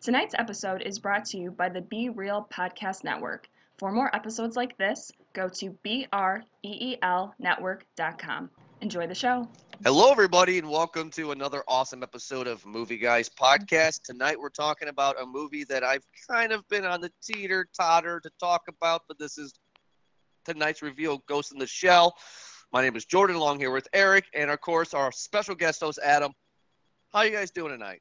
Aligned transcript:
Tonight's 0.00 0.36
episode 0.38 0.82
is 0.82 1.00
brought 1.00 1.24
to 1.24 1.38
you 1.38 1.50
by 1.50 1.68
the 1.68 1.80
Be 1.80 2.08
Real 2.08 2.46
Podcast 2.52 3.02
Network. 3.02 3.48
For 3.78 3.90
more 3.90 4.14
episodes 4.14 4.54
like 4.54 4.78
this, 4.78 5.10
go 5.32 5.48
to 5.48 5.76
breelnetwork.com. 5.84 8.50
Enjoy 8.80 9.08
the 9.08 9.14
show. 9.14 9.48
Hello, 9.82 10.12
everybody, 10.12 10.58
and 10.58 10.70
welcome 10.70 11.10
to 11.10 11.32
another 11.32 11.64
awesome 11.66 12.04
episode 12.04 12.46
of 12.46 12.64
Movie 12.64 12.96
Guys 12.96 13.28
Podcast. 13.28 14.02
Tonight, 14.04 14.38
we're 14.38 14.50
talking 14.50 14.86
about 14.86 15.20
a 15.20 15.26
movie 15.26 15.64
that 15.64 15.82
I've 15.82 16.06
kind 16.30 16.52
of 16.52 16.62
been 16.68 16.84
on 16.84 17.00
the 17.00 17.10
teeter 17.20 17.66
totter 17.76 18.20
to 18.20 18.30
talk 18.38 18.62
about, 18.68 19.02
but 19.08 19.18
this 19.18 19.36
is 19.36 19.52
tonight's 20.44 20.80
review 20.80 21.10
of 21.10 21.26
Ghost 21.26 21.50
in 21.50 21.58
the 21.58 21.66
Shell. 21.66 22.14
My 22.72 22.82
name 22.82 22.94
is 22.94 23.04
Jordan, 23.04 23.34
along 23.34 23.58
here 23.58 23.72
with 23.72 23.88
Eric, 23.92 24.26
and 24.32 24.48
of 24.48 24.60
course, 24.60 24.94
our 24.94 25.10
special 25.10 25.56
guest 25.56 25.80
host, 25.80 25.98
Adam. 26.04 26.30
How 27.12 27.22
you 27.22 27.32
guys 27.32 27.50
doing 27.50 27.72
tonight? 27.72 28.00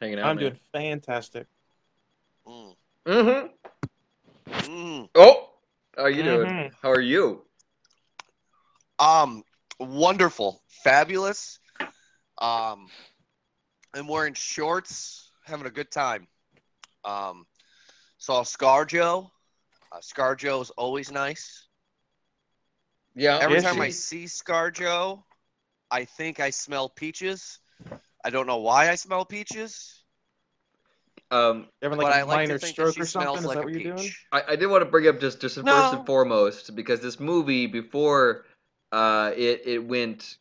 Hanging 0.00 0.18
out. 0.18 0.26
I'm 0.26 0.36
man. 0.36 0.44
doing 0.44 0.58
fantastic. 0.72 1.46
Mm. 2.46 2.74
Mm-hmm. 3.06 3.46
Mm. 4.52 5.08
Oh, 5.14 5.50
how 5.96 6.02
are 6.04 6.10
you 6.10 6.22
doing? 6.22 6.48
Mhm. 6.50 6.72
How 6.82 6.90
are 6.90 7.00
you? 7.00 7.44
Um, 8.98 9.44
wonderful, 9.78 10.62
fabulous. 10.66 11.58
Um, 12.38 12.88
I'm 13.94 14.08
wearing 14.08 14.34
shorts, 14.34 15.32
having 15.44 15.66
a 15.66 15.70
good 15.70 15.90
time. 15.90 16.26
Um, 17.04 17.46
saw 18.18 18.42
ScarJo. 18.42 19.30
Uh, 19.92 19.98
ScarJo 19.98 20.62
is 20.62 20.70
always 20.70 21.10
nice. 21.10 21.66
Yeah. 23.14 23.38
Every 23.42 23.58
Is 23.58 23.64
time 23.64 23.80
I 23.80 23.88
she? 23.88 23.92
see 23.92 24.24
ScarJo, 24.24 25.22
I 25.90 26.04
think 26.04 26.40
I 26.40 26.50
smell 26.50 26.88
peaches. 26.88 27.58
I 28.24 28.30
don't 28.30 28.46
know 28.46 28.58
why 28.58 28.90
I 28.90 28.94
smell 28.94 29.24
peaches, 29.26 30.04
Um, 31.30 31.66
You 31.80 31.86
having 31.86 31.98
but 31.98 32.06
like 32.06 32.12
I 32.12 32.22
a 32.22 32.22
like 32.22 32.44
minor 32.44 32.58
to 32.58 32.58
think 32.58 32.78
stroke 32.78 32.98
that 32.98 32.98
or 33.00 33.06
something? 33.06 33.06
smells 33.06 33.44
Is 33.44 33.52
like 33.52 33.52
that 33.52 33.62
a 33.62 33.66
what 33.66 33.72
you're 33.72 33.80
doing? 33.80 34.14
peach. 34.14 34.26
I, 34.32 34.42
I 34.50 34.56
did 34.56 34.66
want 34.66 34.82
to 34.82 34.90
bring 34.90 35.06
up 35.08 35.20
just 35.20 35.40
just 35.40 35.58
first 35.66 35.92
No. 35.92 35.92
and 35.92 36.04
foremost 36.06 36.74
because 36.74 37.00
this 37.00 37.20
movie 37.20 37.66
before 37.66 38.46
uh 38.92 39.32
it 39.36 39.62
it 39.66 39.78
went 39.86 40.38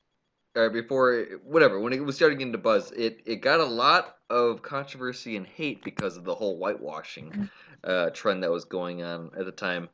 or 0.55 0.69
before 0.69 1.25
whatever 1.44 1.80
when 1.80 1.94
it 1.94 2.03
was 2.03 2.16
starting 2.17 2.38
to 2.39 2.44
get 2.45 2.47
into 2.49 2.58
buzz 2.59 2.91
it 2.94 3.21
it 3.25 3.38
got 3.38 3.59
a 3.59 3.66
lot 3.66 4.17
of 4.30 4.61
controversy 4.64 5.38
and 5.38 5.47
hate 5.47 5.83
because 5.83 6.17
of 6.17 6.25
the 6.25 6.36
whole 6.36 6.58
whitewashing 6.58 7.33
uh 7.86 8.09
trend 8.11 8.43
that 8.43 8.52
was 8.52 8.66
going 8.66 9.03
on 9.03 9.31
at 9.38 9.45
the 9.45 9.52
time 9.53 9.89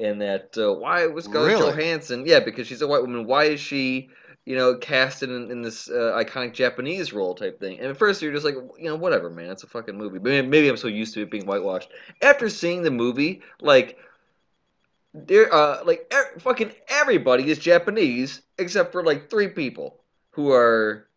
and 0.00 0.20
that 0.20 0.56
uh, 0.58 0.72
why 0.74 1.06
was 1.06 1.26
Scarlett 1.26 1.48
Really? 1.52 1.70
Johansson 1.70 2.24
yeah 2.26 2.40
because 2.40 2.66
she's 2.66 2.82
a 2.82 2.86
white 2.88 3.02
woman 3.02 3.26
why 3.26 3.44
is 3.44 3.60
she 3.60 4.08
you 4.46 4.56
know 4.56 4.74
casted 4.76 5.30
in, 5.30 5.50
in 5.50 5.62
this 5.62 5.88
uh, 5.90 6.12
iconic 6.16 6.54
Japanese 6.54 7.12
role 7.12 7.34
type 7.34 7.60
thing 7.60 7.78
and 7.78 7.88
at 7.88 7.96
first 7.96 8.22
you're 8.22 8.32
just 8.32 8.44
like 8.44 8.54
you 8.78 8.84
know 8.88 8.96
whatever 8.96 9.28
man 9.30 9.50
it's 9.50 9.62
a 9.62 9.66
fucking 9.66 9.96
movie 9.96 10.18
maybe, 10.18 10.46
maybe 10.46 10.68
I'm 10.68 10.76
so 10.76 10.88
used 10.88 11.14
to 11.14 11.22
it 11.22 11.30
being 11.30 11.46
whitewashed 11.46 11.90
after 12.22 12.48
seeing 12.48 12.82
the 12.82 12.90
movie 12.90 13.42
like 13.60 13.98
there 15.12 15.52
uh 15.52 15.82
like 15.84 16.12
e- 16.14 16.38
fucking 16.40 16.72
everybody 16.88 17.50
is 17.50 17.58
Japanese 17.58 18.42
except 18.58 18.92
for 18.92 19.02
like 19.04 19.28
three 19.28 19.48
people 19.48 20.00
who 20.30 20.52
are 20.52 21.08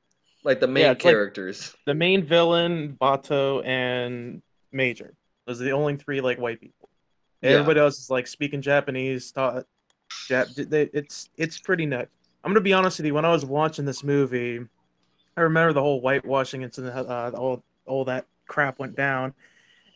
like 0.44 0.60
the 0.60 0.68
main 0.68 0.84
Yeah, 0.86 0.92
it's 0.92 1.06
like- 1.06 1.14
characters. 1.14 1.74
The 1.86 1.94
main 1.94 2.26
villain, 2.26 2.98
Batou, 3.00 3.66
and 3.66 4.42
Major. 4.74 5.14
Those 5.48 5.62
are 5.62 5.64
the 5.64 5.72
only 5.72 5.96
three 5.96 6.20
like 6.22 6.38
white 6.40 6.60
people. 6.60 6.83
Yeah. 7.44 7.52
Everybody 7.52 7.80
else 7.82 8.00
is 8.00 8.10
like 8.10 8.26
speaking 8.28 8.62
Japanese. 8.62 9.32
Taught, 9.32 9.66
Jap- 10.30 10.70
they- 10.70 10.90
it's 10.94 11.30
it's 11.38 11.60
pretty 11.60 11.86
nuts. 11.86 12.10
I'm 12.44 12.52
gonna 12.52 12.62
be 12.62 12.74
honest 12.74 12.98
with 13.00 13.06
you. 13.06 13.14
When 13.14 13.26
I 13.26 13.32
was 13.32 13.46
watching 13.46 13.86
this 13.86 14.04
movie, 14.04 14.60
I 15.38 15.42
remember 15.42 15.74
the 15.74 15.82
whole 15.82 16.02
whitewashing 16.02 16.62
incident. 16.62 16.96
Uh, 16.96 17.32
all 17.36 17.64
all 17.86 18.06
that 18.06 18.26
crap 18.48 18.80
went 18.80 18.96
down, 18.96 19.34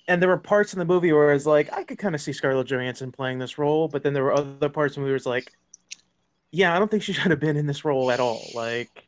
and 0.07 0.21
there 0.21 0.29
were 0.29 0.37
parts 0.37 0.73
in 0.73 0.79
the 0.79 0.85
movie 0.85 1.11
where 1.13 1.31
it's 1.33 1.45
like 1.45 1.71
I 1.73 1.83
could 1.83 1.97
kind 1.97 2.15
of 2.15 2.21
see 2.21 2.33
Scarlett 2.33 2.67
Johansson 2.67 3.11
playing 3.11 3.39
this 3.39 3.57
role, 3.57 3.87
but 3.87 4.03
then 4.03 4.13
there 4.13 4.23
were 4.23 4.33
other 4.33 4.69
parts 4.69 4.95
in 4.97 5.01
the 5.01 5.05
movie 5.05 5.11
where 5.11 5.15
it's 5.17 5.25
like, 5.25 5.51
yeah, 6.51 6.75
I 6.75 6.79
don't 6.79 6.89
think 6.91 7.03
she 7.03 7.13
should 7.13 7.31
have 7.31 7.39
been 7.39 7.57
in 7.57 7.65
this 7.67 7.85
role 7.85 8.11
at 8.11 8.19
all. 8.19 8.41
Like, 8.55 9.07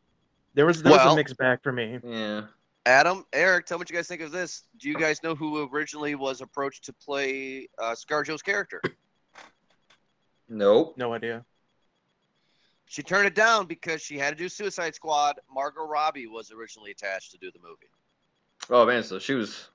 there 0.54 0.66
was 0.66 0.82
there 0.82 0.92
was 0.92 1.00
Well- 1.00 1.12
a 1.12 1.16
mixed 1.16 1.36
bag 1.36 1.58
for 1.62 1.72
me. 1.72 1.98
Yeah. 2.04 2.42
Adam, 2.86 3.24
Eric, 3.32 3.66
tell 3.66 3.78
me 3.78 3.82
what 3.82 3.90
you 3.90 3.96
guys 3.96 4.08
think 4.08 4.22
of 4.22 4.32
this. 4.32 4.64
Do 4.78 4.88
you 4.88 4.96
guys 4.96 5.22
know 5.22 5.34
who 5.34 5.68
originally 5.72 6.14
was 6.14 6.40
approached 6.40 6.84
to 6.84 6.92
play 6.94 7.68
uh, 7.78 7.94
ScarJo's 7.94 8.42
character? 8.42 8.80
Nope. 10.48 10.94
No 10.96 11.12
idea. 11.12 11.44
She 12.86 13.02
turned 13.02 13.26
it 13.26 13.34
down 13.34 13.66
because 13.66 14.02
she 14.02 14.18
had 14.18 14.30
to 14.30 14.36
do 14.36 14.48
Suicide 14.48 14.94
Squad. 14.94 15.38
Margot 15.52 15.86
Robbie 15.86 16.26
was 16.26 16.50
originally 16.50 16.90
attached 16.90 17.30
to 17.32 17.38
do 17.38 17.50
the 17.52 17.60
movie. 17.60 17.86
Oh 18.68 18.84
man, 18.84 19.04
so 19.04 19.18
she 19.18 19.34
was 19.34 19.68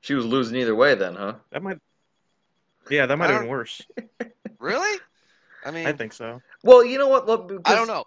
she 0.00 0.14
was 0.14 0.24
losing 0.24 0.56
either 0.56 0.74
way 0.74 0.94
then, 0.94 1.14
huh? 1.14 1.34
That 1.50 1.62
might. 1.62 1.78
Yeah, 2.88 3.06
that 3.06 3.16
might 3.16 3.30
I 3.30 3.32
have 3.32 3.40
been 3.42 3.50
worse. 3.50 3.82
Really? 4.60 5.00
I 5.64 5.70
mean, 5.70 5.86
I 5.86 5.92
think 5.92 6.12
so. 6.12 6.42
Well, 6.62 6.84
you 6.84 6.98
know 6.98 7.08
what? 7.08 7.26
Look, 7.26 7.50
I 7.64 7.74
don't 7.74 7.86
know. 7.86 8.04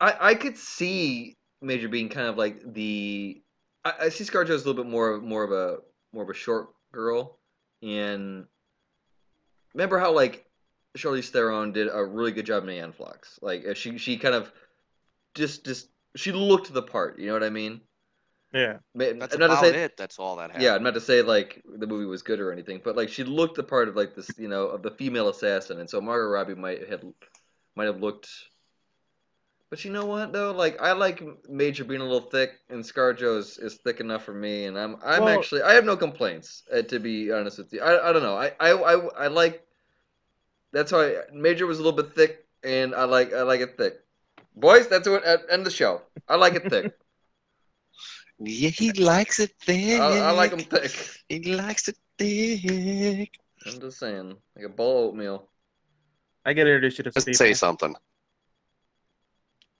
I, 0.00 0.16
I 0.20 0.34
could 0.36 0.56
see 0.56 1.36
Major 1.60 1.88
being 1.88 2.08
kind 2.08 2.28
of 2.28 2.38
like 2.38 2.72
the 2.72 3.42
I, 3.84 3.92
I 4.02 4.08
see 4.08 4.24
ScarJo 4.24 4.50
as 4.50 4.64
a 4.64 4.68
little 4.68 4.82
bit 4.84 4.90
more 4.90 5.10
of 5.10 5.22
more 5.22 5.44
of 5.44 5.52
a 5.52 5.78
more 6.12 6.24
of 6.24 6.30
a 6.30 6.34
short 6.34 6.68
girl, 6.92 7.38
and 7.82 8.46
remember 9.74 9.98
how 9.98 10.12
like 10.12 10.46
Charlize 10.96 11.28
Theron 11.30 11.72
did 11.72 11.88
a 11.92 12.04
really 12.04 12.32
good 12.32 12.46
job 12.46 12.64
in 12.64 12.70
Aeon 12.70 12.92
Flux. 12.92 13.38
Like 13.42 13.64
she 13.76 13.98
she 13.98 14.16
kind 14.16 14.34
of 14.34 14.52
just 15.34 15.64
just 15.64 15.88
she 16.16 16.32
looked 16.32 16.72
the 16.72 16.82
part. 16.82 17.18
You 17.18 17.28
know 17.28 17.34
what 17.34 17.44
I 17.44 17.50
mean? 17.50 17.80
Yeah. 18.52 18.78
Ma- 18.94 19.12
That's 19.16 19.38
not 19.38 19.48
to 19.48 19.56
say- 19.58 19.84
it. 19.84 19.96
That's 19.96 20.18
all 20.18 20.34
that 20.36 20.50
happened. 20.50 20.64
Yeah, 20.64 20.74
I'm 20.74 20.82
not 20.82 20.94
to 20.94 21.00
say 21.00 21.22
like 21.22 21.62
the 21.64 21.86
movie 21.86 22.06
was 22.06 22.22
good 22.22 22.40
or 22.40 22.50
anything, 22.52 22.80
but 22.82 22.96
like 22.96 23.08
she 23.08 23.22
looked 23.22 23.54
the 23.56 23.62
part 23.62 23.88
of 23.88 23.94
like 23.96 24.16
this, 24.16 24.28
you 24.36 24.48
know, 24.48 24.66
of 24.66 24.82
the 24.82 24.90
female 24.90 25.28
assassin, 25.28 25.78
and 25.78 25.88
so 25.88 26.00
Margot 26.00 26.26
Robbie 26.26 26.54
might 26.56 26.88
have 26.88 27.04
might 27.76 27.84
have 27.86 28.00
looked. 28.00 28.28
But 29.70 29.84
you 29.84 29.92
know 29.92 30.04
what 30.04 30.32
though, 30.32 30.50
like 30.50 30.80
I 30.82 30.92
like 30.92 31.22
Major 31.48 31.84
being 31.84 32.00
a 32.00 32.04
little 32.04 32.28
thick, 32.28 32.58
and 32.70 32.82
ScarJo 32.82 33.38
is, 33.38 33.56
is 33.58 33.76
thick 33.76 34.00
enough 34.00 34.24
for 34.24 34.34
me, 34.34 34.64
and 34.66 34.76
I'm 34.76 34.96
I'm 35.04 35.24
Well- 35.24 35.38
actually 35.38 35.62
I 35.62 35.74
have 35.74 35.84
no 35.84 35.96
complaints 35.96 36.64
uh, 36.74 36.82
to 36.82 36.98
be 36.98 37.30
honest 37.32 37.58
with 37.58 37.72
you. 37.72 37.80
I, 37.80 38.10
I 38.10 38.12
don't 38.12 38.22
know, 38.22 38.36
I, 38.36 38.52
I 38.58 38.70
I 38.72 38.94
I 39.24 39.26
like. 39.28 39.64
That's 40.72 40.90
why 40.92 41.22
Major 41.32 41.66
was 41.66 41.78
a 41.78 41.82
little 41.82 41.96
bit 42.02 42.14
thick, 42.14 42.46
and 42.64 42.94
I 42.94 43.04
like 43.04 43.32
I 43.32 43.42
like 43.42 43.60
it 43.60 43.76
thick. 43.78 44.00
Boys, 44.56 44.88
that's 44.88 45.08
what 45.08 45.24
uh, 45.26 45.38
end 45.50 45.64
the 45.64 45.70
show. 45.70 46.02
I 46.28 46.34
like 46.36 46.54
it 46.54 46.68
thick. 46.68 46.92
Yeah, 48.42 48.70
he 48.70 48.92
likes 48.92 49.38
it 49.38 49.52
thick. 49.60 50.00
I, 50.00 50.18
I 50.18 50.30
like 50.30 50.50
him 50.52 50.60
thick. 50.60 50.90
He 51.28 51.52
likes 51.52 51.88
it 51.88 51.98
thick. 52.18 53.38
I'm 53.66 53.78
just 53.80 53.98
saying, 53.98 54.34
like 54.56 54.64
a 54.64 54.68
bowl 54.70 55.00
of 55.04 55.08
oatmeal. 55.10 55.46
I 56.46 56.54
get 56.54 56.66
introduced 56.66 56.96
you 56.96 57.04
to 57.04 57.10
Just 57.10 57.26
people. 57.26 57.36
say 57.36 57.52
something. 57.52 57.94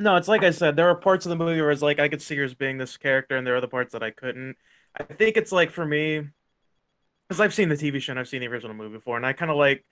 No, 0.01 0.17
it's 0.17 0.29
like 0.29 0.43
I 0.43 0.51
said. 0.51 0.77
There 0.77 0.89
are 0.89 0.95
parts 0.95 1.27
of 1.27 1.31
the 1.31 1.37
movie 1.37 1.61
where 1.61 1.71
it's 1.71 1.83
like 1.83 2.01
I 2.01 2.09
could 2.09 2.23
see 2.23 2.35
her 2.37 2.45
as 2.45 2.55
being 2.55 2.79
this 2.79 2.97
character, 2.97 3.37
and 3.37 3.47
there 3.47 3.53
are 3.53 3.59
other 3.59 3.67
parts 3.67 3.93
that 3.93 4.03
I 4.03 4.11
couldn't. 4.11 4.57
I 4.99 5.03
think 5.03 5.37
it's 5.37 5.53
like 5.53 5.71
for 5.71 5.85
me, 5.85 6.27
because 7.29 7.39
I've 7.39 7.53
seen 7.53 7.69
the 7.69 7.75
TV 7.75 8.01
show 8.01 8.13
and 8.13 8.19
I've 8.19 8.27
seen 8.27 8.41
the 8.41 8.49
original 8.49 8.75
movie 8.75 8.97
before, 8.97 9.19
and 9.19 9.27
I 9.27 9.35
kind 9.35 9.51
of 9.51 9.59
like 9.59 9.85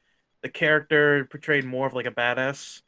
the 0.42 0.48
character 0.48 1.26
portrayed 1.30 1.66
more 1.66 1.86
of 1.86 1.92
like 1.92 2.06
a 2.06 2.10
badass. 2.10 2.80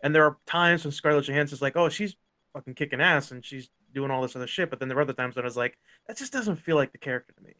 And 0.00 0.14
there 0.14 0.24
are 0.24 0.38
times 0.46 0.84
when 0.84 0.92
Scarlett 0.92 1.24
Johansson's 1.24 1.60
like, 1.60 1.76
"Oh, 1.76 1.88
she's 1.88 2.14
fucking 2.52 2.74
kicking 2.74 3.00
ass 3.00 3.32
and 3.32 3.44
she's 3.44 3.68
doing 3.92 4.12
all 4.12 4.22
this 4.22 4.36
other 4.36 4.46
shit," 4.46 4.70
but 4.70 4.78
then 4.78 4.88
there 4.88 4.96
are 4.96 5.02
other 5.02 5.12
times 5.12 5.34
when 5.34 5.44
I 5.44 5.48
was 5.48 5.56
like, 5.56 5.76
"That 6.06 6.18
just 6.18 6.32
doesn't 6.32 6.56
feel 6.56 6.76
like 6.76 6.92
the 6.92 6.98
character 6.98 7.32
to 7.32 7.42
me." 7.42 7.54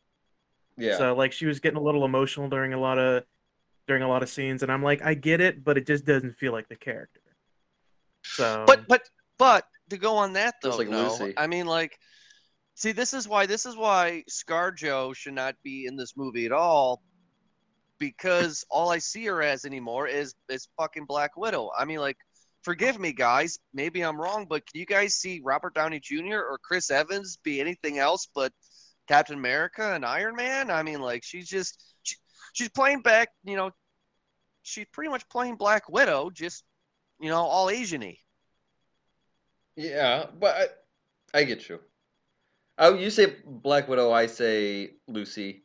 Yeah. 0.77 0.97
So 0.97 1.17
like 1.17 1.33
she 1.33 1.47
was 1.47 1.59
getting 1.59 1.79
a 1.79 1.83
little 1.83 2.05
emotional 2.05 2.49
during 2.49 2.75
a 2.75 2.81
lot 2.81 2.97
of 2.99 3.25
during 3.89 4.05
a 4.05 4.09
lot 4.09 4.23
of 4.23 4.29
scenes, 4.29 4.63
and 4.63 4.71
I'm 4.71 4.85
like, 4.85 5.03
I 5.03 5.15
get 5.15 5.41
it, 5.41 5.65
but 5.65 5.77
it 5.77 5.85
just 5.85 6.05
doesn't 6.05 6.37
feel 6.37 6.53
like 6.53 6.69
the 6.69 6.77
character. 6.77 7.21
So, 8.23 8.65
But 8.67 8.87
but 8.89 9.03
but 9.39 9.65
to 9.91 9.99
go 9.99 10.17
on 10.17 10.35
that 10.35 10.55
though, 10.63 10.77
like 10.77 10.89
no, 10.89 11.09
Lucy. 11.09 11.35
I 11.37 11.47
mean 11.47 11.67
like, 11.67 11.99
see, 12.75 12.93
this 12.93 13.15
is 13.15 13.29
why 13.29 13.47
this 13.47 13.67
is 13.67 13.77
why 13.77 14.25
ScarJo 14.31 15.15
should 15.15 15.35
not 15.35 15.57
be 15.63 15.87
in 15.87 15.97
this 15.97 16.17
movie 16.17 16.47
at 16.47 16.53
all, 16.53 17.03
because 17.99 18.65
all 18.71 18.91
I 18.91 18.99
see 18.99 19.27
her 19.27 19.43
as 19.43 19.65
anymore 19.65 20.07
is 20.07 20.35
is 20.49 20.69
fucking 20.79 21.07
Black 21.07 21.37
Widow. 21.37 21.71
I 21.77 21.85
mean 21.85 21.99
like, 21.99 22.17
forgive 22.63 22.99
me 22.99 23.13
guys, 23.13 23.59
maybe 23.75 24.03
I'm 24.03 24.21
wrong, 24.21 24.47
but 24.49 24.67
can 24.67 24.81
you 24.81 24.87
guys 24.87 25.15
see 25.15 25.41
Robert 25.45 25.75
Downey 25.75 26.01
Jr. 26.01 26.37
or 26.37 26.59
Chris 26.63 26.91
Evans 26.91 27.39
be 27.43 27.61
anything 27.61 27.99
else 27.99 28.29
but 28.35 28.53
Captain 29.09 29.37
America 29.37 29.95
and 29.95 30.05
Iron 30.05 30.37
Man? 30.37 30.71
I 30.71 30.83
mean 30.83 31.01
like 31.01 31.23
she's 31.25 31.49
just 31.49 31.95
she, 32.03 32.17
she's 32.53 32.71
playing 32.71 33.03
back, 33.03 33.31
you 33.45 33.57
know, 33.57 33.71
she's 34.63 34.87
pretty 34.93 35.11
much 35.11 35.29
playing 35.29 35.57
Black 35.57 35.89
Widow, 35.89 36.31
just 36.31 36.65
you 37.21 37.29
know, 37.29 37.45
all 37.45 37.71
Asian-y. 37.71 38.19
Yeah, 39.77 40.27
but 40.39 40.57
I, 41.35 41.41
I 41.41 41.45
get 41.45 41.69
you. 41.69 41.81
Oh, 42.79 42.95
you 42.95 43.11
say 43.11 43.37
Black 43.45 43.89
Widow, 43.89 44.11
I 44.13 44.27
say 44.27 44.95
Lucy. 45.07 45.65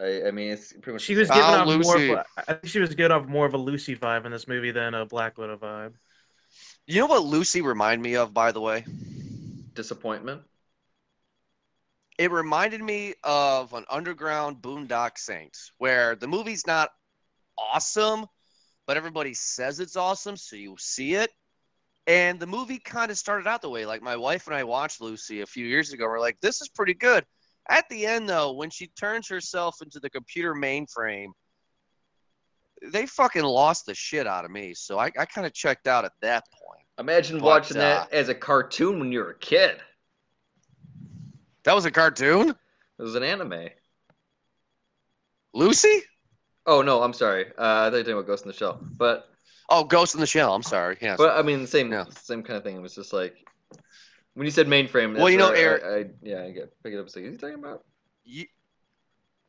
I, 0.00 0.24
I 0.28 0.30
mean, 0.30 0.52
it's 0.52 0.72
pretty 0.72 0.92
much. 0.92 1.02
She 1.02 1.14
was 1.16 1.30
giving 1.30 1.54
off 1.54 1.70
more 1.74 1.98
Lucy. 1.98 2.12
of 2.12 2.18
a, 2.18 2.24
I 2.36 2.54
think 2.54 2.66
she 2.66 2.80
was 2.80 2.94
giving 2.94 3.12
off 3.12 3.26
more 3.26 3.46
of 3.46 3.54
a 3.54 3.58
Lucy 3.58 3.96
vibe 3.96 4.26
in 4.26 4.32
this 4.32 4.48
movie 4.48 4.70
than 4.72 4.94
a 4.94 5.06
Black 5.06 5.38
Widow 5.38 5.56
vibe. 5.56 5.94
You 6.86 7.00
know 7.00 7.06
what 7.06 7.24
Lucy 7.24 7.60
remind 7.62 8.02
me 8.02 8.16
of, 8.16 8.32
by 8.32 8.52
the 8.52 8.60
way? 8.60 8.88
disappointment. 9.74 10.42
it 12.18 12.30
reminded 12.30 12.80
me 12.80 13.14
of 13.24 13.72
an 13.72 13.84
underground 13.90 14.58
Boondock 14.62 15.18
Saints, 15.18 15.72
where 15.78 16.14
the 16.16 16.26
movie's 16.28 16.66
not 16.66 16.90
awesome, 17.58 18.26
but 18.86 18.96
everybody 18.96 19.34
says 19.34 19.80
it's 19.80 19.96
awesome, 19.96 20.36
so 20.36 20.56
you 20.56 20.76
see 20.78 21.14
it. 21.14 21.30
And 22.06 22.38
the 22.38 22.46
movie 22.46 22.78
kind 22.78 23.10
of 23.10 23.16
started 23.16 23.46
out 23.46 23.62
the 23.62 23.70
way. 23.70 23.86
Like 23.86 24.02
my 24.02 24.16
wife 24.16 24.46
and 24.46 24.54
I 24.54 24.64
watched 24.64 25.00
Lucy 25.00 25.40
a 25.40 25.46
few 25.46 25.66
years 25.66 25.92
ago. 25.92 26.04
We're 26.04 26.20
like, 26.20 26.38
this 26.40 26.60
is 26.60 26.68
pretty 26.68 26.94
good. 26.94 27.24
At 27.68 27.88
the 27.88 28.04
end, 28.04 28.28
though, 28.28 28.52
when 28.52 28.68
she 28.68 28.88
turns 28.88 29.26
herself 29.28 29.76
into 29.82 30.00
the 30.00 30.10
computer 30.10 30.54
mainframe, 30.54 31.28
they 32.82 33.06
fucking 33.06 33.42
lost 33.42 33.86
the 33.86 33.94
shit 33.94 34.26
out 34.26 34.44
of 34.44 34.50
me. 34.50 34.74
So 34.74 34.98
I, 34.98 35.10
I 35.18 35.24
kind 35.24 35.46
of 35.46 35.54
checked 35.54 35.86
out 35.86 36.04
at 36.04 36.12
that 36.20 36.44
point. 36.52 36.84
Imagine 36.98 37.38
But, 37.38 37.46
watching 37.46 37.78
uh, 37.78 37.80
that 37.80 38.12
as 38.12 38.28
a 38.28 38.34
cartoon 38.34 38.98
when 38.98 39.10
you 39.10 39.20
were 39.20 39.30
a 39.30 39.38
kid. 39.38 39.80
That 41.64 41.74
was 41.74 41.86
a 41.86 41.90
cartoon? 41.90 42.50
It 42.50 43.02
was 43.02 43.14
an 43.14 43.22
anime. 43.22 43.70
Lucy? 45.54 46.02
Oh 46.66 46.82
no, 46.82 47.02
I'm 47.02 47.12
sorry. 47.12 47.46
Uh, 47.58 47.86
I 47.86 47.90
thought 47.90 47.92
you 47.92 47.92
were 47.92 47.98
talking 48.02 48.12
about 48.14 48.26
Ghost 48.26 48.44
in 48.44 48.48
the 48.48 48.54
Shell, 48.56 48.80
but 48.96 49.28
Oh, 49.68 49.84
Ghost 49.84 50.14
in 50.14 50.20
the 50.20 50.26
Shell. 50.26 50.54
I'm 50.54 50.62
sorry. 50.62 50.96
Yeah, 51.00 51.16
but 51.16 51.38
I 51.38 51.42
mean 51.42 51.60
the 51.62 51.66
same 51.66 51.92
Yeah. 51.92 52.04
same 52.10 52.42
kind 52.42 52.56
of 52.56 52.64
thing. 52.64 52.76
It 52.76 52.80
was 52.82 52.94
just 52.94 53.12
like 53.12 53.36
when 54.34 54.44
you 54.46 54.50
said 54.50 54.66
mainframe. 54.66 55.16
Well, 55.16 55.30
you 55.30 55.38
know, 55.38 55.48
where 55.50 55.56
I- 55.56 55.60
Eric- 55.60 56.14
I, 56.22 56.26
yeah, 56.28 56.42
I 56.44 56.50
get 56.50 56.82
pick 56.82 56.92
it 56.92 56.96
up. 56.96 57.02
and 57.06 57.10
say, 57.10 57.20
"What 57.22 57.28
are 57.28 57.32
you 57.32 57.38
talking 57.38 57.54
about?" 57.58 57.84
you, 58.24 58.46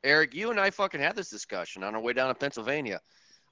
Eric, 0.04 0.34
you 0.36 0.52
and 0.52 0.60
I 0.60 0.70
fucking 0.70 1.00
had 1.00 1.16
this 1.16 1.30
discussion 1.30 1.84
on 1.84 1.96
our 1.96 2.02
way 2.02 2.14
down 2.14 2.28
to 2.28 2.36
Pennsylvania. 2.36 3.00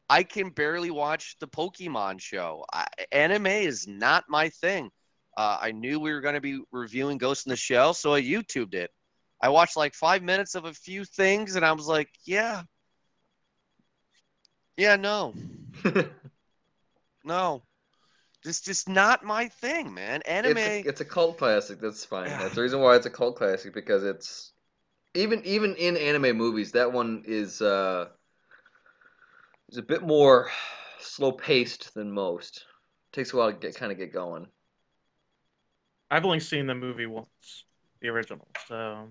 I 0.09 0.23
can 0.23 0.49
barely 0.49 0.91
watch 0.91 1.37
the 1.39 1.47
Pokemon 1.47 2.19
show. 2.21 2.65
I, 2.71 2.85
anime 3.11 3.47
is 3.47 3.87
not 3.87 4.25
my 4.29 4.49
thing. 4.49 4.91
Uh, 5.35 5.57
I 5.59 5.71
knew 5.71 5.99
we 5.99 6.11
were 6.13 6.21
going 6.21 6.35
to 6.35 6.41
be 6.41 6.61
reviewing 6.71 7.17
Ghost 7.17 7.47
in 7.47 7.49
the 7.49 7.55
Shell, 7.55 7.93
so 7.95 8.13
I 8.13 8.21
YouTubed 8.21 8.75
it. 8.75 8.91
I 9.41 9.49
watched 9.49 9.75
like 9.77 9.95
five 9.95 10.21
minutes 10.21 10.53
of 10.55 10.65
a 10.65 10.73
few 10.73 11.05
things, 11.05 11.55
and 11.55 11.65
I 11.65 11.71
was 11.71 11.87
like, 11.87 12.09
yeah. 12.25 12.63
Yeah, 14.77 14.95
no, 14.95 15.33
no. 17.23 17.61
This 18.43 18.59
just 18.59 18.89
not 18.89 19.23
my 19.23 19.47
thing, 19.47 19.93
man. 19.93 20.21
Anime. 20.23 20.57
It's 20.57 20.85
a, 20.85 20.89
it's 20.89 21.01
a 21.01 21.05
cult 21.05 21.37
classic. 21.37 21.79
That's 21.79 22.03
fine. 22.03 22.27
Yeah. 22.27 22.39
That's 22.39 22.55
the 22.55 22.61
reason 22.61 22.81
why 22.81 22.95
it's 22.95 23.05
a 23.05 23.09
cult 23.09 23.37
classic 23.37 23.73
because 23.73 24.03
it's 24.03 24.51
even 25.13 25.41
even 25.45 25.75
in 25.75 25.95
anime 25.95 26.35
movies. 26.35 26.71
That 26.73 26.91
one 26.91 27.23
is 27.25 27.61
uh 27.61 28.07
is 29.69 29.77
a 29.77 29.81
bit 29.81 30.01
more 30.01 30.49
slow 30.99 31.31
paced 31.31 31.93
than 31.93 32.11
most. 32.11 32.65
Takes 33.13 33.31
a 33.33 33.37
while 33.37 33.51
to 33.51 33.57
get 33.57 33.75
kind 33.75 33.91
of 33.91 33.97
get 33.97 34.11
going. 34.11 34.47
I've 36.11 36.25
only 36.25 36.41
seen 36.41 36.67
the 36.67 36.75
movie 36.75 37.05
once, 37.05 37.65
the 38.01 38.09
original. 38.09 38.47
So 38.67 39.07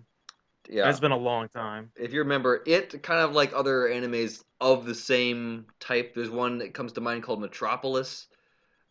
Yeah. 0.68 0.88
it's 0.88 1.00
been 1.00 1.12
a 1.12 1.16
long 1.16 1.48
time. 1.48 1.90
if 1.96 2.12
you 2.12 2.20
remember 2.20 2.62
it 2.66 3.02
kind 3.02 3.20
of 3.20 3.32
like 3.32 3.52
other 3.54 3.88
animes 3.88 4.42
of 4.60 4.84
the 4.86 4.94
same 4.94 5.66
type 5.80 6.14
there's 6.14 6.30
one 6.30 6.58
that 6.58 6.74
comes 6.74 6.92
to 6.92 7.00
mind 7.00 7.22
called 7.22 7.40
metropolis 7.40 8.28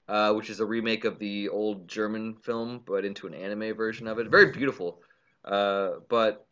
uh, 0.09 0.33
which 0.33 0.49
is 0.49 0.59
a 0.59 0.65
remake 0.65 1.05
of 1.05 1.19
the 1.19 1.47
old 1.49 1.87
german 1.87 2.35
film 2.35 2.81
but 2.85 3.05
into 3.05 3.27
an 3.27 3.33
anime 3.33 3.73
version 3.75 4.07
of 4.07 4.19
it. 4.19 4.27
Very 4.27 4.51
beautiful. 4.51 4.99
Uh, 5.45 5.91
but 6.09 6.45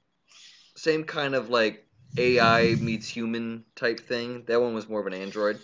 same 0.75 1.04
kind 1.04 1.36
of 1.36 1.50
like 1.50 1.86
ai 2.18 2.75
meets 2.80 3.07
human 3.10 3.63
type 3.75 4.00
thing. 4.00 4.44
That 4.48 4.62
one 4.62 4.74
was 4.74 4.88
more 4.88 5.01
of 5.01 5.07
an 5.07 5.13
android 5.13 5.60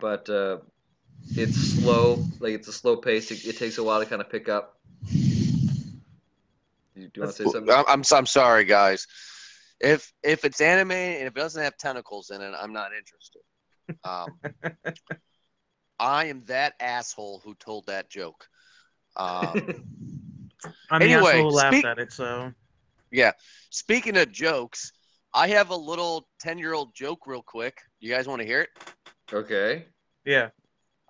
but 0.00 0.28
uh, 0.28 0.58
it's 1.36 1.58
slow 1.58 2.26
like 2.40 2.54
it's 2.54 2.68
a 2.68 2.72
slow 2.72 2.96
pace. 2.96 3.30
It, 3.30 3.46
it 3.46 3.58
takes 3.58 3.78
a 3.78 3.84
while 3.84 4.00
to 4.00 4.06
kind 4.06 4.20
of 4.22 4.30
pick 4.30 4.48
up 4.48 4.79
you, 7.00 7.08
do 7.08 7.20
you 7.20 7.22
want 7.22 7.36
to 7.36 7.44
say 7.46 7.50
something 7.50 7.72
I'm, 7.74 7.84
I'm 7.88 8.02
I'm 8.12 8.26
sorry, 8.26 8.64
guys. 8.64 9.06
If 9.80 10.12
if 10.22 10.44
it's 10.44 10.60
anime 10.60 10.92
and 10.92 11.22
if 11.26 11.28
it 11.28 11.40
doesn't 11.40 11.62
have 11.62 11.76
tentacles 11.76 12.30
in 12.30 12.40
it, 12.42 12.52
I'm 12.58 12.72
not 12.72 12.90
interested. 12.92 13.42
Um, 14.04 14.38
I 15.98 16.26
am 16.26 16.44
that 16.46 16.74
asshole 16.80 17.40
who 17.44 17.54
told 17.54 17.86
that 17.86 18.10
joke. 18.10 18.46
Um, 19.16 19.28
I'm 20.90 21.00
the 21.00 21.06
Anyway, 21.06 21.32
asshole 21.32 21.50
who 21.50 21.56
laughed 21.56 21.74
speak- 21.74 21.84
at 21.84 21.98
it. 21.98 22.12
So 22.12 22.52
yeah. 23.10 23.32
speaking 23.70 24.16
of 24.16 24.30
jokes, 24.32 24.92
I 25.34 25.48
have 25.48 25.70
a 25.70 25.76
little 25.76 26.28
ten 26.40 26.58
year 26.58 26.74
old 26.74 26.94
joke 26.94 27.26
real 27.26 27.42
quick. 27.42 27.78
You 28.00 28.10
guys 28.12 28.26
want 28.26 28.40
to 28.40 28.46
hear 28.46 28.62
it? 28.62 28.70
okay 29.32 29.86
yeah, 30.24 30.48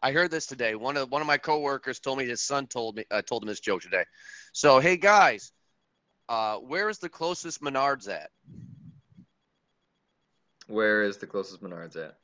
I 0.03 0.13
heard 0.13 0.31
this 0.31 0.47
today. 0.47 0.75
One 0.75 0.97
of 0.97 1.11
one 1.11 1.21
of 1.23 1.27
my 1.27 1.39
coworkers 1.39 1.99
told 2.01 2.19
me 2.19 2.27
his 2.27 2.43
son 2.43 2.67
told 2.67 2.97
me 2.97 3.05
uh, 3.11 3.23
told 3.23 3.43
him 3.43 3.49
this 3.49 3.61
joke 3.61 3.81
today. 3.83 4.05
So 4.53 4.79
hey 4.79 4.97
guys, 4.97 5.53
uh, 6.31 6.57
where 6.59 6.89
is 6.89 6.99
the 6.99 7.09
closest 7.09 7.61
Menards 7.61 8.09
at? 8.09 8.31
Where 10.69 11.03
is 11.03 11.17
the 11.17 11.27
closest 11.27 11.61
Menards 11.61 11.97
at? 11.97 12.17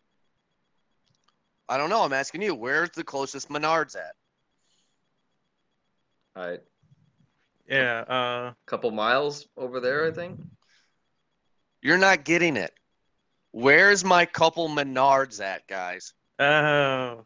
I 1.68 1.76
don't 1.76 1.90
know. 1.90 2.02
I'm 2.04 2.12
asking 2.12 2.42
you. 2.42 2.54
Where's 2.54 2.90
the 2.90 3.02
closest 3.02 3.48
Menards 3.48 3.96
at? 3.96 4.14
All 6.36 6.46
right, 6.46 6.60
yeah. 7.68 8.00
Uh, 8.02 8.52
couple 8.66 8.92
miles 8.92 9.48
over 9.56 9.80
there, 9.80 10.06
I 10.06 10.12
think. 10.12 10.38
You're 11.82 11.98
not 11.98 12.24
getting 12.24 12.56
it. 12.56 12.72
Where's 13.50 14.04
my 14.04 14.24
couple 14.24 14.68
Menards 14.68 15.40
at, 15.40 15.66
guys? 15.66 16.12
oh, 16.38 17.24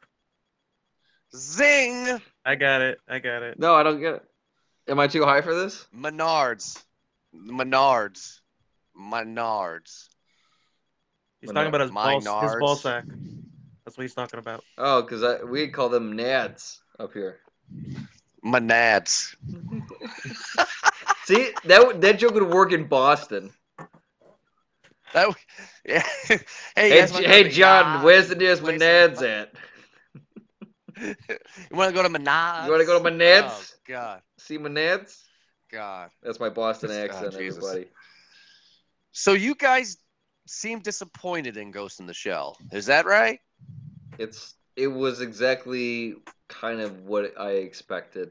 Zing! 1.37 2.23
I 2.47 2.55
got 2.55 2.81
it. 2.81 3.01
I 3.07 3.19
got 3.19 3.43
it. 3.43 3.59
No, 3.59 3.75
I 3.75 3.83
don't 3.83 4.01
get 4.01 4.15
it. 4.15 4.30
Am 4.91 4.99
I 4.99 5.07
too 5.07 5.25
high 5.25 5.41
for 5.41 5.55
this? 5.55 5.87
Menards. 5.97 6.83
Menards. 7.33 8.41
Menards. 9.01 10.09
He's 11.41 11.49
Menard- 11.49 11.55
talking 11.55 11.69
about 11.69 11.81
his 11.83 11.91
ball, 11.93 12.43
his 12.43 12.57
ball 12.59 12.75
sack. 12.75 13.05
That's 13.85 13.97
what 13.97 14.03
he's 14.03 14.15
talking 14.15 14.41
about. 14.41 14.65
Oh, 14.77 15.03
because 15.03 15.45
we 15.45 15.69
call 15.69 15.89
them 15.89 16.17
nads 16.17 16.79
up 16.99 17.13
here. 17.13 17.39
Menads. 18.45 19.37
See, 21.25 21.51
that 21.65 22.01
that 22.01 22.19
joke 22.19 22.35
would 22.35 22.51
work 22.51 22.73
in 22.73 22.89
Boston. 22.89 23.53
That, 25.13 25.29
yeah. 25.85 26.03
hey, 26.27 26.41
Hey, 26.75 27.07
J- 27.07 27.25
hey, 27.25 27.49
John, 27.49 28.03
where's 28.03 28.29
the 28.29 28.35
nearest 28.35 28.63
Menads 28.63 29.23
at? 29.23 29.53
You 31.01 31.77
want 31.77 31.91
to 31.91 31.95
go 31.95 32.03
to 32.03 32.09
Menards? 32.09 32.67
You 32.67 32.73
wanna 32.73 32.85
go 32.85 33.03
to 33.03 33.11
Menards? 33.11 33.73
Oh, 33.73 33.79
God. 33.87 34.23
See 34.39 34.59
Menads? 34.59 35.25
God. 35.71 36.11
That's 36.23 36.41
my 36.41 36.49
Boston 36.49 36.91
Oh, 36.91 37.05
accent, 37.05 37.35
Jesus. 37.35 37.59
everybody. 37.59 37.87
So 39.13 39.33
you 39.33 39.55
guys 39.55 39.97
seem 40.47 40.81
disappointed 40.81 41.57
in 41.57 41.71
Ghost 41.71 42.01
in 42.01 42.07
the 42.07 42.15
Shell. 42.15 42.57
Is 42.73 42.87
that 42.87 43.07
right? 43.07 43.41
It's 44.19 44.55
it 44.77 44.89
was 44.89 45.21
exactly 45.21 46.17
kind 46.49 46.81
of 46.81 47.05
what 47.07 47.39
I 47.39 47.53
expected. 47.53 48.31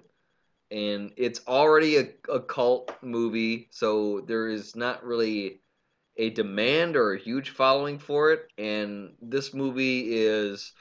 And 0.71 1.11
it's 1.17 1.41
already 1.47 1.97
a, 1.97 2.09
a 2.31 2.39
cult 2.39 2.91
movie, 3.01 3.67
so 3.71 4.21
there 4.21 4.49
is 4.49 4.75
not 4.75 5.03
really 5.03 5.61
a 6.17 6.29
demand 6.29 6.95
or 6.95 7.13
a 7.13 7.19
huge 7.19 7.51
following 7.51 7.97
for 7.97 8.31
it. 8.31 8.47
And 8.57 9.13
this 9.21 9.53
movie 9.53 10.13
is 10.15 10.73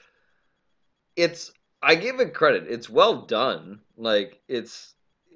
it's 1.17 1.53
I 1.83 1.95
give 1.95 2.21
it 2.21 2.35
credit. 2.35 2.67
It's 2.69 2.91
well 2.91 3.23
done. 3.23 3.81
Like 3.97 4.41
it's 4.49 4.95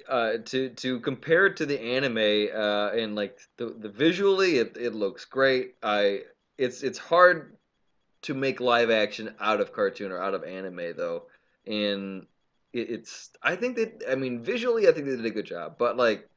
uh, 0.09 0.39
to 0.47 0.71
to 0.71 1.01
compare 1.01 1.47
it 1.47 1.57
to 1.57 1.67
the 1.67 1.81
anime 1.81 2.49
uh, 2.55 2.91
and 2.91 3.15
like 3.15 3.39
the 3.57 3.75
the 3.79 3.89
visually 3.89 4.59
it, 4.59 4.77
it 4.77 4.95
looks 4.95 5.25
great. 5.25 5.75
I 5.83 6.23
it's 6.59 6.83
it's 6.83 6.99
hard 6.99 7.57
to 8.23 8.35
make 8.35 8.61
live 8.61 8.91
action 8.91 9.35
out 9.41 9.61
of 9.61 9.73
cartoon 9.73 10.13
or 10.13 10.21
out 10.21 10.35
of 10.35 10.45
anime 10.45 10.97
though, 10.97 11.25
and 11.67 12.27
it, 12.73 12.91
it's 12.91 13.31
I 13.43 13.57
think 13.57 13.77
that 13.77 14.03
I 14.11 14.17
mean 14.17 14.43
visually 14.43 14.89
I 14.89 14.93
think 14.93 15.07
they 15.07 15.17
did 15.17 15.27
a 15.27 15.31
good 15.31 15.47
job, 15.47 15.77
but 15.79 15.97
like 15.97 16.29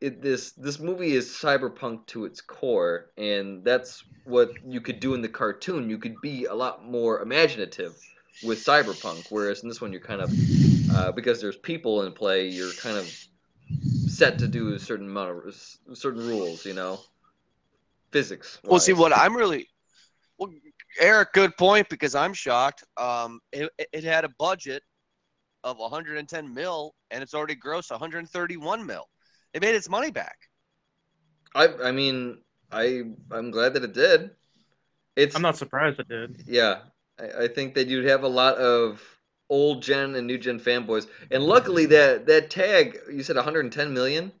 it 0.00 0.20
this 0.20 0.52
this 0.52 0.78
movie 0.78 1.12
is 1.12 1.30
cyberpunk 1.30 2.06
to 2.08 2.26
its 2.26 2.42
core, 2.42 3.10
and 3.16 3.64
that's 3.64 4.04
what 4.24 4.50
you 4.66 4.80
could 4.80 5.00
do 5.00 5.14
in 5.14 5.22
the 5.22 5.28
cartoon. 5.28 5.88
You 5.88 5.98
could 5.98 6.20
be 6.20 6.44
a 6.44 6.54
lot 6.54 6.84
more 6.84 7.20
imaginative 7.20 7.94
with 8.42 8.58
cyberpunk, 8.58 9.24
whereas 9.30 9.62
in 9.62 9.68
this 9.68 9.80
one 9.80 9.92
you're 9.92 10.00
kind 10.00 10.20
of 10.20 10.30
uh, 10.94 11.12
because 11.12 11.40
there's 11.40 11.56
people 11.56 12.02
in 12.02 12.12
play, 12.12 12.48
you're 12.48 12.72
kind 12.72 12.96
of 12.96 13.06
set 14.06 14.38
to 14.38 14.48
do 14.48 14.74
a 14.74 14.78
certain 14.78 15.06
amount 15.08 15.46
of 15.46 15.54
certain 15.96 16.20
rules, 16.20 16.64
you 16.66 16.74
know, 16.74 17.00
physics. 18.12 18.58
Well, 18.64 18.80
see, 18.80 18.92
what 18.92 19.12
I'm 19.12 19.34
really, 19.36 19.68
well, 20.38 20.50
Eric, 21.00 21.32
good 21.32 21.56
point 21.56 21.88
because 21.88 22.14
I'm 22.14 22.34
shocked. 22.34 22.84
Um, 22.96 23.40
it, 23.52 23.70
it 23.92 24.04
had 24.04 24.24
a 24.24 24.30
budget 24.38 24.82
of 25.64 25.78
110 25.78 26.54
mil 26.54 26.94
and 27.10 27.22
it's 27.22 27.34
already 27.34 27.56
grossed 27.56 27.90
131 27.90 28.84
mil. 28.84 29.08
It 29.54 29.62
made 29.62 29.74
its 29.74 29.88
money 29.88 30.10
back. 30.10 30.36
I 31.54 31.68
I 31.84 31.92
mean 31.92 32.38
I 32.70 33.02
I'm 33.30 33.50
glad 33.50 33.74
that 33.74 33.84
it 33.84 33.94
did. 33.94 34.30
It's 35.16 35.34
I'm 35.36 35.42
not 35.42 35.56
surprised 35.56 36.00
it 36.00 36.08
did. 36.08 36.42
yeah. 36.46 36.80
I, 37.18 37.44
I 37.44 37.48
think 37.48 37.74
that 37.74 37.88
you'd 37.88 38.06
have 38.06 38.22
a 38.22 38.28
lot 38.28 38.56
of 38.56 39.02
old 39.50 39.82
gen 39.82 40.14
and 40.14 40.26
new 40.26 40.38
gen 40.38 40.58
fanboys, 40.58 41.06
and 41.30 41.44
luckily 41.44 41.86
that 41.86 42.26
that 42.26 42.50
tag 42.50 42.98
you 43.12 43.22
said 43.22 43.36
110 43.36 43.92
million. 43.92 44.32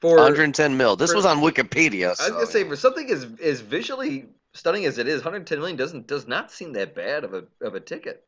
for 0.00 0.16
110 0.16 0.76
mil. 0.76 0.96
This 0.96 1.10
for- 1.10 1.16
was 1.16 1.26
on 1.26 1.38
Wikipedia. 1.40 2.06
I 2.06 2.08
was 2.08 2.30
gonna 2.30 2.46
say 2.46 2.64
for 2.64 2.76
something 2.76 3.10
as 3.10 3.26
as 3.42 3.60
visually 3.60 4.26
stunning 4.52 4.84
as 4.84 4.98
it 4.98 5.08
is, 5.08 5.16
110 5.16 5.58
million 5.58 5.76
doesn't 5.76 6.06
does 6.06 6.26
not 6.26 6.50
seem 6.50 6.72
that 6.74 6.94
bad 6.94 7.24
of 7.24 7.34
a 7.34 7.44
of 7.60 7.74
a 7.74 7.80
ticket. 7.80 8.24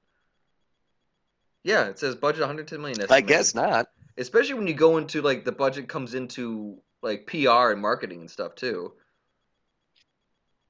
Yeah, 1.65 1.87
it 1.87 1.99
says 1.99 2.15
budget 2.15 2.41
110 2.41 2.81
million. 2.81 3.01
I 3.11 3.21
guess 3.21 3.55
not. 3.55 3.89
especially 4.19 4.55
when 4.55 4.67
you 4.67 4.75
go 4.75 4.99
into 4.99 5.23
like 5.23 5.45
the 5.45 5.53
budget 5.53 5.89
comes 5.89 6.15
into 6.15 6.79
like 7.03 7.27
PR 7.27 7.71
and 7.73 7.81
marketing 7.81 8.21
and 8.21 8.31
stuff 8.31 8.55
too. 8.55 8.93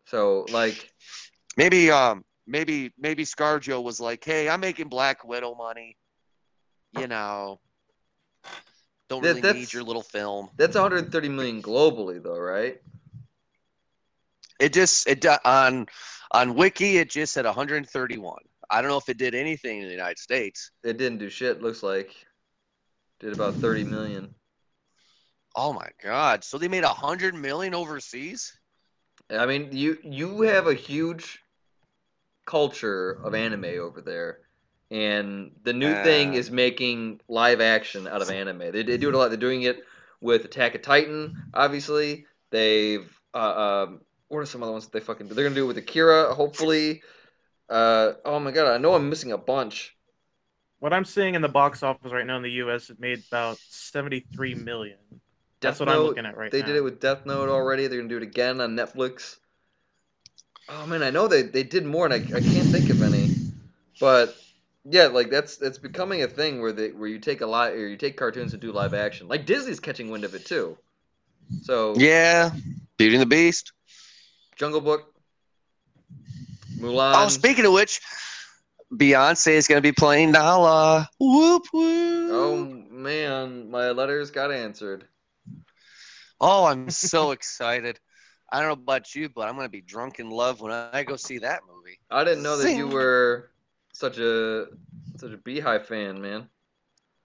So 0.06 0.46
like 0.50 0.92
Maybe 1.56 1.90
um 1.90 2.24
maybe 2.46 2.92
maybe 2.98 3.24
ScarJo 3.24 3.82
was 3.82 4.00
like, 4.00 4.24
"Hey, 4.24 4.48
I'm 4.48 4.60
making 4.60 4.88
Black 4.88 5.24
Widow 5.24 5.54
money. 5.54 5.96
You 6.92 7.06
know, 7.06 7.60
don't 9.08 9.22
That- 9.22 9.36
really 9.36 9.52
need 9.52 9.72
your 9.72 9.82
little 9.82 10.02
film." 10.02 10.50
that's 10.56 10.76
130 10.76 11.28
million 11.28 11.62
globally 11.62 12.22
though, 12.22 12.38
right? 12.38 12.80
It 14.58 14.72
just 14.72 15.06
it 15.06 15.20
do- 15.20 15.36
on 15.44 15.86
on 16.32 16.54
Wiki 16.54 16.98
it 16.98 17.10
just 17.10 17.32
said 17.32 17.44
131. 17.44 18.38
I 18.70 18.80
don't 18.80 18.90
know 18.90 18.96
if 18.96 19.08
it 19.08 19.18
did 19.18 19.34
anything 19.34 19.80
in 19.80 19.86
the 19.86 19.92
United 19.92 20.18
States. 20.18 20.70
It 20.82 20.96
didn't 20.98 21.18
do 21.18 21.28
shit. 21.30 21.62
Looks 21.62 21.82
like 21.82 22.14
did 23.20 23.32
about 23.32 23.54
30 23.54 23.84
million. 23.84 24.34
Oh 25.54 25.72
my 25.72 25.88
god! 26.02 26.44
So 26.44 26.58
they 26.58 26.68
made 26.68 26.84
hundred 26.84 27.34
million 27.34 27.74
overseas? 27.74 28.58
I 29.30 29.46
mean, 29.46 29.70
you 29.72 29.98
you 30.02 30.42
have 30.42 30.66
a 30.66 30.74
huge 30.74 31.40
culture 32.46 33.12
of 33.24 33.34
anime 33.34 33.66
over 33.80 34.00
there, 34.00 34.40
and 34.90 35.52
the 35.64 35.72
new 35.74 35.94
thing 35.94 36.30
Uh. 36.30 36.34
is 36.34 36.50
making 36.50 37.20
live 37.28 37.60
action 37.60 38.06
out 38.06 38.22
of 38.22 38.30
anime. 38.30 38.58
They, 38.72 38.82
they 38.82 38.96
do 38.98 39.08
it 39.10 39.14
a 39.14 39.18
lot. 39.18 39.28
They're 39.28 39.36
doing 39.36 39.62
it 39.62 39.80
with 40.20 40.44
Attack 40.46 40.74
of 40.76 40.82
Titan. 40.82 41.36
Obviously, 41.54 42.26
they've 42.50 43.10
uh, 43.34 43.84
um, 43.88 44.00
what 44.28 44.40
are 44.40 44.46
some 44.46 44.62
other 44.62 44.72
ones 44.72 44.84
that 44.86 44.92
they 44.92 45.00
fucking 45.00 45.28
do? 45.28 45.34
They're 45.34 45.44
gonna 45.44 45.54
do 45.56 45.64
it 45.64 45.68
with 45.68 45.78
Akira, 45.78 46.34
hopefully. 46.34 47.02
Uh, 47.68 48.12
oh 48.24 48.38
my 48.40 48.52
god, 48.52 48.72
I 48.72 48.78
know 48.78 48.94
I'm 48.94 49.10
missing 49.10 49.32
a 49.32 49.38
bunch. 49.38 49.96
What 50.78 50.92
I'm 50.92 51.04
seeing 51.04 51.34
in 51.34 51.42
the 51.42 51.48
box 51.48 51.82
office 51.82 52.12
right 52.12 52.26
now 52.26 52.36
in 52.36 52.42
the 52.42 52.50
U.S. 52.52 52.90
it 52.90 53.00
made 53.00 53.22
about 53.28 53.58
73 53.58 54.54
million. 54.54 54.98
That's 55.60 55.78
Death 55.78 55.80
what 55.80 55.88
I'm 55.88 56.02
looking 56.02 56.26
at 56.26 56.36
right 56.36 56.52
They 56.52 56.60
now. 56.60 56.66
did 56.66 56.76
it 56.76 56.84
with 56.84 57.00
Death 57.00 57.24
Note 57.26 57.48
already. 57.48 57.86
They're 57.86 57.98
gonna 57.98 58.08
do 58.08 58.18
it 58.18 58.22
again 58.22 58.60
on 58.60 58.76
Netflix. 58.76 59.36
Oh 60.68 60.86
man, 60.86 61.02
I 61.02 61.10
know 61.10 61.28
they, 61.28 61.42
they 61.42 61.62
did 61.62 61.84
more, 61.86 62.06
and 62.06 62.14
I, 62.14 62.16
I 62.16 62.40
can't 62.40 62.66
think 62.66 62.90
of 62.90 63.02
any. 63.02 63.30
But 64.00 64.36
yeah, 64.84 65.06
like 65.06 65.30
that's 65.30 65.56
that's 65.56 65.78
becoming 65.78 66.22
a 66.22 66.26
thing 66.26 66.60
where 66.60 66.72
they 66.72 66.90
where 66.90 67.08
you 67.08 67.18
take 67.18 67.40
a 67.40 67.46
lot 67.46 67.72
or 67.72 67.88
you 67.88 67.96
take 67.96 68.16
cartoons 68.16 68.52
and 68.52 68.60
do 68.60 68.72
live 68.72 68.94
action. 68.94 69.28
Like 69.28 69.46
Disney's 69.46 69.80
catching 69.80 70.10
wind 70.10 70.24
of 70.24 70.34
it 70.34 70.44
too. 70.44 70.76
So 71.62 71.94
Yeah, 71.96 72.50
Beauty 72.98 73.14
and 73.16 73.22
the 73.22 73.26
Beast. 73.26 73.72
Jungle 74.56 74.80
Book, 74.80 75.12
oh, 76.80 76.82
Mulan. 76.82 77.26
oh, 77.26 77.28
speaking 77.28 77.66
of 77.66 77.72
which, 77.72 78.00
Beyonce 78.92 79.52
is 79.52 79.68
going 79.68 79.78
to 79.78 79.82
be 79.82 79.92
playing 79.92 80.32
Nala. 80.32 81.08
Whoop 81.20 81.64
whoop. 81.72 82.30
Oh 82.32 82.64
man, 82.90 83.70
my 83.70 83.90
letters 83.90 84.30
got 84.30 84.50
answered. 84.50 85.06
Oh, 86.40 86.64
I'm 86.66 86.90
so 86.90 87.30
excited. 87.32 88.00
I 88.50 88.60
don't 88.60 88.68
know 88.68 88.72
about 88.74 89.14
you, 89.14 89.28
but 89.28 89.48
I'm 89.48 89.56
going 89.56 89.66
to 89.66 89.70
be 89.70 89.80
drunk 89.80 90.18
in 90.18 90.30
love 90.30 90.60
when 90.60 90.72
I 90.72 91.02
go 91.02 91.16
see 91.16 91.38
that 91.38 91.62
movie. 91.68 91.98
I 92.10 92.24
didn't 92.24 92.42
know 92.42 92.56
that 92.56 92.76
you 92.76 92.86
were 92.86 93.50
such 93.92 94.18
a 94.18 94.66
such 95.16 95.32
a 95.32 95.38
Beyhive 95.38 95.86
fan, 95.86 96.20
man. 96.20 96.48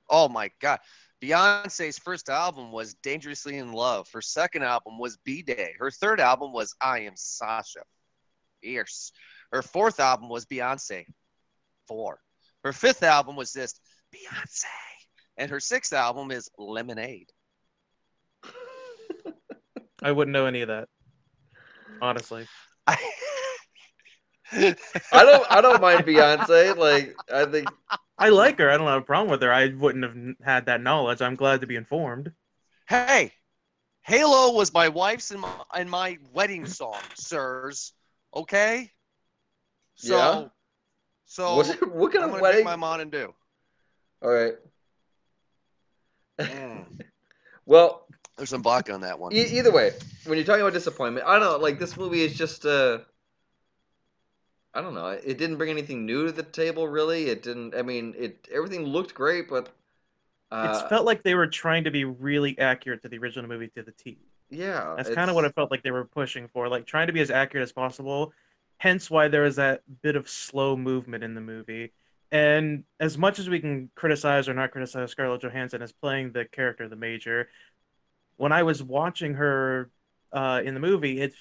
Oh 0.10 0.28
my 0.28 0.52
god. 0.60 0.80
Beyonce's 1.22 2.00
first 2.00 2.30
album 2.30 2.72
was 2.72 2.96
Dangerously 2.96 3.58
in 3.58 3.72
Love. 3.74 4.08
Her 4.12 4.22
second 4.22 4.64
album 4.64 4.98
was 4.98 5.18
B 5.18 5.44
Day. 5.44 5.74
Her 5.78 5.92
third 5.92 6.20
album 6.20 6.52
was 6.52 6.74
I 6.82 7.02
Am 7.02 7.14
Sasha. 7.16 7.82
Fierce. 8.64 9.12
Her 9.52 9.62
fourth 9.62 10.00
album 10.00 10.30
was 10.30 10.46
Beyonce. 10.46 11.06
Four. 11.88 12.20
Her 12.64 12.74
fifth 12.74 13.04
album 13.04 13.36
was 13.36 13.54
just 13.54 13.80
Beyonce. 14.14 14.66
And 15.38 15.52
her 15.52 15.60
sixth 15.60 15.94
album 15.94 16.32
is 16.32 16.50
Lemonade. 16.58 17.30
I 20.04 20.12
wouldn't 20.12 20.34
know 20.34 20.48
any 20.48 20.62
of 20.62 20.70
that, 20.70 20.90
honestly. 22.02 22.48
I, 22.88 22.98
I 25.14 25.24
don't 25.24 25.46
I 25.52 25.62
don't 25.62 25.82
mind 25.82 26.06
Beyonce. 26.06 26.76
Like 26.76 27.16
I 27.34 27.46
think 27.46 27.70
I 28.18 28.30
like 28.30 28.58
her. 28.60 28.70
I 28.70 28.78
don't 28.78 28.88
have 28.88 29.02
a 29.02 29.06
problem 29.06 29.30
with 29.32 29.42
her. 29.42 29.52
I 29.52 29.70
wouldn't 29.70 30.04
have 30.04 30.36
had 30.46 30.66
that 30.66 30.82
knowledge. 30.82 31.22
I'm 31.22 31.36
glad 31.36 31.62
to 31.62 31.68
be 31.68 31.76
informed. 31.76 32.32
hey, 32.88 33.32
Halo 34.04 34.54
was 34.54 34.74
my 34.74 34.90
wife's 34.90 35.32
and 35.32 35.42
my, 35.42 35.64
and 35.76 35.90
my 35.90 36.18
wedding 36.34 36.66
song, 36.66 37.02
sirs. 37.16 37.94
Okay? 38.36 38.92
So, 39.96 40.16
Yeah? 40.16 40.46
so 41.26 41.56
what's 41.56 41.70
it, 41.70 41.92
what 41.94 42.12
kind 42.12 42.26
I'm 42.26 42.36
of 42.36 42.42
wedding? 42.42 42.60
take 42.60 42.66
my 42.66 42.76
mom 42.76 43.00
and 43.00 43.12
do. 43.12 43.34
All 44.22 44.30
right. 44.32 44.54
Mm, 46.40 46.86
Well, 47.66 48.08
there's 48.42 48.50
some 48.50 48.64
vodka 48.64 48.92
on 48.92 49.02
that 49.02 49.20
one. 49.20 49.32
e- 49.34 49.60
either 49.60 49.72
way, 49.72 49.94
when 50.26 50.36
you're 50.36 50.46
talking 50.46 50.62
about 50.62 50.74
disappointment, 50.74 51.28
I 51.28 51.38
don't 51.38 51.44
know. 51.44 51.58
Like 51.58 51.78
this 51.78 51.96
movie 51.96 52.22
is 52.22 52.36
just 52.36 52.66
uh, 52.66 52.98
I 54.74 54.82
don't 54.82 54.96
know. 54.96 55.10
It 55.10 55.38
didn't 55.38 55.58
bring 55.58 55.70
anything 55.70 56.08
new 56.08 56.26
to 56.26 56.32
the 56.32 56.42
table, 56.42 56.88
really. 56.88 57.28
It 57.28 57.44
didn't. 57.44 57.76
I 57.76 57.84
mean, 57.84 58.16
it 58.18 58.48
everything 58.52 58.84
looked 58.84 59.14
great, 59.14 59.48
but 59.48 59.70
uh, 60.52 60.82
it 60.84 60.90
felt 60.90 61.06
like 61.06 61.22
they 61.22 61.36
were 61.36 61.46
trying 61.46 61.84
to 61.84 61.92
be 61.92 62.04
really 62.04 62.58
accurate 62.58 63.04
to 63.04 63.10
the 63.10 63.20
original 63.20 63.48
movie 63.48 63.68
to 63.76 63.84
the 63.84 63.92
T. 63.92 64.18
yeah, 64.50 64.96
That's 64.98 65.10
kind 65.10 65.30
of 65.30 65.36
what 65.36 65.46
it 65.46 65.54
felt 65.54 65.70
like 65.70 65.84
they 65.84 65.92
were 65.92 66.06
pushing 66.06 66.48
for, 66.48 66.68
like 66.68 66.88
trying 66.88 67.08
to 67.08 67.14
be 67.14 67.22
as 67.22 67.30
accurate 67.30 67.64
as 67.64 67.72
possible. 67.72 68.34
Hence 68.80 69.12
why 69.12 69.28
there 69.28 69.46
is 69.46 69.58
that 69.58 69.84
bit 70.02 70.16
of 70.16 70.28
slow 70.28 70.76
movement 70.76 71.24
in 71.24 71.36
the 71.36 71.42
movie. 71.42 71.92
And 72.32 72.86
as 73.00 73.18
much 73.18 73.38
as 73.38 73.50
we 73.50 73.60
can 73.60 73.92
criticize 73.94 74.50
or 74.50 74.56
not 74.56 74.72
criticize 74.72 75.12
Scarlett 75.12 75.42
Johansson 75.42 75.82
as 75.84 75.92
playing 75.92 76.32
the 76.32 76.46
character, 76.46 76.88
the 76.88 76.96
Major, 76.96 77.50
when 78.42 78.52
I 78.52 78.64
was 78.64 78.82
watching 78.82 79.36
her 79.36 79.92
uh, 80.34 80.62
in 80.66 80.74
the 80.74 80.80
movie, 80.80 81.22
it 81.22 81.34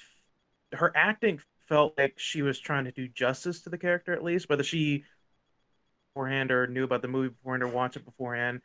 her 0.73 0.92
acting 0.97 1.40
felt 1.69 1.99
like 1.99 2.14
she 2.19 2.42
was 2.42 2.59
trying 2.61 2.85
to 2.85 2.92
do 2.92 3.09
justice 3.09 3.62
to 3.62 3.71
the 3.71 3.78
character 3.78 4.12
at 4.12 4.23
least, 4.25 4.49
whether 4.50 4.62
she 4.62 5.04
beforehand 6.14 6.50
or 6.50 6.66
knew 6.66 6.85
about 6.85 7.02
the 7.02 7.09
movie 7.09 7.28
beforehand 7.28 7.62
or 7.62 7.69
watched 7.69 7.97
it 7.97 8.04
beforehand. 8.04 8.61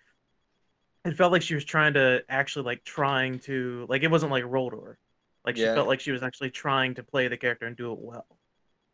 It 1.05 1.15
felt 1.15 1.31
like 1.31 1.41
she 1.43 1.53
was 1.55 1.65
trying 1.65 1.93
to 1.93 2.23
actually 2.29 2.65
like 2.65 2.83
trying 2.83 3.39
to 3.41 3.85
like 3.89 4.03
it 4.03 4.09
wasn't 4.11 4.31
like 4.31 4.43
rolled 4.45 4.73
to 4.73 4.79
her. 4.81 4.97
Like 5.45 5.55
she 5.57 5.67
Yeah. 5.67 5.69
felt 5.69 5.87
like 5.87 5.99
she 5.99 6.11
was 6.11 6.23
actually 6.23 6.49
trying 6.49 6.95
to 6.95 7.03
play 7.03 7.27
the 7.27 7.37
character 7.37 7.67
and 7.67 7.77
do 7.77 7.91
it 7.93 7.99
well. 7.99 8.25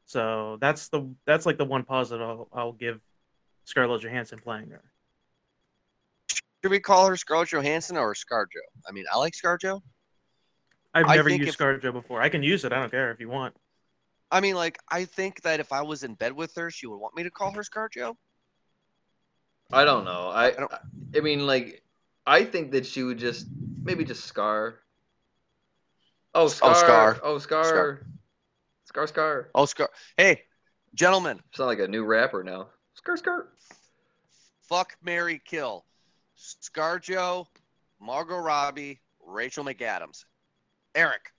So 0.06 0.58
that's 0.62 0.90
the 0.90 1.14
that's 1.26 1.46
like 1.46 1.58
the 1.58 1.66
one 1.66 1.84
positive 1.86 2.28
I'll, 2.28 2.50
I'll 2.54 2.74
give 2.74 3.02
Scarlett 3.66 4.04
Johansson 4.04 4.40
playing 4.40 4.72
her. 4.72 4.91
Should 6.62 6.72
we 6.72 6.80
call 6.80 7.08
her 7.08 7.18
Scarlett 7.18 7.50
Johansson 7.50 7.98
or 7.98 8.14
ScarJo? 8.14 8.46
I 8.88 8.92
mean, 8.92 9.06
I 9.12 9.18
like 9.18 9.34
ScarJo. 9.34 9.82
I've 10.94 11.08
I 11.08 11.16
never 11.16 11.30
used 11.30 11.50
if- 11.50 11.58
ScarJo 11.58 11.94
before. 11.94 12.22
I 12.22 12.30
can 12.30 12.44
use 12.44 12.66
it. 12.66 12.72
I 12.74 12.80
don't 12.80 12.92
care 12.92 13.12
if 13.12 13.20
you 13.20 13.30
want. 13.30 13.56
I 14.30 14.40
mean, 14.40 14.56
like, 14.56 14.78
I 14.90 15.06
think 15.06 15.42
that 15.42 15.60
if 15.60 15.74
I 15.74 15.82
was 15.82 16.04
in 16.04 16.14
bed 16.14 16.34
with 16.34 16.54
her, 16.56 16.70
she 16.70 16.88
would 16.88 16.98
want 16.98 17.16
me 17.16 17.24
to 17.24 17.32
call 17.32 17.52
her 17.52 17.64
ScarJo. 17.64 18.16
I 19.74 19.86
don't 19.86 20.06
know. 20.06 20.30
I 20.30 20.48
I 20.48 20.52
don't- 20.52 20.72
I 21.16 21.20
mean, 21.22 21.46
like, 21.48 21.84
I 22.28 22.44
think 22.46 22.72
that 22.72 22.86
she 22.86 23.04
would 23.04 23.18
just 23.18 23.48
maybe 23.84 24.04
just 24.06 24.26
Scar. 24.26 24.80
Oh, 26.34 26.44
oh 26.44 26.48
Scar. 26.48 26.76
Scar. 26.76 27.20
Oh, 27.24 27.38
Scar. 27.40 27.64
Scar. 27.66 28.06
Scar. 28.86 29.08
Scar. 29.08 29.50
Oh, 29.56 29.66
Scar. 29.66 29.90
Hey, 30.18 30.44
gentlemen, 30.94 31.42
Sound 31.56 31.68
like 31.68 31.80
a 31.80 31.88
new 31.88 32.04
rapper 32.06 32.44
now. 32.44 32.70
Scar. 32.94 33.18
Scar. 33.18 33.48
fuck 34.70 34.96
Mary 35.02 35.42
Kill. 35.44 35.86
ScarJo, 36.42 37.46
Margot 38.00 38.38
Robbie, 38.38 39.00
Rachel 39.26 39.64
McAdams. 39.64 40.26
Eric. 40.96 41.32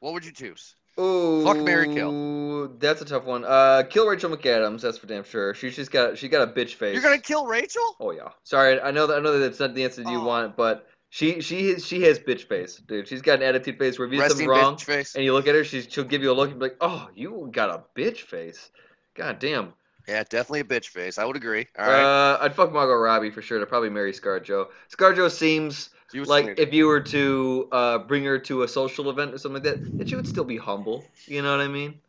What 0.00 0.12
would 0.14 0.24
you 0.24 0.32
choose? 0.32 0.74
Ooh, 0.98 1.44
Fuck, 1.44 1.58
marry, 1.58 1.88
kill. 1.94 2.68
That's 2.78 3.00
a 3.00 3.04
tough 3.04 3.24
one. 3.24 3.44
Uh, 3.44 3.84
kill 3.88 4.06
Rachel 4.06 4.30
McAdams. 4.30 4.80
That's 4.82 4.98
for 4.98 5.06
damn 5.06 5.24
sure. 5.24 5.54
She, 5.54 5.70
she's 5.70 5.88
got 5.88 6.18
she 6.18 6.28
got 6.28 6.46
a 6.48 6.52
bitch 6.52 6.74
face. 6.74 6.94
You're 6.94 7.02
gonna 7.02 7.18
kill 7.18 7.46
Rachel? 7.46 7.96
Oh 8.00 8.10
yeah. 8.10 8.28
Sorry, 8.42 8.80
I 8.80 8.90
know 8.90 9.06
that 9.06 9.18
I 9.18 9.20
know 9.20 9.38
that 9.38 9.46
it's 9.46 9.60
not 9.60 9.74
the 9.74 9.84
answer 9.84 10.02
that 10.02 10.10
you 10.10 10.18
Oh. 10.20 10.24
want, 10.24 10.56
but 10.56 10.88
she 11.08 11.40
she 11.40 11.70
has, 11.70 11.86
she 11.86 12.02
has 12.02 12.18
bitch 12.18 12.48
face, 12.48 12.76
dude. 12.76 13.08
She's 13.08 13.22
got 13.22 13.38
an 13.38 13.44
attitude 13.44 13.78
face 13.78 13.98
where 13.98 14.08
if 14.08 14.14
you 14.14 14.20
do 14.20 14.28
something 14.28 14.48
wrong 14.48 14.76
face. 14.76 15.14
and 15.14 15.24
you 15.24 15.32
look 15.32 15.46
at 15.46 15.54
her, 15.54 15.64
she's, 15.64 15.86
she'll 15.90 16.04
give 16.04 16.22
you 16.22 16.32
a 16.32 16.34
look 16.34 16.50
and 16.50 16.58
be 16.58 16.66
like, 16.66 16.76
"Oh, 16.80 17.08
you 17.14 17.48
got 17.52 17.70
a 17.70 17.82
bitch 17.98 18.18
face." 18.22 18.70
God 19.14 19.38
damn. 19.38 19.72
Yeah, 20.08 20.24
definitely 20.28 20.60
a 20.60 20.64
bitch 20.64 20.88
face. 20.88 21.18
I 21.18 21.24
would 21.24 21.36
agree. 21.36 21.66
All 21.78 21.86
right. 21.86 22.32
Uh, 22.32 22.38
I'd 22.40 22.54
fuck 22.54 22.72
Margot 22.72 22.94
Robbie 22.94 23.30
for 23.30 23.42
sure. 23.42 23.58
To 23.58 23.66
probably 23.66 23.90
marry 23.90 24.12
ScarJo. 24.12 24.68
ScarJo 24.94 25.30
seems 25.30 25.90
You 26.12 26.24
like 26.24 26.58
if 26.58 26.72
you 26.72 26.86
were 26.86 27.00
to 27.00 27.68
uh, 27.70 27.98
bring 27.98 28.24
her 28.24 28.38
to 28.40 28.62
a 28.62 28.68
social 28.68 29.10
event 29.10 29.34
or 29.34 29.38
something 29.38 29.62
like 29.62 29.72
that, 29.72 29.98
that 29.98 30.08
she 30.08 30.16
would 30.16 30.26
still 30.26 30.44
be 30.44 30.56
humble. 30.56 31.04
You 31.26 31.42
know 31.42 31.56
what 31.56 31.60
I 31.60 31.68
mean? 31.68 32.00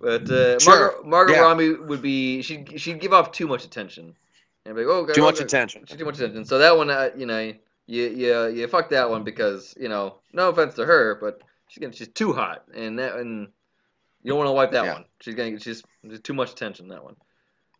But 0.00 0.30
uh, 0.30 0.58
Sure. 0.58 0.92
Margot, 1.02 1.08
Margot 1.08 1.32
Yeah. 1.34 1.40
Robbie 1.40 1.74
would 1.74 2.02
be 2.02 2.42
she'd 2.42 2.80
she'd 2.80 3.00
give 3.00 3.12
off 3.12 3.32
too 3.32 3.46
much 3.46 3.64
attention. 3.64 4.14
And 4.64 4.74
be 4.74 4.84
like, 4.84 4.94
oh, 4.94 5.06
too 5.12 5.22
oh, 5.22 5.24
much 5.24 5.36
okay. 5.36 5.44
attention. 5.44 5.86
Too 5.86 6.04
much 6.04 6.18
attention. 6.18 6.44
So 6.44 6.58
that 6.58 6.76
one, 6.76 6.90
uh, 6.90 7.10
you 7.16 7.26
know, 7.26 7.52
you 7.86 8.04
you 8.04 8.46
you 8.48 8.68
fuck 8.68 8.90
that 8.90 9.10
one 9.10 9.24
because 9.24 9.74
you 9.78 9.88
know 9.88 10.16
no 10.32 10.48
offense 10.50 10.74
to 10.74 10.84
her, 10.84 11.16
but 11.20 11.42
she's 11.68 11.80
gonna 11.80 11.92
she's 11.92 12.08
too 12.08 12.32
hot, 12.32 12.64
and 12.74 12.98
that 12.98 13.16
and 13.16 13.48
you 14.22 14.28
don't 14.30 14.38
want 14.38 14.48
to 14.48 14.52
wipe 14.52 14.70
that 14.72 14.84
Yeah. 14.84 14.92
one. 14.94 15.04
She's 15.20 15.34
gonna 15.34 15.58
she's 15.60 15.82
there's 16.02 16.20
too 16.20 16.34
much 16.34 16.50
attention 16.52 16.88
that 16.88 17.02
one. 17.04 17.16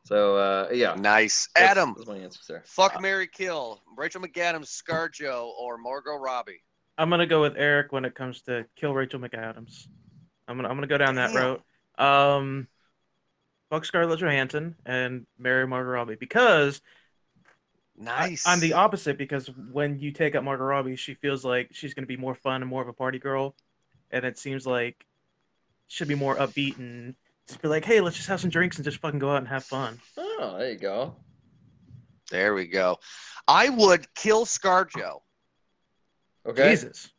So 0.05 0.37
uh, 0.37 0.69
yeah, 0.73 0.95
Nice. 0.95 1.49
that's- 1.55 1.71
Adam, 1.77 1.95
that's 1.97 2.09
my 2.09 2.17
answer, 2.17 2.41
sir. 2.43 2.63
fuck 2.67 3.01
Mary 3.01 3.27
Kill, 3.29 3.83
Rachel 3.97 4.21
McAdams, 4.23 4.67
ScarJo, 4.83 5.49
or 5.59 5.77
Margot 5.77 6.17
Robbie. 6.17 6.63
I'm 6.99 7.11
gonna 7.11 7.27
go 7.27 7.41
with 7.43 7.57
Eric 7.57 7.93
when 7.93 8.05
it 8.05 8.15
comes 8.15 8.43
to 8.43 8.67
kill 8.77 8.95
Rachel 8.95 9.21
McAdams. 9.21 9.87
I'm 10.49 10.57
gonna 10.57 10.69
I'm 10.69 10.77
gonna 10.77 10.87
go 10.87 10.99
down 10.99 11.17
that 11.17 11.33
Damn. 11.33 11.37
route. 11.37 11.63
Um, 11.99 12.69
fuck 13.69 13.85
Scarlett 13.85 14.21
Johansson 14.21 14.75
and 14.87 15.27
marry 15.39 15.67
Margot 15.67 15.91
Robbie 15.91 16.17
because 16.19 16.81
I- 17.99 18.29
Nice. 18.31 18.47
I'm 18.47 18.61
the 18.61 18.73
opposite 18.73 19.19
because 19.19 19.49
when 19.71 19.99
you 19.99 20.11
take 20.13 20.35
up 20.35 20.43
Margot 20.43 20.65
Robbie, 20.65 20.97
she 20.97 21.13
feels 21.15 21.45
like 21.45 21.69
she's 21.73 21.93
gonna 21.93 22.07
be 22.07 22.17
more 22.17 22.35
fun 22.35 22.63
and 22.63 22.71
more 22.71 22.81
of 22.81 22.89
a 22.89 22.93
party 22.95 23.19
girl, 23.19 23.55
and 24.11 24.25
it 24.25 24.39
seems 24.39 24.67
like 24.67 25.05
should 25.91 26.09
be 26.09 26.15
more 26.15 26.37
upbeat 26.37 26.79
and 26.79 27.15
just 27.49 27.61
be 27.61 27.69
like, 27.69 27.85
hey, 27.85 28.01
let's 28.01 28.17
just 28.17 28.29
have 28.29 28.41
some 28.41 28.49
drinks 28.51 28.77
and 28.77 28.85
just 28.85 28.99
fucking 28.99 29.19
go 29.19 29.31
out 29.31 29.39
and 29.39 29.49
have 29.49 29.65
fun. 29.65 29.99
Oh, 30.17 30.57
there 30.57 30.71
you 30.71 30.79
go. 30.79 31.17
There 32.31 32.55
we 32.55 32.67
go. 32.67 32.99
I 33.49 33.69
would 33.69 34.13
kill 34.15 34.47
ScarJo 34.47 35.19
Okay. 36.47 36.71
Jesus. 36.71 37.11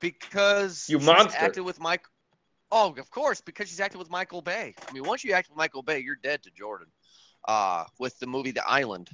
because 0.00 0.86
You 0.88 0.98
she's 0.98 1.06
monster. 1.06 1.38
acted 1.40 1.62
with 1.62 1.80
Mike. 1.80 2.04
Oh, 2.70 2.94
of 2.96 3.10
course, 3.10 3.40
because 3.40 3.68
she's 3.68 3.80
acted 3.80 3.98
with 3.98 4.10
Michael 4.10 4.42
Bay. 4.42 4.74
I 4.88 4.92
mean, 4.92 5.04
once 5.04 5.24
you 5.24 5.32
act 5.32 5.48
with 5.48 5.56
Michael 5.56 5.82
Bay, 5.82 6.00
you're 6.00 6.16
dead 6.22 6.42
to 6.42 6.50
Jordan. 6.50 6.88
Uh, 7.48 7.84
with 7.98 8.16
the 8.18 8.26
movie 8.26 8.52
The 8.52 8.64
Island. 8.68 9.10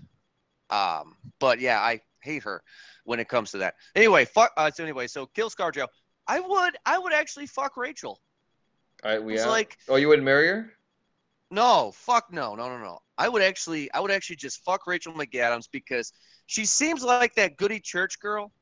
Um, 0.71 1.15
but 1.41 1.61
yeah, 1.61 1.81
I 1.81 2.01
hate 2.21 2.43
her 2.43 2.63
when 3.05 3.21
it 3.21 3.29
comes 3.29 3.53
to 3.53 3.59
that. 3.59 3.75
Anyway, 3.95 4.25
fuck. 4.27 4.53
Uh, 4.57 4.71
so 4.71 4.83
anyway, 4.83 5.07
so 5.07 5.25
kill 5.27 5.49
ScarJo. 5.51 5.87
I 6.27 6.41
would, 6.41 6.77
I 6.85 6.99
would 6.99 7.13
actually 7.15 7.47
fuck 7.47 7.77
Rachel. 7.77 8.21
All 9.05 9.11
right, 9.11 9.23
we 9.23 9.35
It's 9.35 9.45
out. 9.45 9.51
like 9.51 9.79
oh, 9.89 9.97
you 9.97 10.09
wouldn't 10.09 10.25
marry 10.25 10.49
her? 10.49 10.73
No, 11.51 11.93
fuck 11.95 12.33
no, 12.33 12.55
no, 12.55 12.69
no, 12.69 12.79
no. 12.79 12.99
I 13.17 13.29
would 13.29 13.43
actually, 13.43 13.91
I 13.93 14.01
would 14.01 14.11
actually 14.11 14.37
just 14.37 14.63
fuck 14.65 14.87
Rachel 14.87 15.13
McAdams 15.15 15.69
because 15.71 16.13
she 16.47 16.65
seems 16.67 17.03
like 17.03 17.35
that 17.35 17.57
goody 17.57 17.81
church 17.81 18.21
girl. 18.21 18.53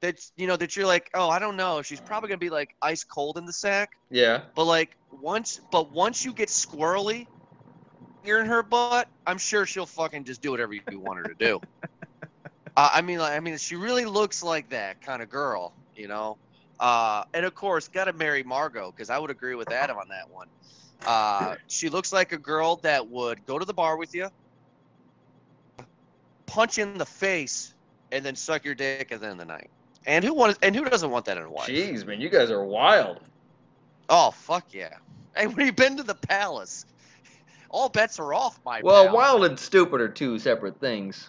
That's 0.00 0.32
you 0.36 0.46
know 0.46 0.56
that 0.56 0.76
you're 0.76 0.86
like, 0.86 1.10
oh, 1.14 1.30
I 1.30 1.38
don't 1.38 1.56
know. 1.56 1.80
She's 1.80 2.00
probably 2.00 2.28
gonna 2.28 2.38
be 2.38 2.50
like 2.50 2.76
ice 2.82 3.04
cold 3.04 3.38
in 3.38 3.46
the 3.46 3.52
sack, 3.52 3.90
Yeah. 4.10 4.42
but 4.54 4.64
like 4.64 4.96
once, 5.10 5.60
but 5.72 5.90
once 5.92 6.24
you 6.24 6.34
get 6.34 6.48
squirrely, 6.48 7.26
you're 8.22 8.40
in 8.40 8.46
her 8.46 8.62
butt. 8.62 9.08
I'm 9.26 9.38
sure 9.38 9.64
she'll 9.64 9.86
fucking 9.86 10.24
just 10.24 10.42
do 10.42 10.50
whatever 10.50 10.74
you 10.74 10.82
want 11.00 11.18
her 11.18 11.24
to 11.24 11.34
do. 11.38 11.60
uh, 12.76 12.90
I 12.92 13.00
mean, 13.02 13.18
like, 13.18 13.32
I 13.32 13.40
mean, 13.40 13.56
she 13.56 13.76
really 13.76 14.04
looks 14.04 14.42
like 14.42 14.68
that 14.70 15.00
kind 15.00 15.22
of 15.22 15.28
girl, 15.30 15.74
you 15.94 16.08
know. 16.08 16.38
Uh, 16.80 17.24
and 17.32 17.44
of 17.46 17.54
course, 17.54 17.88
gotta 17.88 18.12
marry 18.12 18.42
Margot 18.42 18.90
because 18.90 19.10
I 19.10 19.18
would 19.18 19.30
agree 19.30 19.54
with 19.54 19.70
Adam 19.70 19.96
on 19.96 20.08
that 20.08 20.30
one. 20.30 20.48
Uh, 21.06 21.54
she 21.68 21.88
looks 21.88 22.12
like 22.12 22.32
a 22.32 22.38
girl 22.38 22.76
that 22.76 23.08
would 23.08 23.44
go 23.46 23.58
to 23.58 23.64
the 23.64 23.74
bar 23.74 23.96
with 23.96 24.14
you, 24.14 24.28
punch 26.46 26.78
in 26.78 26.98
the 26.98 27.06
face, 27.06 27.74
and 28.12 28.24
then 28.24 28.34
suck 28.34 28.64
your 28.64 28.74
dick 28.74 29.12
at 29.12 29.20
the 29.20 29.26
end 29.26 29.40
of 29.40 29.46
the 29.46 29.52
night. 29.52 29.70
And 30.06 30.24
who 30.24 30.34
wants? 30.34 30.58
And 30.62 30.74
who 30.74 30.84
doesn't 30.84 31.10
want 31.10 31.26
that 31.26 31.36
in 31.36 31.44
a 31.44 31.50
wife? 31.50 31.68
Jeez, 31.68 32.06
man, 32.06 32.20
you 32.20 32.28
guys 32.28 32.50
are 32.50 32.62
wild. 32.64 33.20
Oh 34.08 34.30
fuck 34.30 34.66
yeah! 34.72 34.94
Hey, 35.36 35.46
when 35.46 35.66
you 35.66 35.72
been 35.72 35.96
to 35.96 36.02
the 36.02 36.14
palace, 36.14 36.84
all 37.70 37.88
bets 37.88 38.18
are 38.18 38.34
off, 38.34 38.58
my 38.64 38.82
Well, 38.82 39.04
pal. 39.04 39.14
wild 39.14 39.44
and 39.44 39.58
stupid 39.58 40.00
are 40.00 40.08
two 40.08 40.38
separate 40.38 40.78
things. 40.78 41.26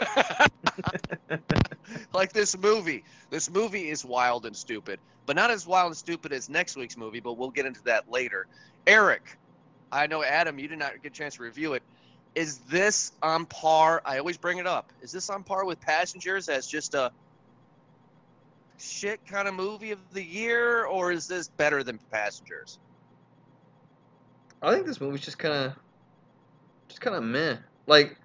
like 2.12 2.32
this 2.32 2.56
movie. 2.58 3.04
This 3.30 3.50
movie 3.50 3.90
is 3.90 4.04
wild 4.04 4.46
and 4.46 4.56
stupid, 4.56 4.98
but 5.26 5.36
not 5.36 5.50
as 5.50 5.66
wild 5.66 5.88
and 5.88 5.96
stupid 5.96 6.32
as 6.32 6.48
next 6.48 6.76
week's 6.76 6.96
movie. 6.96 7.20
But 7.20 7.34
we'll 7.34 7.50
get 7.50 7.66
into 7.66 7.82
that 7.84 8.10
later. 8.10 8.46
Eric, 8.86 9.38
I 9.90 10.06
know 10.06 10.22
Adam, 10.22 10.58
you 10.58 10.68
did 10.68 10.78
not 10.78 11.02
get 11.02 11.12
a 11.12 11.14
chance 11.14 11.36
to 11.36 11.42
review 11.42 11.74
it. 11.74 11.82
Is 12.34 12.58
this 12.60 13.12
on 13.22 13.44
par? 13.46 14.00
I 14.04 14.18
always 14.18 14.38
bring 14.38 14.58
it 14.58 14.66
up. 14.66 14.92
Is 15.02 15.12
this 15.12 15.28
on 15.28 15.42
par 15.42 15.66
with 15.66 15.80
Passengers 15.80 16.48
as 16.48 16.66
just 16.66 16.94
a 16.94 17.12
shit 18.78 19.24
kind 19.26 19.46
of 19.46 19.54
movie 19.54 19.90
of 19.90 19.98
the 20.12 20.22
year, 20.22 20.86
or 20.86 21.12
is 21.12 21.28
this 21.28 21.48
better 21.48 21.82
than 21.82 21.98
Passengers? 22.10 22.78
I 24.62 24.72
think 24.72 24.86
this 24.86 25.00
movie's 25.00 25.20
just 25.20 25.38
kind 25.38 25.54
of, 25.54 25.72
just 26.88 27.00
kind 27.00 27.16
of 27.16 27.22
meh. 27.22 27.56
Like, 27.86 28.16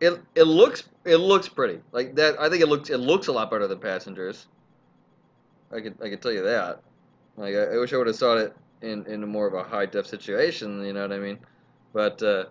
it 0.00 0.20
it 0.34 0.44
looks 0.44 0.88
it 1.04 1.16
looks 1.16 1.48
pretty. 1.48 1.80
Like 1.92 2.14
that. 2.16 2.40
I 2.40 2.48
think 2.48 2.62
it 2.62 2.68
looks 2.68 2.90
it 2.90 2.98
looks 2.98 3.26
a 3.28 3.32
lot 3.32 3.50
better 3.50 3.66
than 3.66 3.78
Passengers. 3.78 4.46
I 5.72 5.80
could 5.80 5.96
I 6.02 6.08
could 6.08 6.20
tell 6.22 6.32
you 6.32 6.42
that. 6.42 6.80
Like 7.36 7.54
I, 7.54 7.74
I 7.74 7.78
wish 7.78 7.92
I 7.92 7.96
would 7.96 8.06
have 8.06 8.16
saw 8.16 8.36
it 8.36 8.54
in 8.82 9.06
in 9.06 9.26
more 9.28 9.46
of 9.46 9.54
a 9.54 9.62
high 9.62 9.86
def 9.86 10.06
situation. 10.06 10.84
You 10.84 10.92
know 10.92 11.02
what 11.02 11.12
I 11.12 11.18
mean? 11.18 11.38
But 11.92 12.22
uh, 12.22 12.44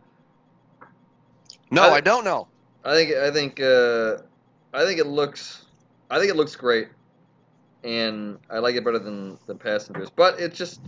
No, 1.71 1.83
I- 1.83 1.95
I 1.95 2.01
don't 2.01 2.23
know. 2.23 2.47
I 2.83 2.93
think 2.95 3.13
I 3.15 3.29
think 3.31 3.59
uh, 3.59 4.17
I 4.73 4.85
think 4.85 4.99
it 4.99 5.07
looks 5.07 5.65
I 6.09 6.17
think 6.17 6.31
it 6.31 6.35
looks 6.37 6.55
great, 6.55 6.87
and 7.83 8.39
I 8.49 8.59
like 8.59 8.75
it 8.75 8.83
better 8.85 8.99
than 8.99 9.37
the 9.47 9.55
Passengers. 9.55 10.09
But 10.09 10.39
it 10.39 10.53
just 10.53 10.79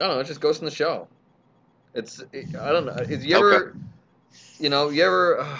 I 0.00 0.06
don't 0.06 0.14
know. 0.16 0.20
It 0.20 0.26
just 0.26 0.40
goes 0.40 0.58
in 0.58 0.66
the 0.66 0.70
shell. 0.70 1.08
It's 1.94 2.22
it, 2.32 2.54
I 2.60 2.70
don't 2.70 2.84
know. 2.86 2.92
Is 3.08 3.24
you 3.24 3.36
Okay. 3.36 3.56
ever 3.56 3.76
you 4.58 4.68
know 4.68 4.88
you 4.88 5.04
ever? 5.04 5.40
Uh, 5.40 5.58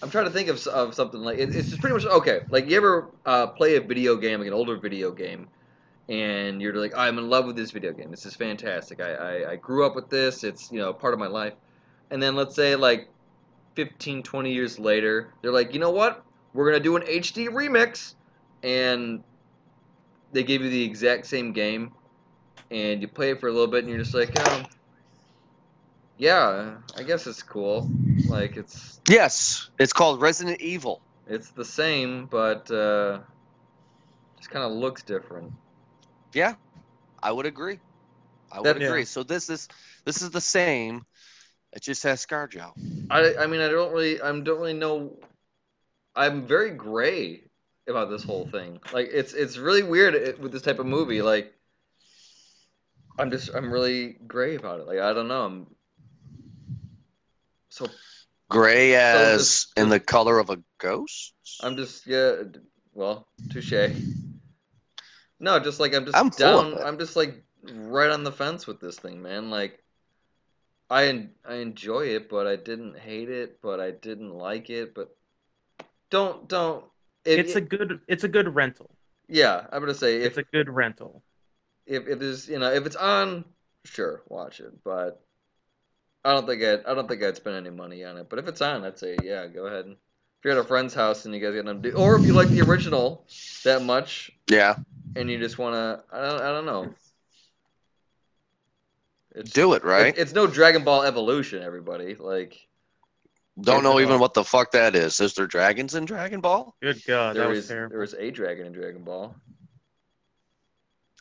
I'm 0.00 0.10
trying 0.10 0.26
to 0.26 0.30
think 0.30 0.48
of, 0.48 0.64
of 0.68 0.94
something 0.94 1.20
like 1.20 1.38
it, 1.38 1.54
it's 1.54 1.68
just 1.68 1.80
pretty 1.80 1.94
much 1.94 2.04
okay. 2.04 2.40
Like 2.50 2.68
you 2.70 2.76
ever 2.76 3.08
uh, 3.26 3.48
play 3.48 3.76
a 3.76 3.80
video 3.80 4.16
game, 4.16 4.38
like 4.38 4.46
an 4.46 4.54
older 4.54 4.76
video 4.76 5.10
game, 5.10 5.48
and 6.08 6.62
you're 6.62 6.74
like, 6.74 6.96
I'm 6.96 7.18
in 7.18 7.28
love 7.28 7.46
with 7.46 7.56
this 7.56 7.72
video 7.72 7.92
game. 7.92 8.10
This 8.10 8.24
is 8.24 8.34
fantastic. 8.34 9.00
I, 9.00 9.14
I, 9.14 9.50
I 9.52 9.56
grew 9.56 9.84
up 9.84 9.94
with 9.96 10.08
this. 10.08 10.44
It's 10.44 10.70
you 10.70 10.78
know 10.78 10.92
part 10.92 11.14
of 11.14 11.20
my 11.20 11.26
life. 11.26 11.54
And 12.10 12.22
then 12.22 12.36
let's 12.36 12.54
say 12.54 12.76
like 12.76 13.08
15, 13.74 14.22
20 14.22 14.52
years 14.52 14.78
later, 14.78 15.32
they're 15.42 15.52
like, 15.52 15.74
you 15.74 15.80
know 15.80 15.90
what? 15.90 16.24
We're 16.54 16.70
gonna 16.70 16.82
do 16.82 16.96
an 16.96 17.02
HD 17.02 17.48
remix, 17.48 18.14
and 18.62 19.22
they 20.32 20.44
give 20.44 20.62
you 20.62 20.70
the 20.70 20.82
exact 20.82 21.26
same 21.26 21.52
game, 21.52 21.92
and 22.70 23.02
you 23.02 23.08
play 23.08 23.30
it 23.30 23.40
for 23.40 23.48
a 23.48 23.52
little 23.52 23.66
bit, 23.66 23.84
and 23.84 23.88
you're 23.88 23.98
just 23.98 24.14
like, 24.14 24.38
um, 24.48 24.64
yeah, 26.18 26.76
I 26.96 27.02
guess 27.02 27.26
it's 27.26 27.42
cool. 27.42 27.88
Like 28.28 28.56
it's 28.56 29.00
Yes, 29.08 29.70
it's 29.78 29.92
called 29.92 30.20
Resident 30.20 30.60
Evil. 30.60 31.00
it's 31.28 31.50
the 31.50 31.64
same, 31.64 32.26
but 32.26 32.70
uh, 32.70 33.20
just 34.36 34.50
kind 34.50 34.64
of 34.64 34.72
looks 34.72 35.02
different. 35.02 35.52
Yeah, 36.34 36.54
I 37.22 37.32
would 37.32 37.46
agree. 37.46 37.78
I 38.52 38.58
would 38.60 38.66
That- 38.66 38.82
agree. 38.82 39.00
Yeah. 39.00 39.04
So 39.04 39.22
this 39.22 39.48
is 39.48 39.68
this 40.04 40.22
is 40.22 40.30
the 40.30 40.40
same. 40.40 41.04
It 41.72 41.82
just 41.82 42.02
has 42.02 42.24
ScarJo. 42.24 42.72
I 43.10 43.34
I 43.36 43.46
mean 43.46 43.60
I 43.60 43.68
don't 43.68 43.92
really 43.92 44.20
I 44.20 44.26
don't 44.32 44.46
really 44.46 44.72
know. 44.74 45.18
I'm 46.16 46.46
very 46.46 46.70
gray 46.70 47.44
about 47.88 48.10
this 48.10 48.24
whole 48.24 48.46
thing. 48.46 48.80
Like 48.92 49.08
it's 49.12 49.32
it's 49.34 49.56
really 49.58 49.82
weird 49.82 50.14
it- 50.14 50.40
with 50.40 50.52
this 50.52 50.62
type 50.62 50.78
of 50.78 50.86
movie. 50.86 51.22
Like 51.22 51.52
I'm 53.18 53.30
just 53.30 53.50
I'm 53.54 53.70
really 53.72 54.16
gray 54.26 54.54
about 54.56 54.80
it. 54.80 54.86
Like 54.86 54.98
I 54.98 55.12
don't 55.12 55.28
know. 55.28 55.44
I'm 55.44 55.66
so 57.78 57.90
Gray 58.50 58.94
as 58.94 59.38
this- 59.38 59.72
in 59.76 59.88
the 59.88 60.00
color 60.00 60.38
of 60.38 60.50
a 60.50 60.58
ghost. 60.78 61.34
I'm 61.62 61.76
just 61.76 62.06
yeah. 62.06 62.42
Well, 62.94 63.28
touche. 63.50 63.72
No, 65.40 65.58
just 65.60 65.80
like 65.80 65.94
I'm 65.94 66.04
just 66.04 66.16
I'm 66.16 66.30
down. 66.30 66.78
I'm 66.78 66.98
just 66.98 67.14
like 67.14 67.42
right 67.62 68.10
on 68.10 68.24
the 68.24 68.32
fence 68.32 68.66
with 68.66 68.80
this 68.80 68.98
thing, 68.98 69.22
man. 69.22 69.50
Like 69.50 69.82
I 70.90 71.28
I 71.46 71.54
enjoy 71.56 72.06
it, 72.06 72.28
but 72.28 72.46
I 72.46 72.56
didn't 72.56 72.98
hate 72.98 73.28
it, 73.28 73.60
but 73.62 73.80
I 73.80 73.90
didn't 73.90 74.34
like 74.34 74.70
it, 74.70 74.94
but 74.94 75.14
don't 76.10 76.48
don't. 76.48 76.84
If, 77.24 77.38
it's 77.40 77.56
a 77.56 77.60
good 77.60 78.00
it's 78.08 78.24
a 78.24 78.28
good 78.28 78.54
rental. 78.54 78.90
yeah. 79.28 79.66
I'm 79.70 79.80
gonna 79.80 79.94
say 79.94 80.22
if 80.22 80.28
It's 80.28 80.38
a 80.38 80.56
good 80.56 80.70
rental. 80.70 81.22
if 81.86 82.08
if 82.08 82.18
there's 82.18 82.48
you 82.48 82.58
know 82.58 82.72
if 82.72 82.86
it's 82.86 82.96
on, 82.96 83.44
sure, 83.84 84.22
watch 84.28 84.60
it, 84.60 84.72
but. 84.82 85.20
I 86.24 86.34
don't 86.34 86.46
think 86.46 86.62
I'd 86.62 86.84
I 86.84 86.94
don't 86.94 87.08
think 87.08 87.22
I'd 87.22 87.36
spend 87.36 87.56
any 87.56 87.74
money 87.74 88.04
on 88.04 88.16
it. 88.16 88.28
But 88.28 88.38
if 88.38 88.48
it's 88.48 88.60
on, 88.60 88.84
I'd 88.84 88.98
say 88.98 89.16
yeah, 89.22 89.46
go 89.46 89.66
ahead. 89.66 89.86
And 89.86 89.94
if 89.94 90.44
you're 90.44 90.52
at 90.52 90.58
a 90.58 90.64
friend's 90.64 90.94
house 90.94 91.24
and 91.24 91.34
you 91.34 91.40
guys 91.40 91.54
get 91.54 91.64
them 91.64 91.80
do, 91.80 91.92
or 91.92 92.16
if 92.16 92.24
you 92.24 92.32
like 92.32 92.50
the 92.50 92.62
original 92.62 93.26
that 93.64 93.82
much, 93.82 94.30
Yeah, 94.48 94.76
and 95.16 95.30
you 95.30 95.38
just 95.38 95.58
want 95.58 95.74
to 95.74 96.02
I 96.12 96.28
don't 96.28 96.40
I 96.40 96.52
don't 96.52 96.66
know. 96.66 96.94
It's, 99.34 99.52
do 99.52 99.74
it 99.74 99.84
right. 99.84 100.08
It's, 100.08 100.18
it's 100.18 100.32
no 100.32 100.46
Dragon 100.46 100.84
Ball 100.84 101.02
Evolution, 101.02 101.62
everybody. 101.62 102.16
Like 102.16 102.66
Don't 103.60 103.84
know 103.84 104.00
even 104.00 104.18
what 104.18 104.34
the 104.34 104.44
fuck 104.44 104.72
that 104.72 104.96
is. 104.96 105.20
Is 105.20 105.34
there 105.34 105.46
dragons 105.46 105.94
in 105.94 106.04
Dragon 106.04 106.40
Ball? 106.40 106.74
Good 106.82 107.04
God, 107.06 107.36
there 107.36 107.44
that 107.44 107.48
was 107.48 107.58
was 107.58 107.68
there 107.68 107.98
was 108.00 108.14
a 108.14 108.30
dragon 108.30 108.66
in 108.66 108.72
Dragon 108.72 109.04
Ball. 109.04 109.36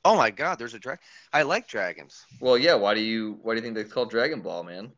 Oh 0.07 0.15
my 0.15 0.31
God, 0.31 0.57
there's 0.57 0.73
a 0.73 0.79
dragon. 0.79 1.03
I 1.33 1.41
like 1.41 1.67
dragons. 1.67 2.23
Well, 2.39 2.57
yeah. 2.57 2.75
Why 2.75 2.93
do 2.93 3.01
you 3.01 3.39
why 3.41 3.53
do 3.53 3.57
you 3.57 3.61
think 3.61 3.75
they 3.75 3.83
called 3.83 4.09
Dragon 4.09 4.41
Ball, 4.41 4.63
man? 4.63 4.93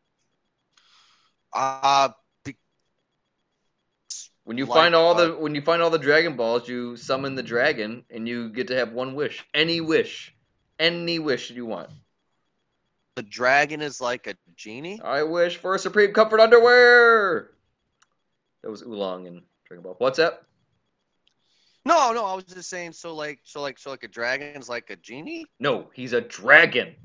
Uh 1.53 2.09
When 4.43 4.57
you 4.57 4.65
Like, 4.65 4.75
find 4.75 4.93
all 4.95 5.15
uh, 5.15 5.25
the 5.27 5.35
when 5.37 5.55
you 5.55 5.61
find 5.61 5.81
all 5.81 5.89
the 5.89 5.97
Dragon 5.97 6.35
Balls, 6.35 6.67
you 6.67 6.97
summon 6.97 7.35
the 7.35 7.43
dragon, 7.43 8.05
and 8.09 8.27
you 8.27 8.49
get 8.49 8.67
to 8.67 8.75
have 8.75 8.91
one 8.93 9.15
wish, 9.15 9.45
any 9.53 9.81
wish, 9.81 10.35
any 10.77 11.19
wish 11.19 11.49
you 11.51 11.65
want. 11.65 11.89
The 13.15 13.23
dragon 13.23 13.81
is 13.81 14.01
like 14.01 14.27
a 14.27 14.35
genie. 14.55 15.01
I 15.03 15.23
wish 15.23 15.57
for 15.57 15.75
a 15.75 15.79
Supreme 15.79 16.13
Comfort 16.13 16.39
underwear. 16.39 17.51
That 18.63 18.71
was 18.71 18.81
Oolong 18.83 19.27
and 19.27 19.43
Dragon 19.65 19.83
Ball. 19.83 19.95
What's 19.99 20.17
that? 20.17 20.43
No, 21.85 22.11
no, 22.13 22.25
I 22.25 22.33
was 22.35 22.43
just 22.43 22.69
saying. 22.69 22.93
So 22.93 23.15
like, 23.15 23.39
so 23.43 23.61
like, 23.61 23.79
so 23.79 23.89
like 23.89 24.03
a 24.03 24.07
dragon's 24.07 24.69
like 24.69 24.89
a 24.89 24.95
genie, 24.97 25.45
No, 25.59 25.89
he's 25.93 26.13
a 26.13 26.21
dragon. 26.21 26.95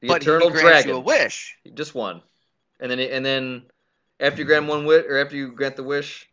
The 0.00 0.08
but 0.08 0.22
eternal 0.22 0.48
he 0.48 0.52
grants 0.52 0.68
dragon. 0.84 0.90
you 0.90 0.96
a 0.96 1.00
wish. 1.00 1.56
Just 1.74 1.94
one, 1.94 2.22
and 2.80 2.90
then 2.90 3.00
and 3.00 3.24
then 3.24 3.62
after 4.20 4.40
you 4.42 4.44
grant 4.46 4.66
one 4.66 4.84
wish, 4.84 5.04
or 5.08 5.18
after 5.18 5.36
you 5.36 5.52
grant 5.52 5.76
the 5.76 5.82
wish, 5.82 6.28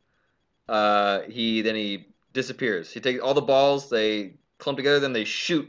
uh, 0.70 1.22
he 1.22 1.62
then 1.62 1.76
he 1.76 2.08
disappears. 2.34 2.92
He 2.92 3.00
takes 3.00 3.20
all 3.22 3.34
the 3.34 3.42
balls, 3.42 3.90
they 3.90 4.36
clump 4.60 4.78
together, 4.78 5.00
then 5.00 5.14
they 5.14 5.24
shoot 5.26 5.68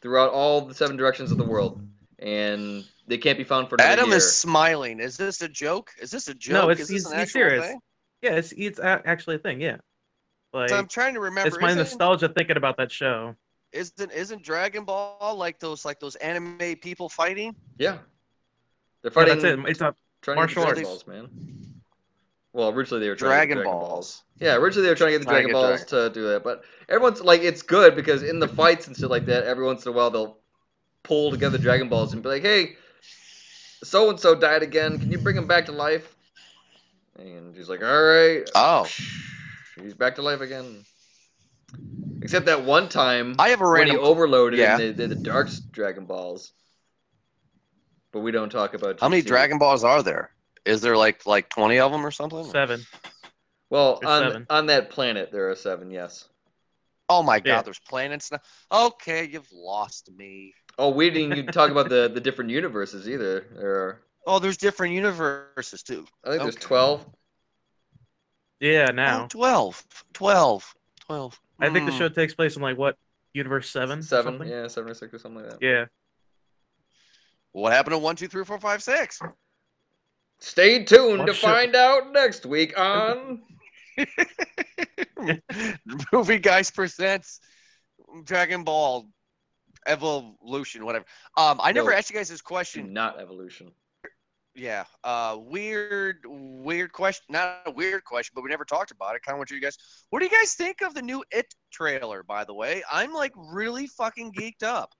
throughout 0.00 0.30
all 0.30 0.62
the 0.62 0.74
seven 0.74 0.96
directions 0.96 1.30
of 1.30 1.38
the 1.38 1.44
world, 1.44 1.80
and 2.18 2.84
they 3.06 3.18
can't 3.18 3.38
be 3.38 3.44
found 3.44 3.68
for 3.68 3.76
another 3.76 3.90
Adam 3.90 4.08
year. 4.08 4.16
is 4.16 4.36
smiling. 4.36 4.98
Is 5.00 5.16
this 5.16 5.42
a 5.42 5.48
joke? 5.48 5.90
Is 6.00 6.10
this 6.10 6.28
a 6.28 6.34
joke? 6.34 6.52
No, 6.54 6.70
it's- 6.70 6.80
is 6.80 6.88
this 6.88 7.02
he's- 7.04 7.12
an 7.12 7.18
he's 7.20 7.32
serious. 7.32 7.66
thing? 7.66 7.80
Yeah, 8.22 8.36
it's 8.36 8.52
it's 8.52 8.78
actually 8.80 9.36
a 9.36 9.38
thing. 9.38 9.60
Yeah, 9.60 9.78
like 10.52 10.70
So 10.70 10.76
I'm 10.78 10.86
trying 10.88 11.14
to 11.14 11.20
remember. 11.20 11.48
it's 11.48 11.60
my 11.60 11.68
isn't, 11.68 11.78
nostalgia 11.82 12.28
thinking 12.28 12.56
about 12.56 12.76
that 12.76 12.90
show. 12.92 13.34
Isn't 13.72 14.12
isn't 14.12 14.42
Dragon 14.42 14.84
Ball 14.84 15.34
like 15.36 15.58
those 15.58 15.84
like 15.84 15.98
those 15.98 16.14
anime 16.16 16.76
people 16.80 17.08
fighting? 17.08 17.56
Yeah, 17.78 17.98
they're 19.02 19.10
Yeah, 19.10 19.10
fighting. 19.10 19.42
that's 19.42 19.58
it. 19.58 19.70
It's 19.70 19.80
not. 19.80 19.96
Trying 20.20 20.36
to 20.36 20.46
get 20.46 20.54
the 20.54 20.60
martial 20.60 20.62
Dragon 20.62 20.84
arts. 20.86 21.04
Balls, 21.04 21.06
man. 21.06 21.28
Well, 22.52 22.68
originally 22.68 23.02
they 23.02 23.08
were 23.08 23.16
trying 23.16 23.30
Dragon, 23.30 23.56
to 23.58 23.62
get 23.62 23.62
Dragon 23.62 23.78
Balls. 23.78 23.90
Balls. 23.90 24.22
Yeah, 24.40 24.56
originally 24.56 24.86
they 24.86 24.92
were 24.92 24.96
trying 24.96 25.12
to 25.12 25.18
get 25.18 25.24
the 25.24 25.30
Dragon 25.30 25.48
get 25.48 25.52
Balls 25.54 25.84
to 25.86 26.10
do 26.10 26.28
that, 26.28 26.44
but 26.44 26.64
everyone's 26.88 27.20
like, 27.22 27.40
it's 27.42 27.62
good 27.62 27.96
because 27.96 28.22
in 28.22 28.38
the 28.38 28.48
fights 28.48 28.86
and 28.86 28.96
shit 28.96 29.10
like 29.10 29.26
that, 29.26 29.44
every 29.44 29.64
once 29.64 29.86
in 29.86 29.92
a 29.92 29.96
while 29.96 30.10
they'll 30.10 30.38
pull 31.02 31.30
together 31.30 31.58
Dragon 31.58 31.88
Balls 31.88 32.12
and 32.12 32.22
be 32.22 32.28
like, 32.28 32.42
"Hey, 32.42 32.76
so 33.82 34.10
and 34.10 34.20
so 34.20 34.34
died 34.34 34.62
again. 34.62 34.98
Can 34.98 35.10
you 35.10 35.18
bring 35.18 35.36
him 35.36 35.46
back 35.46 35.66
to 35.66 35.72
life?" 35.72 36.16
And 37.18 37.54
he's 37.54 37.68
like, 37.68 37.82
"All 37.82 38.02
right." 38.02 38.48
Oh, 38.54 38.86
He's 39.80 39.94
back 39.94 40.16
to 40.16 40.22
life 40.22 40.40
again. 40.40 40.84
Except 42.20 42.46
that 42.46 42.64
one 42.64 42.88
time 42.88 43.34
I 43.38 43.48
have 43.48 43.60
a 43.60 43.64
when 43.68 43.86
he 43.86 43.92
random. 43.92 44.04
overloaded 44.04 44.58
Yeah. 44.58 44.78
and 44.78 44.96
they 44.96 45.06
the 45.06 45.14
Dark 45.14 45.48
Dragon 45.72 46.04
Balls. 46.04 46.52
But 48.12 48.20
we 48.20 48.30
don't 48.30 48.50
talk 48.50 48.74
about 48.74 49.00
How 49.00 49.08
many 49.08 49.22
Dragon 49.22 49.58
Balls 49.58 49.82
are 49.84 50.02
there? 50.02 50.30
Is 50.64 50.80
there 50.82 50.96
like 50.96 51.26
like 51.26 51.48
twenty 51.48 51.78
of 51.78 51.90
them 51.90 52.04
or 52.06 52.10
something? 52.10 52.44
Seven. 52.44 52.82
Well, 53.70 53.98
There's 54.00 54.10
on 54.10 54.22
seven. 54.30 54.46
on 54.50 54.66
that 54.66 54.90
planet 54.90 55.32
there 55.32 55.50
are 55.50 55.56
seven. 55.56 55.90
Yes. 55.90 56.28
Oh 57.08 57.22
my 57.22 57.40
God, 57.40 57.46
Yeah. 57.48 57.62
there's 57.62 57.78
planets 57.80 58.30
now. 58.30 58.38
Okay, 58.70 59.24
you've 59.26 59.50
lost 59.52 60.10
me. 60.16 60.54
Oh, 60.78 60.90
we 60.90 61.10
didn't 61.10 61.36
even 61.38 61.52
talk 61.52 61.70
about 61.70 61.88
the 61.88 62.10
the 62.12 62.20
different 62.20 62.50
universes 62.50 63.08
either. 63.08 63.46
There 63.56 63.70
are, 63.74 64.02
Oh, 64.26 64.38
there's 64.38 64.56
different 64.56 64.94
universes 64.94 65.82
too. 65.82 66.06
I 66.24 66.30
think 66.30 66.42
there's 66.42 66.56
Okay. 66.56 66.66
twelve. 66.66 67.06
Yeah, 68.60 68.86
Oh, 68.90 68.92
now 68.94 69.26
12. 69.26 69.84
12. 70.12 70.74
12. 71.00 71.40
I 71.60 71.70
think 71.70 71.86
the 71.86 71.92
Hmm. 71.92 71.98
show 71.98 72.08
takes 72.08 72.32
place 72.34 72.54
in 72.56 72.62
like 72.62 72.78
what 72.78 72.96
universe 73.34 73.68
seven? 73.70 73.98
or 73.98 74.02
Seven, 74.02 74.34
something? 74.34 74.48
yeah, 74.48 74.68
seven 74.68 74.90
or 74.90 74.94
six 74.94 75.12
or 75.12 75.18
something 75.18 75.42
like 75.42 75.50
that. 75.50 75.62
Yeah. 75.62 75.86
What 77.52 77.72
happened 77.72 77.92
to 77.94 77.98
one, 77.98 78.14
two, 78.16 78.28
three, 78.28 78.44
four, 78.44 78.58
five, 78.60 78.82
six? 78.82 79.20
Stay 80.38 80.84
tuned 80.84 81.22
Oh, 81.22 81.26
to 81.26 81.34
shit. 81.34 81.42
find 81.42 81.74
out 81.76 82.12
next 82.12 82.46
week 82.46 82.78
on. 82.78 83.42
Movie 86.12 86.38
Guys 86.38 86.70
presents 86.70 87.40
Dragon 88.24 88.64
Ball 88.64 89.08
Evolution, 89.86 90.84
whatever. 90.84 91.04
Um, 91.36 91.60
I 91.62 91.72
never 91.72 91.90
No. 91.90 91.96
asked 91.96 92.10
you 92.10 92.16
guys 92.16 92.28
this 92.28 92.40
question. 92.40 92.92
Not 92.92 93.20
evolution. 93.20 93.72
Yeah. 94.54 94.84
Uh, 95.02 95.38
weird, 95.40 96.18
weird 96.26 96.92
question. 96.92 97.24
Not 97.30 97.60
a 97.66 97.70
weird 97.70 98.04
question, 98.04 98.32
but 98.34 98.44
we 98.44 98.50
never 98.50 98.64
talked 98.64 98.90
about 98.90 99.16
it. 99.16 99.22
Kind 99.22 99.34
of 99.34 99.38
want 99.38 99.50
you 99.50 99.60
guys. 99.60 99.78
What 100.10 100.18
do 100.18 100.26
you 100.26 100.30
guys 100.30 100.54
think 100.54 100.82
of 100.82 100.94
the 100.94 101.02
new 101.02 101.24
It 101.30 101.54
trailer? 101.70 102.22
By 102.22 102.44
the 102.44 102.54
way, 102.54 102.82
I'm 102.90 103.12
like 103.14 103.32
really 103.36 103.86
fucking 103.86 104.32
geeked 104.32 104.62
up. 104.62 104.92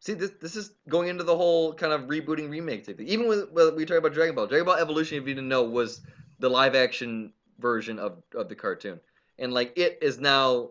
See, 0.00 0.14
this 0.14 0.32
this 0.40 0.54
is 0.54 0.74
going 0.88 1.08
into 1.08 1.24
the 1.24 1.36
whole 1.36 1.74
kind 1.74 1.92
of 1.92 2.02
rebooting 2.02 2.50
remake 2.50 2.84
thing. 2.84 2.96
Even 3.00 3.26
when, 3.26 3.74
we 3.74 3.84
talk 3.86 3.98
about 3.98 4.12
Dragon 4.12 4.34
Ball, 4.34 4.46
Dragon 4.46 4.66
Ball 4.66 4.76
Evolution, 4.76 5.18
if 5.18 5.26
you 5.26 5.34
didn't 5.34 5.48
know, 5.48 5.64
was 5.64 6.02
the 6.38 6.48
live 6.48 6.74
action 6.74 7.32
version 7.58 7.98
of 7.98 8.22
of 8.34 8.48
the 8.48 8.54
cartoon, 8.54 9.00
and 9.38 9.52
like 9.52 9.72
it 9.76 9.98
is 10.02 10.18
now. 10.18 10.70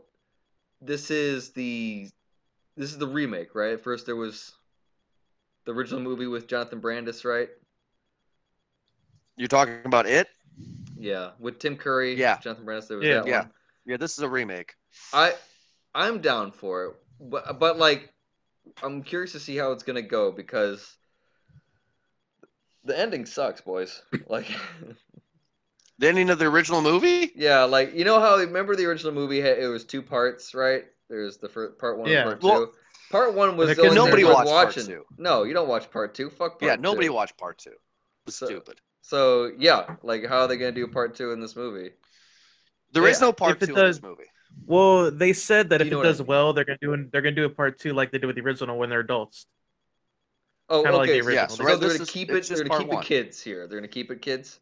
This 0.82 1.12
is 1.12 1.52
the 1.52 2.10
this 2.76 2.92
is 2.92 2.98
the 2.98 3.08
remake, 3.08 3.56
right? 3.56 3.80
First 3.80 4.06
there 4.06 4.18
was 4.18 4.52
the 5.66 5.74
original 5.74 6.02
movie 6.02 6.28
with 6.28 6.48
Jonathan 6.48 6.80
Brandis, 6.80 7.24
right? 7.24 7.50
You're 9.36 9.48
talking 9.48 9.76
about 9.86 10.06
it? 10.06 10.28
Yeah, 10.98 11.32
with 11.40 11.60
Tim 11.60 11.76
Curry. 11.76 12.16
Yeah. 12.16 12.38
Jonathan 12.40 12.66
Brandis. 12.66 12.88
There 12.88 12.98
was 12.98 13.08
Yeah. 13.08 13.16
that 13.22 13.28
Yeah. 13.28 13.40
one. 13.42 13.52
Yeah, 13.86 13.98
this 13.98 14.14
is 14.14 14.20
a 14.20 14.30
remake. 14.30 14.76
I 15.12 15.34
I'm 15.96 16.22
down 16.22 16.52
for 16.52 16.86
it, 16.86 16.96
but 17.20 17.60
but 17.60 17.78
like 17.78 18.14
I'm 18.82 19.04
curious 19.04 19.34
to 19.34 19.40
see 19.40 19.58
how 19.58 19.72
it's 19.72 19.84
gonna 19.84 20.02
go 20.02 20.32
because 20.32 20.96
the 22.86 22.98
ending 22.98 23.26
sucks, 23.26 23.62
boys. 23.62 24.02
Like, 24.28 24.48
The 26.00 26.08
ending 26.10 26.30
of 26.32 26.40
the 26.40 26.46
original 26.46 26.82
movie? 26.82 27.32
yeah, 27.36 27.64
like 27.64 27.94
you 27.94 28.04
know 28.06 28.20
how 28.20 28.38
remember 28.38 28.76
the 28.76 28.86
original 28.86 29.14
movie 29.14 29.40
had 29.42 29.60
it 29.60 29.68
was 29.68 29.84
two 29.86 30.02
parts, 30.02 30.54
right? 30.56 30.86
There's 31.10 31.38
the 31.38 31.50
first 31.50 31.78
part 31.78 31.98
one 32.00 32.10
Yeah. 32.10 32.22
and 32.30 32.40
part 32.42 32.44
Well- 32.44 32.66
two. 32.68 32.74
Part 33.12 33.36
one 33.36 33.58
was 33.58 33.70
the 33.70 33.76
the 33.76 33.82
only 33.82 33.90
kids 33.92 33.96
thing 34.00 34.06
Nobody 34.06 34.24
worth 34.24 34.34
watched 34.34 34.50
part 34.50 34.68
watching. 34.70 34.86
two. 34.88 35.06
No, 35.20 35.44
you 35.44 35.54
don't 35.54 35.68
watch 35.68 35.92
part 35.92 36.16
two. 36.16 36.32
Fuck 36.32 36.60
part 36.60 36.64
yeah, 36.64 36.76
nobody 36.78 37.08
two. 37.08 37.14
watched 37.14 37.38
part 37.38 37.60
two. 37.60 37.70
It 37.70 37.80
was 38.26 38.36
So- 38.36 38.48
stupid. 38.48 38.82
So 39.04 39.52
yeah, 39.60 39.96
like 40.02 40.26
how 40.26 40.40
are 40.42 40.48
they 40.48 40.58
gonna 40.58 40.72
do 40.72 40.88
part 40.88 41.16
two 41.16 41.32
in 41.32 41.40
this 41.40 41.56
movie? 41.56 41.92
There 42.94 43.06
is 43.08 43.20
Yeah, 43.22 43.28
no 43.28 43.34
part 43.34 43.58
if 43.58 43.64
it 43.64 43.68
two 43.68 43.76
does- 43.76 43.98
in 43.98 44.02
this 44.02 44.10
movie. 44.10 44.24
Well, 44.66 45.10
they 45.12 45.34
said 45.34 45.70
that 45.70 45.82
You 45.82 45.88
if 45.88 45.92
it 45.92 45.96
what 45.96 46.06
I 46.06 46.10
does 46.10 46.20
mean. 46.20 46.28
well, 46.28 46.54
they're 46.54 46.64
gonna 46.64 46.78
do 46.82 46.94
an, 46.94 47.10
they're 47.12 47.22
gonna 47.22 47.36
do 47.36 47.46
a 47.46 47.50
part 47.50 47.80
two 47.80 47.92
like 47.94 48.12
they 48.12 48.18
did 48.20 48.28
with 48.28 48.36
the 48.36 48.42
original 48.42 48.78
when 48.78 48.90
they're 48.90 49.00
adults. 49.02 49.46
Oh, 50.70 50.84
Kinda 50.84 50.98
like 50.98 51.10
okay. 51.10 51.20
the 51.20 51.26
original. 51.28 51.44
Yeah, 51.44 51.48
so 51.48 51.56
so 51.56 51.64
they're 51.78 51.90
gonna 51.90 52.04
is- 52.04 52.10
keep 52.10 52.30
it. 52.32 52.46
They're 52.48 52.58
gonna 52.60 52.70
part 52.70 52.82
keep 52.84 52.94
it 52.94 53.04
kids 53.06 53.42
here. 53.42 53.68
They're 53.68 53.78
gonna 53.80 53.88
keep 53.88 54.10
it 54.12 54.22
kids. 54.22 54.60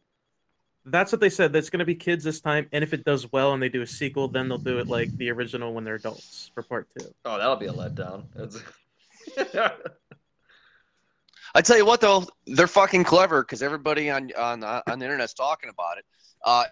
That's 0.86 1.12
what 1.12 1.22
they 1.22 1.30
said. 1.30 1.54
That's 1.54 1.70
gonna 1.70 1.86
be 1.86 1.94
kids 1.96 2.24
this 2.24 2.42
time, 2.42 2.68
and 2.72 2.84
if 2.84 2.94
it 2.94 3.04
does 3.06 3.32
well 3.32 3.54
and 3.54 3.62
they 3.62 3.70
do 3.70 3.82
a 3.84 3.88
sequel, 3.88 4.28
then 4.30 4.50
they'll 4.50 4.58
do 4.58 4.80
it 4.80 4.88
like 4.88 5.16
the 5.18 5.30
original 5.30 5.74
when 5.74 5.84
they're 5.84 5.96
adults 5.96 6.50
for 6.56 6.64
part 6.64 6.88
two. 6.98 7.06
Oh, 7.26 7.38
that'll 7.38 7.58
be 7.58 7.68
a 7.68 7.74
letdown. 7.74 8.26
That's... 11.54 11.70
I 11.70 11.74
tell 11.74 11.78
you 11.78 11.86
what, 11.86 12.02
though, 12.02 12.26
they're 12.48 12.68
fucking 12.68 13.04
clever 13.04 13.44
because 13.44 13.62
everybody 13.62 14.10
on 14.10 14.32
on 14.38 14.64
uh, 14.64 14.82
on 14.88 15.00
the 15.00 15.06
internet's 15.06 15.34
talking 15.34 15.70
about 15.70 15.98
it. 15.98 16.06
Uh, 16.46 16.66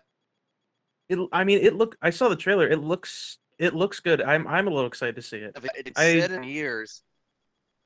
It, 1.10 1.20
I 1.32 1.44
mean, 1.44 1.60
it 1.64 1.76
look. 1.76 1.98
I 2.02 2.10
saw 2.12 2.30
the 2.30 2.36
trailer. 2.36 2.68
It 2.68 2.82
looks. 2.84 3.38
It 3.58 3.74
looks 3.74 4.00
good. 4.00 4.22
I'm. 4.22 4.48
I'm 4.48 4.68
a 4.68 4.72
little 4.72 4.88
excited 4.88 5.16
to 5.16 5.22
see 5.22 5.38
it. 5.38 5.58
it's 5.76 6.00
I- 6.00 6.20
said 6.20 6.32
in 6.32 6.44
years. 6.44 7.02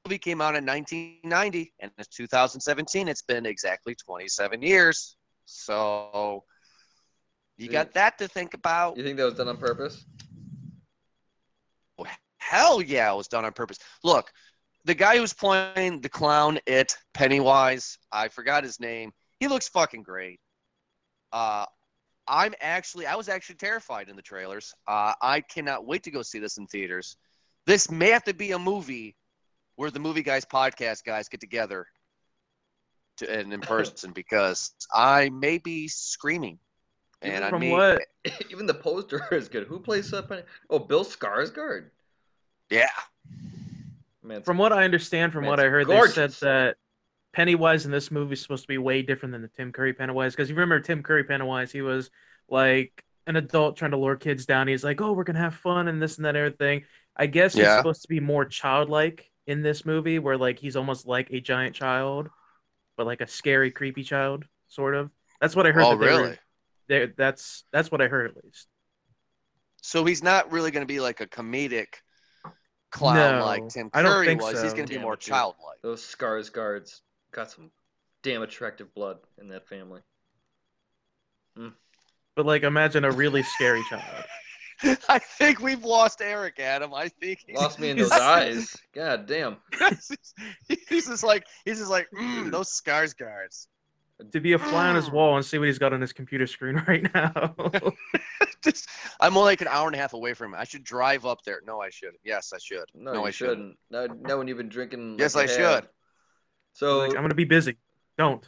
The 0.04 0.10
movie 0.10 0.20
came 0.20 0.42
out 0.42 0.56
in 0.56 0.66
1990, 0.66 1.74
and 1.80 1.90
it's 1.98 2.10
2017. 2.10 3.08
It's 3.08 3.22
been 3.22 3.46
exactly 3.46 3.96
27 3.96 4.62
years. 4.62 5.16
So 5.46 6.44
you 7.58 7.70
got 7.70 7.94
that 7.94 8.18
to 8.18 8.28
think 8.28 8.54
about. 8.54 8.98
You 8.98 9.04
think 9.04 9.18
that 9.18 9.24
was 9.24 9.36
done 9.36 9.48
on 9.48 9.58
purpose? 9.58 10.06
Hell 12.38 12.82
yeah, 12.82 13.12
it 13.12 13.16
was 13.16 13.30
done 13.30 13.46
on 13.46 13.54
purpose. 13.54 13.80
Look, 14.04 14.32
the 14.86 14.96
guy 14.96 15.18
who's 15.18 15.34
playing 15.34 16.02
the 16.02 16.10
clown, 16.10 16.60
it 16.66 16.96
Pennywise, 17.14 17.98
I 18.12 18.28
forgot 18.28 18.64
his 18.64 18.80
name. 18.80 19.12
He 19.40 19.48
looks 19.48 19.68
fucking 19.70 20.04
great. 20.04 20.40
Uh, 21.32 21.66
I'm 22.28 22.54
actually, 22.62 23.06
I 23.06 23.16
was 23.16 23.30
actually 23.30 23.56
terrified 23.56 24.10
in 24.10 24.16
the 24.16 24.22
trailers. 24.22 24.74
Uh, 24.88 25.14
I 25.22 25.42
cannot 25.42 25.86
wait 25.86 26.04
to 26.04 26.12
go 26.12 26.22
see 26.22 26.40
this 26.40 26.58
in 26.58 26.68
theaters. 26.68 27.18
This 27.66 27.90
may 27.90 28.10
have 28.10 28.24
to 28.26 28.34
be 28.34 28.52
a 28.52 28.60
movie 28.60 29.16
where 29.76 29.92
the 29.92 30.00
movie 30.00 30.24
guys 30.24 30.46
podcast 30.46 31.04
guys 31.04 31.28
get 31.28 31.40
together 31.40 31.88
to 33.18 33.32
and 33.32 33.54
in 33.54 33.62
person 33.62 34.12
because 34.12 34.74
I 34.94 35.30
may 35.30 35.58
be 35.58 35.88
screaming. 35.88 36.60
And 37.22 37.32
Even 37.32 37.44
I 37.44 37.50
From 37.50 37.62
mean, 37.62 37.72
what? 37.72 38.02
Even 38.52 38.66
the 38.66 38.74
poster 38.74 39.26
is 39.32 39.48
good. 39.48 39.66
Who 39.68 39.80
plays 39.80 40.14
up? 40.14 40.32
Oh, 40.70 40.80
Bill 40.80 41.06
Skarsgård. 41.06 41.90
yeah, 42.70 42.90
Man, 44.24 44.42
From 44.44 44.58
what 44.58 44.72
I 44.74 44.84
understand, 44.86 45.34
from 45.34 45.42
Man, 45.44 45.50
what 45.52 45.60
I 45.60 45.64
heard, 45.66 45.88
gorgeous. 45.88 46.16
they 46.16 46.22
said 46.22 46.32
that 46.42 46.78
Pennywise 47.34 47.86
in 47.86 47.92
this 47.92 48.12
movie 48.12 48.34
is 48.34 48.42
supposed 48.42 48.64
to 48.64 48.68
be 48.68 48.78
way 48.78 49.02
different 49.02 49.34
than 49.34 49.42
the 49.42 49.48
Tim 49.50 49.72
Curry 49.72 49.94
Pennywise. 49.94 50.34
Because 50.36 50.50
you 50.50 50.56
remember 50.56 50.80
Tim 50.80 51.04
Curry 51.04 51.24
Pennywise, 51.24 51.72
he 51.72 51.82
was 51.82 52.10
like 52.50 53.04
an 53.28 53.36
adult 53.36 53.76
trying 53.78 53.92
to 53.92 53.98
lure 53.98 54.16
kids 54.16 54.46
down. 54.46 54.68
He's 54.68 54.84
like, 54.84 55.02
"Oh, 55.02 55.14
we're 55.14 55.24
gonna 55.24 55.40
have 55.40 55.56
fun 55.56 55.88
and 55.88 56.02
this 56.02 56.18
and 56.18 56.26
that 56.26 56.30
and 56.36 56.38
everything." 56.38 56.84
I 57.16 57.28
guess 57.28 57.54
he's 57.54 57.66
supposed 57.78 58.02
to 58.04 58.08
be 58.08 58.20
more 58.20 58.46
childlike 58.46 59.30
in 59.48 59.62
this 59.62 59.86
movie, 59.86 60.20
where 60.20 60.38
like 60.38 60.60
he's 60.60 60.76
almost 60.76 61.06
like 61.08 61.30
a 61.32 61.40
giant 61.40 61.76
child, 61.76 62.30
but 62.98 63.06
like 63.06 63.22
a 63.22 63.28
scary, 63.28 63.72
creepy 63.72 64.04
child, 64.04 64.46
sort 64.68 64.96
of. 64.96 65.10
That's 65.42 65.56
what 65.56 65.66
I 65.68 65.72
heard. 65.72 65.84
oh, 65.84 65.92
that 65.98 66.00
they 66.06 66.12
were- 66.12 66.18
really? 66.24 66.38
they- 66.88 67.06
that's 67.18 67.64
that's 67.72 67.92
what 67.92 68.02
I 68.02 68.08
heard 68.08 68.30
at 68.30 68.44
least. 68.44 68.68
So 69.82 70.06
he's 70.06 70.24
not 70.24 70.52
really 70.52 70.72
going 70.72 70.86
to 70.86 70.94
be 70.94 71.00
like 71.02 71.20
a 71.20 71.28
comedic 71.28 71.96
clown 72.94 73.40
No, 73.40 73.46
like 73.46 73.68
Tim 73.70 73.90
I 73.94 74.02
don't 74.02 74.12
Curry 74.14 74.26
think 74.28 74.42
was. 74.42 74.62
He's 74.62 74.74
going 74.74 74.86
to 74.86 74.94
be 74.94 75.00
more 75.00 75.16
it, 75.16 75.20
dude. 75.20 75.28
childlike. 75.34 75.82
Those 75.82 76.02
Skarsgårds 76.02 77.02
got 77.34 77.52
some 77.52 77.72
damn 78.22 78.42
attractive 78.42 78.94
blood 78.94 79.18
in 79.40 79.50
that 79.50 79.68
family. 79.68 80.00
But 82.36 82.46
like, 82.48 82.64
imagine 82.64 83.04
a 83.06 83.12
really 83.12 83.44
scary 83.44 83.84
child. 83.90 84.26
I 85.08 85.20
think 85.20 85.60
we've 85.62 85.84
lost 85.84 86.20
Eric, 86.22 86.60
Adam. 86.60 86.94
I 86.94 87.08
think 87.08 87.40
he's, 87.46 87.56
Lost 87.56 87.80
me 87.80 87.92
in 87.92 87.98
those 88.00 88.12
eyes. 88.12 88.76
God 88.94 89.28
damn. 89.28 89.58
he's 89.80 90.08
just- 90.08 90.36
he's 90.90 91.08
just 91.08 91.24
like 91.24 91.46
he's 91.66 91.78
just 91.78 91.92
like 91.92 92.08
mm, 92.18 92.50
those 92.52 92.70
Skarsgårds. 92.70 93.68
To 94.32 94.40
be 94.40 94.54
a 94.54 94.60
fly 94.60 94.88
on 94.90 94.96
his 94.96 95.10
wall 95.12 95.36
and 95.36 95.46
see 95.46 95.58
what 95.60 95.68
he's 95.68 95.78
got 95.80 95.94
on 95.94 96.02
his 96.02 96.14
computer 96.14 96.48
screen 96.48 96.84
right 96.88 97.04
now. 97.14 97.54
Just, 98.64 98.88
I'm 99.20 99.38
only 99.38 99.52
like 99.52 99.62
an 99.62 99.68
hour 99.68 99.88
and 99.88 99.96
a 99.96 100.00
half 100.00 100.14
away 100.14 100.34
from 100.34 100.54
him. 100.54 100.60
I 100.60 100.64
should 100.66 100.84
drive 100.84 101.26
up 101.26 101.44
there. 101.46 101.62
No, 101.66 101.82
I 101.82 101.90
should. 101.90 102.16
Yes, 102.24 102.52
I 102.54 102.58
should. 102.60 102.86
No, 102.94 103.14
No, 103.14 103.22
you 103.22 103.26
I 103.26 103.32
shouldn't. 103.32 103.62
shouldn't. 103.62 103.78
No, 103.92 104.08
no, 104.08 104.38
when 104.38 104.48
you've 104.48 104.58
been 104.58 104.70
drinking. 104.70 105.20
Yes, 105.20 105.36
like 105.36 105.46
I 105.46 105.48
should. 105.48 105.84
have. 105.84 105.88
So 106.74 106.98
like, 107.00 107.16
I'm 107.16 107.24
gonna 107.24 107.36
be 107.36 107.46
busy. 107.46 107.78
Don't. 108.18 108.48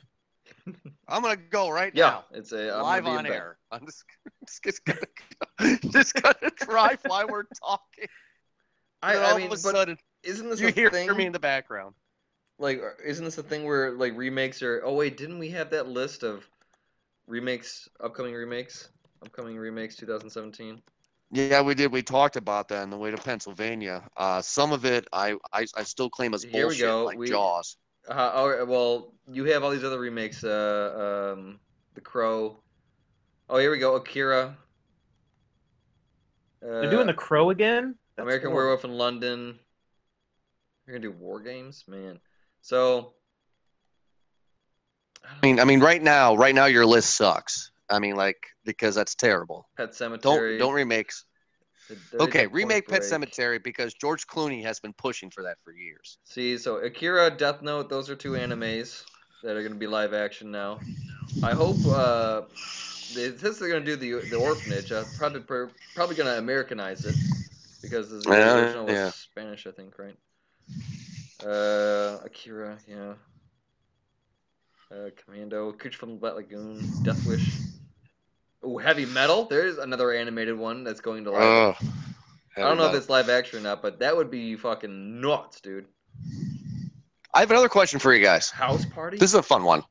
I'm 1.08 1.21
gonna 1.23 1.36
go 1.38 1.69
right 1.69 1.93
yeah, 1.93 2.12
now. 2.12 2.25
it's 2.32 2.51
a 2.51 2.75
I'm 2.75 2.82
live 2.82 3.06
on 3.06 3.25
be 3.25 3.25
in 3.25 3.25
air. 3.25 3.58
I'm 3.71 3.86
just, 3.86 4.04
just, 4.63 4.86
gonna, 4.86 5.78
just 5.91 6.13
gonna 6.15 6.51
drive 6.58 6.99
while 7.06 7.28
we're 7.28 7.45
talking. 7.63 8.08
I, 9.01 9.15
and 9.15 9.23
I 9.25 9.32
all 9.32 9.38
mean, 9.38 9.47
of 9.47 9.51
a 9.54 9.58
but 9.58 9.75
sudden, 9.75 9.97
isn't 10.23 10.49
this 10.49 10.62
you 10.62 10.67
a 10.67 10.71
hear 10.71 10.91
thing? 10.91 11.15
me 11.15 11.25
in 11.25 11.32
the 11.34 11.39
background. 11.39 11.95
like, 12.60 12.82
isn't 13.04 13.23
this 13.25 13.38
a 13.38 13.43
thing 13.43 13.65
where 13.65 13.91
like 13.91 14.15
remakes 14.15 14.62
are? 14.62 14.82
Oh 14.86 14.93
wait, 14.93 15.17
didn't 15.17 15.39
we 15.39 15.49
have 15.51 15.69
that 15.71 15.88
list 15.88 16.23
of 16.23 16.47
remakes, 17.28 17.89
upcoming 17.99 18.34
remakes, 18.34 18.89
upcoming 19.25 19.57
remakes, 19.57 19.95
2017? 19.95 20.81
Yeah, 21.31 21.61
we 21.61 21.73
did. 21.73 21.91
We 21.91 22.01
talked 22.03 22.35
about 22.35 22.67
that 22.69 22.83
on 22.83 22.89
the 22.89 22.97
way 22.97 23.11
to 23.11 23.17
Pennsylvania. 23.17 24.03
Uh, 24.15 24.41
some 24.41 24.71
of 24.71 24.85
it 24.85 25.07
I, 25.11 25.35
I, 25.51 25.65
I 25.75 25.83
still 25.83 26.09
claim 26.09 26.33
as 26.33 26.43
Here 26.43 26.67
we 26.67 26.77
go. 26.77 27.03
like 27.05 27.17
We- 27.17 27.29
Jaws. 27.29 27.77
Uh, 28.07 28.31
all 28.35 28.49
right, 28.49 28.67
well, 28.67 29.15
you 29.31 29.45
have 29.45 29.63
all 29.63 29.71
these 29.71 29.83
other 29.83 29.99
remakes. 29.99 30.43
Uh, 30.43 31.33
um, 31.35 31.59
The 31.95 32.01
Crow. 32.01 32.59
Oh, 33.49 33.57
here 33.57 33.71
we 33.71 33.79
go. 33.79 33.95
Akira. 33.95 34.55
Uh, 36.63 36.81
They're 36.81 36.91
doing 36.91 37.07
the 37.07 37.13
crow 37.15 37.49
again. 37.49 37.95
That's 38.15 38.23
American 38.25 38.49
horrible. 38.51 38.67
Werewolf 38.67 38.85
in 38.85 38.91
London. 38.91 39.59
You're 40.85 40.97
gonna 40.99 41.11
do 41.11 41.17
War 41.17 41.39
Games, 41.41 41.83
man. 41.88 42.19
So. 42.61 43.13
I 45.27 45.43
mean, 45.43 45.59
I 45.59 45.63
mean, 45.63 45.79
right 45.79 46.01
now, 46.01 46.35
right 46.35 46.53
now, 46.53 46.65
your 46.65 46.85
list 46.85 47.15
sucks. 47.15 47.71
I 47.89 47.99
mean, 47.99 48.15
like 48.15 48.37
because 48.65 48.95
that's 48.95 49.15
terrible. 49.15 49.69
Pet 49.77 49.91
Sematary. 49.91 50.21
Don't 50.21 50.43
don't 50.57 50.73
remakes. 50.73 51.25
Okay, 52.19 52.47
remake 52.47 52.87
Pet 52.89 53.03
Break. 53.03 53.05
Cemetery 53.05 53.59
because 53.59 53.93
George 53.93 54.27
Clooney 54.27 54.63
has 54.63 54.79
been 54.79 54.93
pushing 54.93 55.31
for 55.31 55.43
that 55.43 55.57
for 55.63 55.73
years. 55.73 56.17
See, 56.25 56.57
so 56.57 56.77
Akira, 56.77 57.29
Death 57.31 57.61
Note, 57.61 57.89
those 57.89 58.09
are 58.09 58.15
two 58.15 58.33
animes 58.33 59.05
that 59.43 59.55
are 59.55 59.63
gonna 59.63 59.75
be 59.75 59.87
live 59.87 60.13
action 60.13 60.51
now. 60.51 60.81
I 61.43 61.53
hope 61.53 61.85
uh, 61.85 62.43
they, 63.09 63.37
since 63.37 63.59
they're 63.59 63.69
gonna 63.69 63.85
do 63.85 63.95
the 63.95 64.27
the 64.27 64.35
orphanage, 64.37 64.91
uh, 64.91 65.05
probably 65.05 65.41
probably 65.93 66.15
gonna 66.15 66.37
Americanize 66.37 67.05
it 67.05 67.17
because 67.81 68.09
the 68.09 68.17
Yeah, 68.29 68.49
original 68.49 68.87
was. 68.89 69.29
Spanish, 69.31 69.67
I 69.67 69.71
think, 69.71 69.99
right? 69.99 70.17
Uh, 71.39 72.19
Akira, 72.23 72.79
yeah. 72.87 73.15
Uh, 74.91 75.09
Commando, 75.15 75.71
Creature 75.73 75.99
from 75.99 76.09
the 76.13 76.15
Black 76.17 76.35
Lagoon, 76.35 76.91
Death 77.03 77.23
Wish. 77.25 77.61
Oh, 78.65 78.80
Heavy 78.80 79.06
Metal. 79.06 79.45
There's 79.45 79.78
another 79.78 80.12
animated 80.12 80.58
one 80.58 80.84
that's 80.84 80.99
going 80.99 81.23
to 81.25 81.32
live. 81.32 81.41
Oh, 81.41 81.78
I 82.58 82.62
don't 82.62 82.78
know 82.78 82.88
if 82.88 82.95
it's 82.95 83.10
live 83.10 83.30
action 83.30 83.60
or 83.60 83.62
not, 83.62 83.84
but 83.84 83.99
that 83.99 84.15
would 84.17 84.32
be 84.32 84.56
fucking 84.56 85.21
nuts, 85.21 85.62
dude. 85.62 85.86
I 87.34 87.41
have 87.41 87.51
another 87.51 87.69
question 87.69 87.99
for 87.99 88.13
you 88.13 88.23
guys. 88.23 88.49
House 88.49 88.86
Party. 88.86 89.17
This 89.17 89.30
is 89.30 89.36
a 89.36 89.43
fun 89.43 89.63
one. 89.63 89.84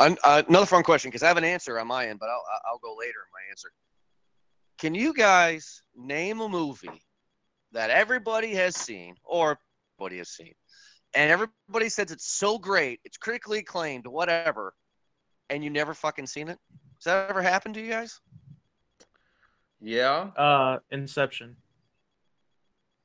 An- 0.00 0.16
uh, 0.24 0.42
another 0.48 0.66
fun 0.66 0.82
question 0.82 1.10
because 1.10 1.22
I 1.22 1.28
have 1.28 1.36
an 1.36 1.44
answer 1.44 1.78
on 1.78 1.86
my 1.86 2.08
end, 2.08 2.18
but 2.18 2.28
I'll, 2.28 2.42
I'll 2.68 2.78
go 2.78 2.96
later 2.98 3.18
in 3.24 3.32
my 3.32 3.50
answer. 3.50 3.68
Can 4.78 4.94
you 4.94 5.14
guys 5.14 5.82
name 5.94 6.40
a 6.40 6.48
movie 6.48 7.02
that 7.72 7.90
everybody 7.90 8.52
has 8.54 8.74
seen 8.74 9.14
or 9.22 9.58
everybody 9.98 10.18
has 10.18 10.30
seen, 10.30 10.54
and 11.14 11.30
everybody 11.30 11.88
says 11.88 12.10
it's 12.10 12.26
so 12.26 12.58
great, 12.58 13.00
it's 13.04 13.16
critically 13.16 13.58
acclaimed, 13.60 14.06
whatever, 14.06 14.74
and 15.50 15.62
you 15.62 15.70
never 15.70 15.94
fucking 15.94 16.26
seen 16.26 16.48
it? 16.48 16.58
Has 16.96 17.04
that 17.04 17.30
ever 17.30 17.42
happened 17.42 17.74
to 17.74 17.80
you 17.80 17.90
guys? 17.90 18.20
Yeah. 19.80 20.30
Uh, 20.36 20.78
Inception. 20.90 21.56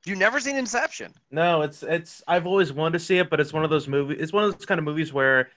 You 0.04 0.16
never 0.16 0.40
seen 0.40 0.56
Inception? 0.56 1.12
No, 1.30 1.62
it's 1.62 1.82
it's. 1.82 2.22
I've 2.26 2.46
always 2.46 2.72
wanted 2.72 2.98
to 2.98 3.04
see 3.04 3.18
it, 3.18 3.30
but 3.30 3.38
it's 3.38 3.52
one 3.52 3.62
of 3.62 3.70
those 3.70 3.86
movies. 3.86 4.18
It's 4.20 4.32
one 4.32 4.42
of 4.42 4.52
those 4.52 4.66
kind 4.66 4.78
of 4.80 4.84
movies 4.84 5.12
where, 5.12 5.50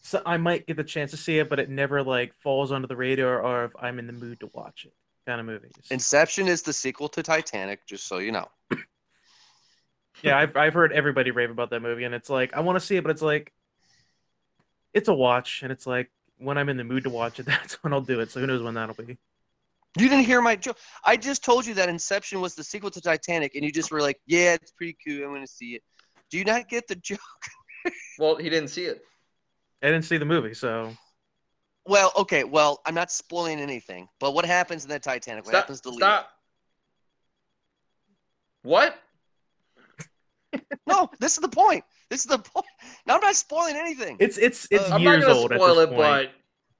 so 0.00 0.22
I 0.24 0.38
might 0.38 0.66
get 0.66 0.78
the 0.78 0.84
chance 0.84 1.10
to 1.10 1.18
see 1.18 1.38
it, 1.38 1.50
but 1.50 1.58
it 1.58 1.68
never 1.68 2.02
like 2.02 2.32
falls 2.42 2.72
under 2.72 2.88
the 2.88 2.96
radar, 2.96 3.42
or 3.42 3.64
if 3.66 3.72
I'm 3.78 3.98
in 3.98 4.06
the 4.06 4.14
mood 4.14 4.40
to 4.40 4.50
watch 4.54 4.86
it, 4.86 4.94
kind 5.26 5.40
of 5.40 5.46
movies. 5.46 5.72
Inception 5.90 6.48
is 6.48 6.62
the 6.62 6.72
sequel 6.72 7.08
to 7.10 7.22
Titanic, 7.22 7.86
just 7.86 8.06
so 8.06 8.16
you 8.16 8.32
know. 8.32 8.48
yeah, 10.22 10.38
I've 10.38 10.56
I've 10.56 10.72
heard 10.72 10.92
everybody 10.92 11.30
rave 11.30 11.50
about 11.50 11.68
that 11.70 11.82
movie, 11.82 12.04
and 12.04 12.14
it's 12.14 12.30
like 12.30 12.54
I 12.56 12.60
want 12.60 12.76
to 12.80 12.84
see 12.84 12.96
it, 12.96 13.02
but 13.02 13.10
it's 13.10 13.22
like, 13.22 13.52
it's 14.94 15.08
a 15.08 15.14
watch, 15.14 15.60
and 15.62 15.70
it's 15.70 15.86
like 15.86 16.10
when 16.38 16.58
I'm 16.58 16.68
in 16.68 16.76
the 16.76 16.84
mood 16.84 17.04
to 17.04 17.10
watch 17.10 17.40
it, 17.40 17.46
that's 17.46 17.74
when 17.82 17.92
I'll 17.92 18.00
do 18.00 18.20
it. 18.20 18.30
So 18.30 18.40
who 18.40 18.46
knows 18.46 18.62
when 18.62 18.74
that'll 18.74 18.94
be? 18.94 19.16
You 19.98 20.08
didn't 20.10 20.26
hear 20.26 20.42
my 20.42 20.56
joke. 20.56 20.76
I 21.04 21.16
just 21.16 21.42
told 21.42 21.64
you 21.64 21.72
that 21.74 21.88
Inception 21.88 22.40
was 22.40 22.54
the 22.54 22.62
sequel 22.62 22.90
to 22.90 23.00
Titanic, 23.00 23.54
and 23.54 23.64
you 23.64 23.72
just 23.72 23.90
were 23.90 24.02
like, 24.02 24.20
"Yeah, 24.26 24.52
it's 24.52 24.72
pretty 24.72 24.96
cool. 25.06 25.24
I'm 25.24 25.32
gonna 25.32 25.46
see 25.46 25.74
it." 25.74 25.82
Do 26.30 26.36
you 26.36 26.44
not 26.44 26.68
get 26.68 26.86
the 26.88 26.96
joke? 26.96 27.18
Well, 28.18 28.34
he 28.34 28.48
didn't 28.48 28.70
see 28.70 28.86
it. 28.86 29.02
I 29.82 29.86
didn't 29.86 30.06
see 30.06 30.16
the 30.16 30.24
movie, 30.24 30.54
so 30.54 30.96
Well, 31.86 32.10
okay. 32.16 32.44
Well, 32.44 32.80
I'm 32.84 32.94
not 32.94 33.12
spoiling 33.12 33.60
anything, 33.60 34.08
but 34.18 34.32
what 34.34 34.44
happens 34.44 34.84
in 34.84 34.90
that 34.90 35.02
Titanic? 35.02 35.44
What 35.44 35.50
Stop. 35.50 35.62
happens 35.64 35.80
to 35.82 35.90
Leo? 35.90 35.98
Stop. 35.98 36.30
What? 38.62 38.98
No, 40.86 41.10
this 41.20 41.34
is 41.34 41.38
the 41.38 41.48
point. 41.48 41.84
This 42.10 42.20
is 42.20 42.26
the 42.26 42.38
point. 42.38 42.66
Now 43.06 43.14
I'm 43.16 43.20
not 43.20 43.34
spoiling 43.36 43.76
anything. 43.76 44.16
it's 44.20 44.38
it's 44.38 44.66
it's 44.70 44.90
Uh, 44.90 44.94
I'm 44.94 45.02
not 45.04 45.12
years 45.12 45.24
gonna 45.24 45.36
old 45.38 45.52
spoil 45.52 45.78
it, 45.80 45.86
point. 45.88 45.98
but 45.98 46.30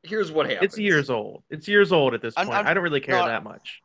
here's 0.03 0.31
what 0.31 0.47
happens. 0.47 0.65
It's 0.65 0.79
years 0.79 1.11
old. 1.11 1.43
It's 1.51 1.67
years 1.67 1.93
old 1.93 2.15
at 2.15 2.23
this 2.23 2.35
point. 2.35 2.49
I'm- 2.51 2.61
I'm, 2.61 2.67
I 2.67 2.71
do 2.71 2.81
not 2.81 2.83
really 2.85 3.01
care 3.01 3.17
no, 3.17 3.27
that 3.27 3.43
much. 3.43 3.81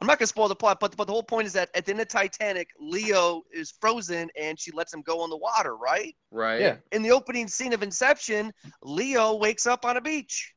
I'm 0.00 0.06
not 0.06 0.20
gonna 0.20 0.28
spoil 0.28 0.46
the 0.46 0.54
plot, 0.54 0.78
but 0.78 0.96
but 0.96 1.08
the 1.08 1.12
whole 1.12 1.24
point 1.24 1.48
is 1.48 1.52
that 1.54 1.70
at 1.74 1.84
the 1.84 1.90
end 1.90 2.00
of 2.00 2.06
Titanic, 2.06 2.68
Leo 2.78 3.42
is 3.52 3.72
frozen 3.80 4.30
and 4.40 4.56
she 4.58 4.70
lets 4.70 4.94
him 4.94 5.02
go 5.02 5.20
on 5.20 5.28
the 5.30 5.36
water, 5.36 5.76
right? 5.76 6.14
Right. 6.30 6.60
Yeah. 6.60 6.76
In 6.92 7.02
the 7.02 7.10
opening 7.10 7.48
scene 7.48 7.72
of 7.72 7.82
Inception, 7.82 8.52
Leo 8.82 9.34
wakes 9.34 9.66
up 9.66 9.84
on 9.84 9.96
a 9.96 10.00
beach. 10.00 10.54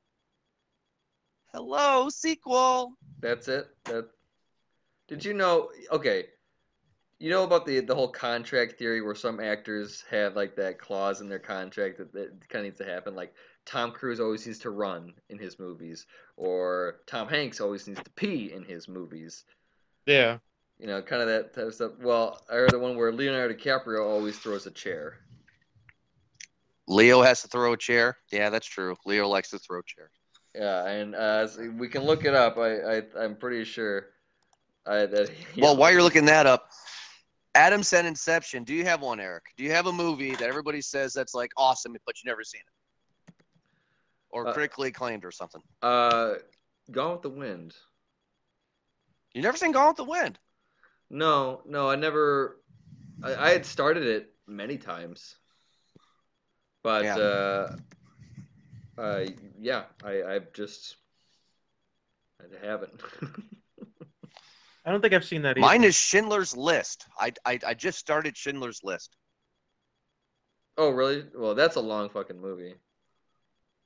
Hello, 1.54 2.08
sequel. 2.10 2.94
That's 3.20 3.48
it. 3.48 3.68
That. 3.86 4.10
Did 5.08 5.26
you 5.26 5.34
know? 5.34 5.70
Okay. 5.92 6.28
You 7.22 7.30
know 7.30 7.44
about 7.44 7.68
the 7.68 7.82
the 7.82 7.94
whole 7.94 8.08
contract 8.08 8.80
theory 8.80 9.00
where 9.04 9.14
some 9.14 9.40
actors 9.40 10.04
have 10.10 10.36
like 10.36 10.56
that 10.56 10.80
clause 10.80 11.22
in 11.22 11.30
their 11.30 11.38
contract 11.38 12.00
that, 12.00 12.12
that 12.14 12.50
kind 12.50 12.62
of 12.62 12.72
needs 12.72 12.80
to 12.80 12.86
happen. 12.86 13.14
Like 13.14 13.36
Tom 13.64 13.92
Cruise 13.92 14.20
always 14.20 14.48
needs 14.48 14.58
to 14.60 14.72
run 14.72 15.14
in 15.30 15.38
his 15.38 15.60
movies, 15.60 16.08
or 16.36 17.02
Tom 17.06 17.28
Hanks 17.28 17.62
always 17.62 17.88
needs 17.88 18.02
to 18.02 18.10
pee 18.16 18.52
in 18.52 18.64
his 18.64 18.88
movies. 18.88 19.44
Yeah. 20.08 20.40
You 20.80 20.88
know, 20.88 21.00
kind 21.04 21.22
of 21.22 21.28
that 21.28 21.54
type 21.54 21.68
of 21.68 21.76
stuff. 21.76 21.92
Well, 22.02 22.42
I 22.50 22.56
heard 22.56 22.72
the 22.72 22.80
one 22.80 22.98
where 22.98 23.14
Leonardo 23.14 23.54
DiCaprio 23.54 24.04
always 24.04 24.40
throws 24.40 24.66
a 24.66 24.72
chair. 24.72 25.20
Leo 26.88 27.22
has 27.22 27.44
to 27.44 27.48
throw 27.48 27.74
a 27.74 27.78
chair. 27.78 28.18
Yeah, 28.32 28.50
that's 28.50 28.66
true. 28.66 28.96
Leo 29.06 29.28
likes 29.28 29.52
to 29.52 29.60
throw 29.60 29.84
chairs. 29.84 30.10
Yeah, 30.56 30.88
and 30.88 31.14
uh, 31.14 31.48
so 31.48 31.72
we 31.78 31.88
can 31.88 32.02
look 32.02 32.26
it 32.26 32.34
up. 32.34 32.58
I, 32.58 32.78
I 32.80 33.02
I'm 33.20 33.36
pretty 33.36 33.64
sure. 33.64 34.08
I, 34.88 35.06
that, 35.06 35.30
Well, 35.58 35.78
while 35.78 35.92
you're 35.92 36.02
looking 36.02 36.26
that 36.26 36.48
up, 36.48 36.72
Adam 37.56 37.84
said 37.84 38.06
Inception. 38.06 38.64
Do 38.64 38.74
you 38.74 38.86
have 38.86 39.02
one, 39.02 39.20
Eric? 39.20 39.44
Do 39.58 39.64
you 39.64 39.72
have 39.72 39.88
a 39.88 39.92
movie 39.92 40.32
that 40.36 40.48
everybody 40.48 40.82
says 40.82 41.14
that's 41.14 41.34
like 41.34 41.52
awesome, 41.58 41.96
but 42.06 42.16
you 42.24 42.30
never 42.30 42.44
seen 42.44 42.62
it, 42.62 43.44
or 44.30 44.48
Uh, 44.48 44.54
critically 44.54 44.90
acclaimed 44.90 45.26
or 45.26 45.32
something? 45.32 45.62
uh, 45.82 46.36
Gone 46.92 47.14
with 47.14 47.22
the 47.22 47.30
Wind. 47.30 47.76
You 49.34 49.42
never 49.42 49.58
seen 49.58 49.72
Gone 49.72 49.90
with 49.90 49.98
the 49.98 50.04
Wind? 50.06 50.40
No, 51.10 51.62
no, 51.66 51.90
I 51.90 51.96
never. 51.96 52.62
I, 53.24 53.36
I 53.36 53.50
had 53.52 53.66
started 53.66 54.04
it 54.04 54.34
many 54.48 54.78
times, 54.78 55.36
but 56.84 57.04
Yeah. 57.04 57.16
uh, 57.18 57.76
uh, 58.98 59.26
yeah, 59.60 59.84
I 60.04 60.24
I've 60.24 60.54
just 60.54 60.96
I 62.42 62.66
haven't. 62.66 63.02
I 64.86 64.92
don't 64.92 65.02
think 65.02 65.14
I've 65.14 65.26
seen 65.26 65.44
that 65.44 65.52
either. 65.58 65.62
Mine 65.62 65.84
is 65.84 65.96
Schindler's 65.96 66.56
List. 66.58 67.06
I, 67.20 67.34
I 67.46 67.60
I 67.68 67.74
just 67.74 68.00
started 68.00 68.36
Schindler's 68.36 68.82
List. 68.84 69.16
oh 70.78 70.90
really? 70.90 71.26
Well, 71.36 71.54
that's 71.56 71.76
a 71.76 71.82
long 71.82 72.10
fucking 72.10 72.40
movie. 72.40 72.76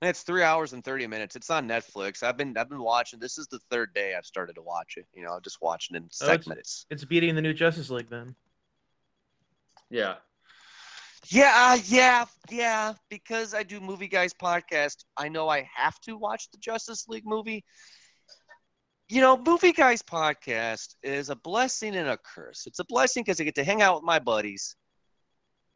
It's 0.02 0.24
three 0.24 0.44
hours 0.44 0.74
and 0.74 0.84
thirty 0.84 1.08
minutes. 1.08 1.36
It's 1.36 1.50
on 1.50 1.68
Netflix. 1.68 2.22
I've 2.24 2.38
been 2.38 2.56
I've 2.58 2.70
been 2.70 2.82
watching. 2.84 3.20
This 3.20 3.38
is 3.38 3.48
the 3.48 3.60
third 3.72 3.94
day 3.94 4.14
I've 4.16 4.26
started 4.26 4.54
to 4.56 4.62
watch 4.62 4.96
it. 4.98 5.06
You 5.14 5.24
know, 5.24 5.32
I'm 5.34 5.42
just 5.42 5.62
watching 5.62 5.96
in 5.96 6.04
Oh, 6.04 6.06
it's- 6.06 6.44
segments. 6.44 6.86
It's 6.90 7.04
beating 7.06 7.36
the 7.36 7.42
new 7.42 7.54
Justice 7.54 7.90
League 7.90 8.10
then. 8.10 8.36
Yeah. 9.90 10.16
Yeah, 11.30 11.54
uh, 11.56 11.78
yeah, 11.86 12.26
yeah. 12.52 12.94
Because 13.10 13.56
I 13.56 13.64
do 13.64 13.80
Movie 13.80 14.08
Guys 14.08 14.32
podcast, 14.34 15.06
I 15.18 15.28
know 15.28 15.50
I 15.50 15.68
have 15.76 16.00
to 16.02 16.16
watch 16.18 16.52
the 16.52 16.58
Justice 16.60 17.08
League 17.08 17.26
movie. 17.26 17.66
You 19.08 19.22
know, 19.22 19.38
Movie 19.38 19.72
Guys 19.72 20.02
podcast 20.02 20.96
is 21.04 21.30
a 21.30 21.36
blessing 21.36 21.96
and 21.96 22.10
a 22.10 22.18
curse. 22.18 22.66
It's 22.66 22.80
a 22.80 22.86
blessing 22.86 23.24
because 23.24 23.40
I 23.40 23.44
get 23.44 23.56
to 23.56 23.64
hang 23.64 23.82
out 23.84 23.96
with 23.96 24.04
my 24.04 24.18
buddies 24.18 24.76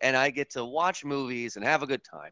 and 0.01 0.17
I 0.17 0.31
get 0.31 0.49
to 0.51 0.65
watch 0.65 1.05
movies 1.05 1.55
and 1.55 1.63
have 1.63 1.83
a 1.83 1.87
good 1.87 2.03
time. 2.03 2.31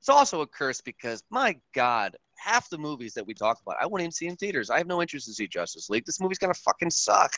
It's 0.00 0.08
also 0.08 0.40
a 0.40 0.46
curse 0.46 0.80
because, 0.80 1.22
my 1.30 1.56
God, 1.74 2.16
half 2.36 2.68
the 2.70 2.78
movies 2.78 3.14
that 3.14 3.24
we 3.24 3.34
talk 3.34 3.60
about, 3.64 3.76
I 3.80 3.86
wouldn't 3.86 4.02
even 4.06 4.10
see 4.12 4.26
in 4.26 4.34
theaters. 4.34 4.68
I 4.68 4.78
have 4.78 4.88
no 4.88 5.00
interest 5.00 5.28
in 5.28 5.34
see 5.34 5.46
Justice 5.46 5.88
League. 5.88 6.04
This 6.04 6.20
movie's 6.20 6.38
gonna 6.38 6.54
fucking 6.54 6.90
suck. 6.90 7.36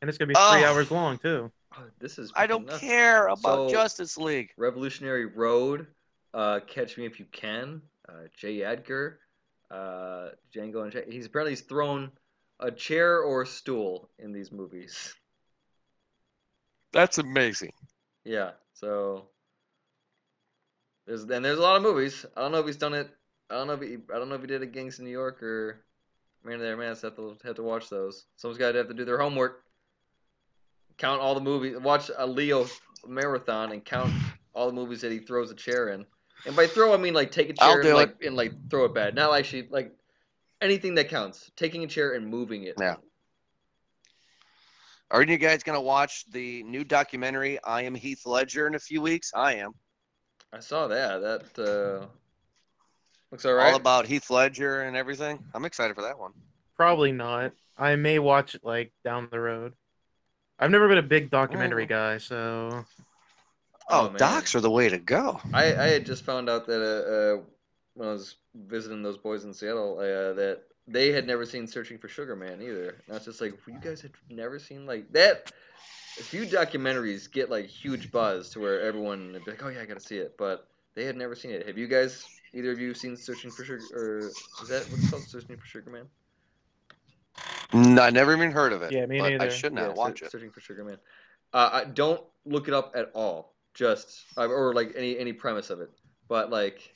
And 0.00 0.08
it's 0.08 0.16
gonna 0.16 0.28
be 0.28 0.34
three 0.34 0.42
Ugh. 0.42 0.64
hours 0.64 0.90
long 0.90 1.18
too. 1.18 1.52
This 1.98 2.18
is. 2.18 2.32
I 2.34 2.46
don't 2.46 2.64
nuts. 2.64 2.80
care 2.80 3.26
about 3.26 3.68
So- 3.68 3.70
Justice 3.70 4.16
League. 4.16 4.52
Revolutionary 4.56 5.26
Road, 5.26 5.86
uh, 6.32 6.60
Catch 6.66 6.96
Me 6.96 7.04
If 7.04 7.20
You 7.20 7.26
Can, 7.26 7.82
uh, 8.08 8.12
J. 8.34 8.62
Edgar, 8.64 9.20
uh, 9.70 10.30
Django 10.54 10.82
and 10.82 11.12
he's 11.12 11.26
apparently 11.26 11.52
he's 11.52 11.60
thrown 11.62 12.10
a 12.58 12.70
chair 12.70 13.20
or 13.22 13.42
a 13.42 13.46
stool 13.46 14.10
in 14.18 14.32
these 14.32 14.52
movies. 14.52 15.14
That's 16.92 17.18
amazing. 17.18 17.72
Yeah, 18.24 18.50
so 18.74 19.28
there's 21.06 21.22
and 21.22 21.44
there's 21.44 21.58
a 21.58 21.62
lot 21.62 21.76
of 21.76 21.82
movies. 21.82 22.26
I 22.36 22.42
don't 22.42 22.52
know 22.52 22.58
if 22.58 22.66
he's 22.66 22.76
done 22.76 22.94
it. 22.94 23.08
I 23.48 23.54
don't 23.54 23.66
know 23.66 23.74
if 23.74 23.80
he 23.80 23.98
I 24.12 24.18
don't 24.18 24.28
know 24.28 24.34
if 24.34 24.40
he 24.40 24.46
did 24.46 24.62
it 24.62 24.72
Gangs 24.72 24.98
in 24.98 25.04
New 25.04 25.10
York 25.10 25.42
or 25.42 25.84
Man 26.44 26.54
of 26.54 26.60
Their 26.60 26.76
Mass. 26.76 27.02
Have 27.02 27.16
to 27.16 27.36
have 27.44 27.56
to 27.56 27.62
watch 27.62 27.88
those. 27.88 28.26
Someone's 28.36 28.58
got 28.58 28.72
to 28.72 28.78
have 28.78 28.88
to 28.88 28.94
do 28.94 29.04
their 29.04 29.18
homework. 29.18 29.64
Count 30.98 31.20
all 31.20 31.34
the 31.34 31.40
movies. 31.40 31.76
Watch 31.78 32.10
a 32.16 32.26
Leo 32.26 32.66
marathon 33.06 33.72
and 33.72 33.84
count 33.84 34.12
all 34.52 34.66
the 34.66 34.72
movies 34.72 35.00
that 35.00 35.12
he 35.12 35.18
throws 35.18 35.50
a 35.50 35.54
chair 35.54 35.88
in. 35.88 36.04
And 36.46 36.56
by 36.56 36.66
throw 36.66 36.94
I 36.94 36.96
mean 36.96 37.14
like 37.14 37.30
take 37.30 37.50
a 37.50 37.54
I'll 37.60 37.74
chair 37.74 37.80
and 37.82 37.94
like 37.94 38.16
and 38.24 38.36
like 38.36 38.52
throw 38.70 38.84
it 38.86 38.94
bad. 38.94 39.14
Not 39.14 39.36
actually 39.36 39.68
like 39.70 39.92
anything 40.60 40.94
that 40.96 41.08
counts. 41.08 41.50
Taking 41.56 41.84
a 41.84 41.86
chair 41.86 42.14
and 42.14 42.26
moving 42.26 42.64
it. 42.64 42.74
Yeah. 42.80 42.96
Are 45.10 45.22
you 45.22 45.38
guys 45.38 45.62
gonna 45.62 45.80
watch 45.80 46.24
the 46.30 46.62
new 46.62 46.84
documentary 46.84 47.58
"I 47.64 47.82
Am 47.82 47.94
Heath 47.94 48.24
Ledger" 48.26 48.66
in 48.66 48.74
a 48.74 48.78
few 48.78 49.02
weeks? 49.02 49.32
I 49.34 49.54
am. 49.54 49.72
I 50.52 50.60
saw 50.60 50.86
that. 50.88 51.18
That 51.20 51.58
uh, 51.58 52.06
looks 53.30 53.44
alright. 53.44 53.72
All 53.72 53.76
about 53.76 54.06
Heath 54.06 54.30
Ledger 54.30 54.82
and 54.82 54.96
everything. 54.96 55.44
I'm 55.54 55.64
excited 55.64 55.94
for 55.96 56.02
that 56.02 56.18
one. 56.18 56.32
Probably 56.76 57.12
not. 57.12 57.52
I 57.76 57.96
may 57.96 58.18
watch 58.18 58.54
it 58.54 58.64
like 58.64 58.92
down 59.04 59.28
the 59.30 59.40
road. 59.40 59.74
I've 60.58 60.70
never 60.70 60.88
been 60.88 60.98
a 60.98 61.02
big 61.02 61.30
documentary 61.30 61.84
Oh. 61.84 61.86
guy, 61.86 62.18
so 62.18 62.84
Oh, 63.90 64.10
Oh, 64.12 64.16
docs 64.16 64.54
are 64.54 64.60
the 64.60 64.70
way 64.70 64.88
to 64.88 64.98
go. 64.98 65.40
I, 65.52 65.74
I 65.74 65.86
had 65.88 66.06
just 66.06 66.24
found 66.24 66.48
out 66.48 66.66
that 66.66 66.80
uh, 66.80 67.38
uh, 67.38 67.42
when 67.94 68.08
I 68.08 68.12
was 68.12 68.36
visiting 68.54 69.02
those 69.02 69.18
boys 69.18 69.44
in 69.44 69.52
Seattle 69.52 69.98
uh, 69.98 70.32
that 70.34 70.62
they 70.86 71.12
had 71.12 71.26
never 71.26 71.44
seen 71.44 71.66
Searching 71.66 71.98
for 71.98 72.08
Sugar 72.08 72.36
Man 72.36 72.60
either. 72.62 72.88
And 72.88 73.10
I 73.10 73.14
was 73.14 73.24
just 73.24 73.40
like, 73.40 73.54
you 73.66 73.78
guys 73.80 74.00
had 74.00 74.12
never 74.28 74.58
seen 74.58 74.86
like 74.86 75.12
that. 75.12 75.52
A 76.18 76.22
few 76.22 76.44
documentaries 76.44 77.30
get 77.30 77.50
like 77.50 77.66
huge 77.66 78.10
buzz 78.10 78.50
to 78.50 78.60
where 78.60 78.80
everyone 78.80 79.32
would 79.32 79.44
be 79.44 79.52
like, 79.52 79.62
oh 79.62 79.68
yeah, 79.68 79.80
I 79.80 79.86
gotta 79.86 80.00
see 80.00 80.18
it, 80.18 80.36
but 80.36 80.68
they 80.94 81.04
had 81.04 81.16
never 81.16 81.34
seen 81.34 81.52
it. 81.52 81.66
Have 81.66 81.78
you 81.78 81.86
guys, 81.86 82.26
either 82.52 82.72
of 82.72 82.80
you, 82.80 82.94
seen 82.94 83.16
Searching 83.16 83.50
for 83.50 83.64
Sugar? 83.64 83.82
Or 83.94 84.18
is 84.28 84.68
that 84.68 84.82
what's 84.90 85.10
called, 85.10 85.22
Searching 85.22 85.56
for 85.56 85.66
Sugar 85.66 85.90
Man? 85.90 86.06
No, 87.72 88.02
I 88.02 88.10
never 88.10 88.34
even 88.34 88.50
heard 88.50 88.72
of 88.72 88.82
it. 88.82 88.92
Yeah, 88.92 89.06
me 89.06 89.20
but 89.20 89.40
I 89.40 89.48
should 89.48 89.72
not 89.72 89.90
Yeah, 89.90 89.94
watch 89.94 90.18
Sear- 90.18 90.26
it. 90.26 90.32
Searching 90.32 90.50
for 90.50 90.60
Sugar 90.60 90.84
Man. 90.84 90.98
Uh, 91.52 91.70
I, 91.72 91.84
don't 91.84 92.22
look 92.44 92.68
it 92.68 92.74
up 92.74 92.92
at 92.96 93.10
all. 93.14 93.54
Just 93.74 94.24
uh, 94.36 94.46
or 94.46 94.74
like 94.74 94.92
any 94.96 95.18
any 95.18 95.32
premise 95.32 95.70
of 95.70 95.80
it, 95.80 95.90
but 96.28 96.50
like 96.50 96.92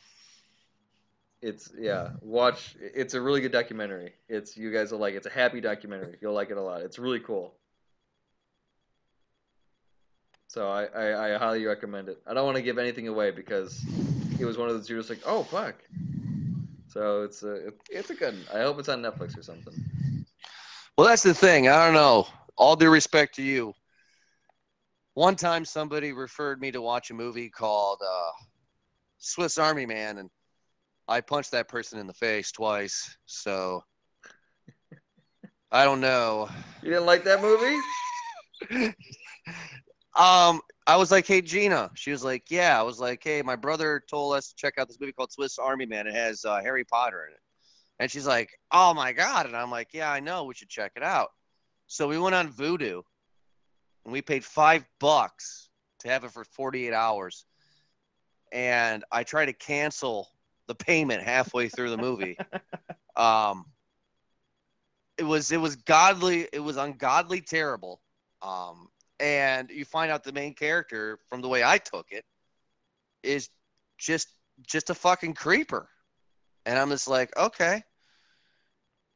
it's 1.45 1.71
yeah. 1.79 2.11
Watch. 2.23 2.75
It's 2.81 3.13
a 3.13 3.21
really 3.21 3.43
good 3.43 3.53
documentary. 3.53 4.15
It's 4.29 4.57
you 4.57 4.73
guys 4.73 4.91
will 4.91 4.99
like. 4.99 5.15
It's 5.15 5.27
a 5.27 5.31
happy 5.31 5.61
documentary. 5.61 6.17
You'll 6.21 6.33
like 6.33 6.51
it 6.51 6.57
a 6.57 6.63
lot. 6.63 6.81
It's 6.81 6.99
really 6.99 7.21
cool. 7.21 7.55
So 10.49 10.69
I, 10.69 10.85
I, 10.85 11.35
I 11.35 11.39
highly 11.39 11.67
recommend 11.67 12.09
it. 12.09 12.23
I 12.27 12.33
don't 12.33 12.45
want 12.45 12.57
to 12.57 12.63
give 12.63 12.79
anything 12.79 13.09
away 13.09 13.31
because 13.31 13.85
it 14.39 14.45
was 14.45 14.57
one 14.57 14.69
of 14.69 14.75
those 14.77 14.89
you're 14.89 15.01
just 15.01 15.11
like, 15.11 15.23
oh 15.27 15.43
fuck. 15.43 15.75
So 16.89 17.25
it's 17.25 17.43
a 17.43 17.73
it's 17.91 18.11
a 18.11 18.15
good. 18.15 18.37
I 18.55 18.61
hope 18.61 18.79
it's 18.79 18.89
on 18.89 19.03
Netflix 19.03 19.37
or 19.37 19.43
something. 19.43 19.75
Well, 20.97 21.07
that's 21.09 21.25
the 21.25 21.35
thing. 21.35 21.69
I 21.69 21.85
don't 21.85 21.95
know. 21.95 22.27
All 22.57 22.77
due 22.77 22.89
respect 22.89 23.35
to 23.35 23.43
you. 23.43 23.75
One 25.15 25.37
time 25.37 25.65
somebody 25.65 26.13
referred 26.13 26.61
me 26.61 26.73
to 26.73 26.83
watch 26.83 27.11
a 27.11 27.15
movie 27.15 27.49
called 27.49 28.01
uh, 28.05 28.31
Swiss 29.19 29.59
Army 29.59 29.87
Man, 29.87 30.19
and 30.19 30.31
I 31.07 31.21
punched 31.21 31.53
that 31.53 31.69
person 31.69 31.99
in 31.99 32.07
the 32.07 32.15
face 32.15 32.51
twice. 32.51 33.17
So 33.27 33.83
I 35.71 35.85
don't 35.85 36.01
know. 36.01 36.49
You 36.83 36.91
didn't 36.91 37.07
like 37.07 37.25
that 37.25 37.41
movie? 37.41 38.95
Um, 40.17 40.61
I 40.87 40.97
was 40.97 41.11
like, 41.11 41.27
"Hey, 41.27 41.41
Gina." 41.41 41.91
She 41.95 42.13
was 42.13 42.23
like, 42.23 42.45
"Yeah." 42.49 42.79
I 42.79 42.83
was 42.83 43.01
like, 43.01 43.21
"Hey, 43.25 43.43
my 43.43 43.57
brother 43.57 44.03
told 44.09 44.37
us 44.37 44.49
to 44.49 44.55
check 44.55 44.75
out 44.79 44.87
this 44.87 45.01
movie 45.01 45.13
called 45.13 45.33
Swiss 45.33 45.59
Army 45.59 45.87
Man. 45.87 46.07
It 46.07 46.15
has 46.15 46.45
uh, 46.45 46.61
Harry 46.61 46.85
Potter 46.85 47.27
in 47.27 47.33
it." 47.33 47.41
And 47.99 48.11
she's 48.11 48.27
like, 48.27 48.51
"Oh 48.71 48.95
my 48.95 49.13
god!" 49.13 49.47
And 49.47 49.57
I'm 49.57 49.73
like, 49.73 49.89
"Yeah, 49.93 50.11
I 50.13 50.21
know. 50.21 50.45
We 50.45 50.55
should 50.55 50.69
check 50.69 50.93
it 50.95 51.03
out." 51.03 51.31
So 51.89 52.07
we 52.07 52.19
went 52.19 52.37
on 52.37 52.53
Vudu, 52.53 53.03
and 54.05 54.13
we 54.13 54.23
paid 54.23 54.45
five 54.45 54.85
bucks 55.01 55.69
to 56.01 56.09
have 56.09 56.25
it 56.25 56.31
for 56.31 56.45
48 56.45 56.93
hours. 56.93 57.45
And 58.53 59.05
I 59.11 59.25
tried 59.25 59.47
to 59.47 59.53
cancel 59.53 60.29
the 60.67 60.75
payment 60.75 61.23
halfway 61.23 61.69
through 61.69 61.91
the 61.91 61.99
movie. 61.99 62.37
um, 63.17 63.65
it 65.19 65.25
was 65.25 65.53
it 65.53 65.61
was 65.61 65.77
godly. 65.77 66.49
It 66.53 66.61
was 66.61 66.77
ungodly 66.77 67.41
terrible. 67.41 68.01
Um, 68.43 68.89
and 69.21 69.71
you 69.71 69.85
find 69.85 70.11
out 70.11 70.25
the 70.25 70.33
main 70.33 70.55
character 70.55 71.19
from 71.29 71.41
the 71.41 71.49
way 71.49 71.65
I 71.65 71.79
took 71.79 72.07
it 72.11 72.25
is 73.23 73.49
just 73.99 74.29
just 74.67 74.91
a 74.91 74.95
fucking 74.95 75.35
creeper. 75.35 75.89
And 76.67 76.79
I'm 76.79 76.91
just 76.91 77.09
like, 77.09 77.37
okay. 77.37 77.83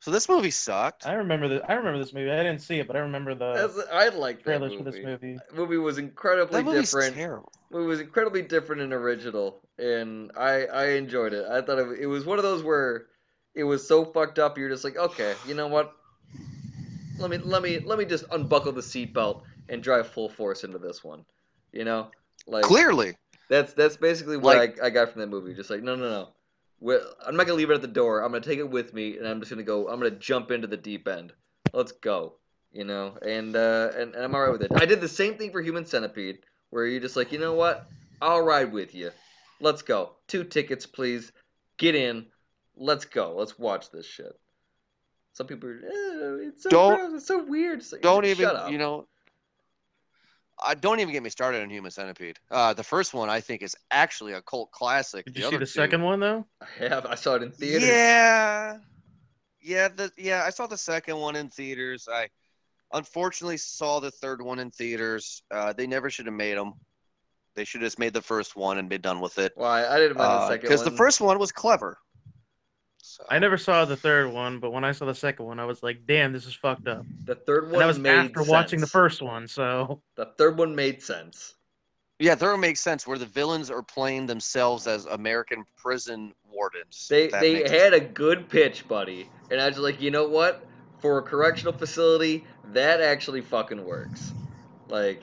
So 0.00 0.10
this 0.12 0.28
movie 0.28 0.50
sucked. 0.50 1.06
I 1.06 1.14
remember 1.14 1.48
the 1.48 1.70
I 1.70 1.74
remember 1.74 1.98
this 1.98 2.12
movie. 2.12 2.30
I 2.30 2.36
didn't 2.42 2.60
see 2.60 2.78
it, 2.78 2.86
but 2.86 2.94
I 2.96 3.00
remember 3.00 3.34
the 3.34 3.54
That's, 3.54 3.88
I 3.92 4.08
like 4.10 4.38
that 4.38 4.44
trailers 4.44 4.72
movie. 4.72 4.84
for 4.84 4.90
this 4.90 5.04
movie. 5.04 5.38
movie 5.52 5.76
was 5.76 5.98
incredibly 5.98 6.62
That 6.62 6.64
movie's 6.64 6.90
different. 6.90 7.14
terrible. 7.16 7.52
It 7.72 7.76
was 7.76 8.00
incredibly 8.00 8.42
different 8.42 8.80
and 8.82 8.92
original, 8.92 9.60
and 9.78 10.30
I 10.36 10.66
I 10.66 10.84
enjoyed 10.90 11.32
it. 11.32 11.46
I 11.50 11.60
thought 11.62 11.78
it, 11.78 12.00
it 12.00 12.06
was 12.06 12.24
one 12.24 12.38
of 12.38 12.44
those 12.44 12.62
where 12.62 13.06
it 13.54 13.64
was 13.64 13.86
so 13.86 14.04
fucked 14.04 14.38
up. 14.38 14.56
You're 14.56 14.68
just 14.70 14.84
like, 14.84 14.96
okay, 14.96 15.34
you 15.46 15.54
know 15.54 15.66
what? 15.66 15.92
Let 17.18 17.30
me 17.30 17.38
let 17.38 17.62
me 17.62 17.80
let 17.80 17.98
me 17.98 18.04
just 18.04 18.24
unbuckle 18.30 18.72
the 18.72 18.80
seatbelt 18.80 19.42
and 19.68 19.82
drive 19.82 20.06
full 20.08 20.28
force 20.28 20.62
into 20.64 20.78
this 20.78 21.02
one. 21.02 21.24
You 21.72 21.84
know, 21.84 22.08
like 22.46 22.62
Clearly. 22.64 23.16
that's 23.50 23.72
that's 23.74 23.96
basically 23.96 24.36
what 24.36 24.56
Like- 24.56 24.80
I, 24.80 24.86
I 24.86 24.90
got 24.90 25.10
from 25.10 25.20
that 25.22 25.26
movie. 25.28 25.54
Just 25.54 25.68
like 25.70 25.82
no 25.82 25.96
no 25.96 26.08
no, 26.08 26.28
we 26.80 26.96
I'm 27.26 27.36
not 27.36 27.46
gonna 27.46 27.56
leave 27.58 27.70
it 27.70 27.74
at 27.74 27.82
the 27.82 27.88
door. 27.88 28.20
I'm 28.22 28.32
gonna 28.32 28.44
take 28.44 28.58
it 28.58 28.70
with 28.70 28.94
me, 28.94 29.16
and 29.18 29.26
I'm 29.26 29.40
just 29.40 29.50
gonna 29.50 29.62
go. 29.62 29.88
I'm 29.88 29.98
gonna 29.98 30.10
jump 30.12 30.50
into 30.50 30.66
the 30.66 30.76
deep 30.76 31.08
end. 31.08 31.32
Let's 31.72 31.92
go. 31.92 32.34
You 32.72 32.84
know, 32.84 33.16
and 33.22 33.56
uh, 33.56 33.90
and, 33.96 34.14
and 34.14 34.24
I'm 34.24 34.34
alright 34.34 34.52
with 34.52 34.62
it. 34.62 34.70
I 34.80 34.84
did 34.84 35.00
the 35.00 35.08
same 35.08 35.36
thing 35.36 35.50
for 35.52 35.62
Human 35.62 35.86
Centipede, 35.86 36.40
where 36.70 36.86
you're 36.86 37.00
just 37.00 37.16
like, 37.16 37.32
you 37.32 37.38
know 37.38 37.54
what? 37.54 37.86
I'll 38.20 38.42
ride 38.42 38.72
with 38.72 38.94
you. 38.94 39.10
Let's 39.60 39.82
go. 39.82 40.12
Two 40.26 40.44
tickets, 40.44 40.84
please. 40.86 41.32
Get 41.78 41.94
in. 41.94 42.26
Let's 42.76 43.04
go. 43.06 43.34
Let's 43.36 43.58
watch 43.58 43.90
this 43.90 44.06
shit. 44.06 44.38
Some 45.32 45.46
people 45.46 45.68
are, 45.70 45.80
"Eh, 45.84 46.48
it's 46.48 46.64
so 46.64 46.70
Don't- 46.70 46.96
gross. 46.96 47.12
It's 47.14 47.26
so 47.26 47.44
weird. 47.44 47.78
It's 47.78 47.92
like, 47.92 48.02
Don't 48.02 48.24
even, 48.24 48.50
you 48.70 48.78
know. 48.78 49.06
I 50.64 50.74
don't 50.74 51.00
even 51.00 51.12
get 51.12 51.22
me 51.22 51.30
started 51.30 51.62
on 51.62 51.70
Human 51.70 51.90
Centipede. 51.90 52.38
Uh, 52.50 52.74
the 52.74 52.82
first 52.82 53.14
one 53.14 53.28
I 53.30 53.40
think 53.40 53.62
is 53.62 53.76
actually 53.90 54.32
a 54.32 54.42
cult 54.42 54.70
classic. 54.72 55.24
Did 55.26 55.34
The 55.34 55.40
you 55.40 55.46
see 55.50 55.56
the 55.56 55.60
two- 55.60 55.66
second 55.66 56.02
one 56.02 56.20
though? 56.20 56.46
I 56.60 56.84
have. 56.88 57.06
I 57.06 57.14
saw 57.14 57.34
it 57.34 57.42
in 57.42 57.52
theaters. 57.52 57.88
Yeah, 57.88 58.78
yeah, 59.60 59.88
the 59.88 60.10
yeah. 60.16 60.44
I 60.46 60.50
saw 60.50 60.66
the 60.66 60.78
second 60.78 61.16
one 61.18 61.36
in 61.36 61.48
theaters. 61.48 62.08
I 62.10 62.28
unfortunately 62.92 63.56
saw 63.58 64.00
the 64.00 64.10
third 64.10 64.40
one 64.42 64.58
in 64.58 64.70
theaters. 64.70 65.42
Uh, 65.50 65.72
they 65.72 65.86
never 65.86 66.10
should 66.10 66.26
have 66.26 66.34
made 66.34 66.56
them. 66.56 66.74
They 67.54 67.64
should 67.64 67.80
have 67.82 67.86
just 67.86 67.98
made 67.98 68.14
the 68.14 68.22
first 68.22 68.54
one 68.56 68.78
and 68.78 68.88
been 68.88 69.00
done 69.00 69.20
with 69.20 69.38
it. 69.38 69.52
Why? 69.56 69.86
I 69.86 69.98
didn't 69.98 70.16
mind 70.16 70.30
the 70.30 70.48
second 70.48 70.62
Because 70.62 70.80
one. 70.80 70.88
Uh, 70.88 70.90
the 70.90 70.96
first 70.96 71.20
one 71.20 71.38
was 71.38 71.50
clever. 71.52 71.98
So, 73.08 73.24
I 73.30 73.38
never 73.38 73.56
saw 73.56 73.86
the 73.86 73.96
third 73.96 74.30
one, 74.34 74.58
but 74.60 74.70
when 74.70 74.84
I 74.84 74.92
saw 74.92 75.06
the 75.06 75.14
second 75.14 75.46
one, 75.46 75.58
I 75.58 75.64
was 75.64 75.82
like, 75.82 76.04
"Damn, 76.06 76.30
this 76.34 76.44
is 76.44 76.54
fucked 76.54 76.88
up." 76.88 77.06
The 77.24 77.36
third 77.36 77.64
one 77.64 77.72
And 77.72 77.80
that 77.80 77.86
was 77.86 77.98
made 77.98 78.12
after 78.12 78.42
watching 78.42 78.80
the 78.80 78.86
first 78.86 79.22
one, 79.22 79.48
so 79.48 80.02
The 80.16 80.26
third 80.36 80.58
one 80.58 80.76
made 80.76 81.02
sense. 81.02 81.54
Yeah, 82.18 82.34
Thorough 82.34 82.58
makes 82.58 82.80
sense 82.80 83.06
where 83.06 83.16
the 83.16 83.24
villains 83.24 83.70
are 83.70 83.82
playing 83.82 84.26
themselves 84.26 84.86
as 84.86 85.06
American 85.06 85.64
prison 85.76 86.34
wardens. 86.52 87.06
They 87.08 87.28
That 87.28 87.40
they 87.40 87.54
makes 87.54 87.70
had 87.70 87.94
a 87.94 88.00
good 88.00 88.46
pitch, 88.50 88.86
buddy, 88.86 89.30
and 89.50 89.58
I 89.58 89.68
was 89.68 89.78
like, 89.78 90.02
you 90.02 90.10
know 90.10 90.28
what? 90.28 90.66
For 90.98 91.16
a 91.16 91.22
correctional 91.22 91.72
facility, 91.72 92.44
that 92.72 93.00
actually 93.00 93.40
fucking 93.40 93.82
works. 93.86 94.32
Like, 94.90 95.22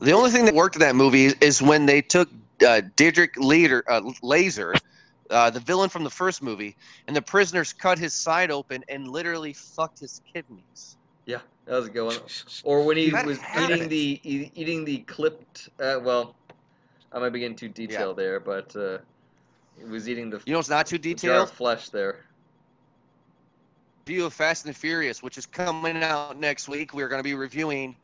The 0.00 0.12
only 0.12 0.30
thing 0.30 0.44
that 0.44 0.54
worked 0.54 0.76
in 0.76 0.80
that 0.80 0.94
movie 0.94 1.32
is 1.40 1.62
when 1.62 1.86
they 1.86 2.02
took 2.02 2.28
uh, 2.60 2.82
Dieter 2.96 3.28
Leader, 3.38 3.82
uh, 3.88 4.02
Laser, 4.22 4.74
uh, 5.30 5.50
the 5.50 5.60
villain 5.60 5.88
from 5.90 6.04
the 6.04 6.10
first 6.10 6.42
movie, 6.42 6.76
and 7.06 7.16
the 7.16 7.22
prisoners 7.22 7.72
cut 7.72 7.98
his 7.98 8.14
side 8.14 8.50
open 8.50 8.82
and 8.88 9.08
literally 9.08 9.54
fucked 9.54 10.00
his 10.00 10.20
kidneys. 10.32 10.96
yeah, 11.26 11.40
that 11.66 11.76
was 11.76 11.86
a 11.88 11.90
good 11.90 12.04
one. 12.04 12.16
Or 12.64 12.84
when 12.84 12.96
he 12.96 13.14
was 13.14 13.38
happens. 13.40 13.70
eating 13.70 13.88
the 13.88 14.20
e- 14.22 14.50
eating 14.54 14.84
the 14.84 14.98
clipped. 14.98 15.68
Uh, 15.80 15.98
well, 16.02 16.36
I 17.12 17.18
might 17.18 17.30
be 17.30 17.40
getting 17.40 17.56
too 17.56 17.68
detailed 17.68 18.16
there, 18.16 18.40
but 18.40 18.74
uh, 18.76 18.98
he 19.78 19.84
was 19.84 20.08
eating 20.08 20.30
the, 20.30 20.40
You 20.46 20.52
know, 20.52 20.58
it's 20.60 20.68
not 20.70 20.86
too 20.86 20.98
detailed. 20.98 21.48
of 21.48 21.50
flesh 21.50 21.90
there. 21.90 22.24
View 24.06 24.26
of 24.26 24.34
Fast 24.34 24.66
and 24.66 24.76
Furious, 24.76 25.22
which 25.22 25.38
is 25.38 25.46
coming 25.46 25.94
out 25.94 26.38
next 26.38 26.68
week. 26.68 26.92
We're 26.94 27.08
going 27.08 27.20
to 27.20 27.24
be 27.24 27.34
reviewing 27.34 27.96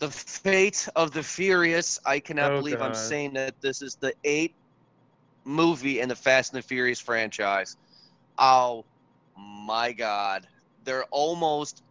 the 0.00 0.10
fate 0.10 0.88
of 0.96 1.12
the 1.12 1.22
Furious. 1.22 1.98
I 2.06 2.20
cannot 2.20 2.54
Oh, 2.54 2.56
believe 2.56 2.80
I'm 2.80 2.94
saying 2.94 3.34
that 3.34 3.54
this 3.62 3.82
is 3.82 3.96
the 4.00 4.12
eighth 4.24 4.54
movie 5.46 6.00
in 6.00 6.08
the 6.08 6.16
Fast 6.16 6.52
and 6.52 6.62
the 6.62 6.66
Furious 6.66 7.00
franchise. 7.00 7.76
Oh 8.36 8.84
my 9.38 9.92
God. 9.92 10.46
They're 10.84 11.04
almost, 11.10 11.82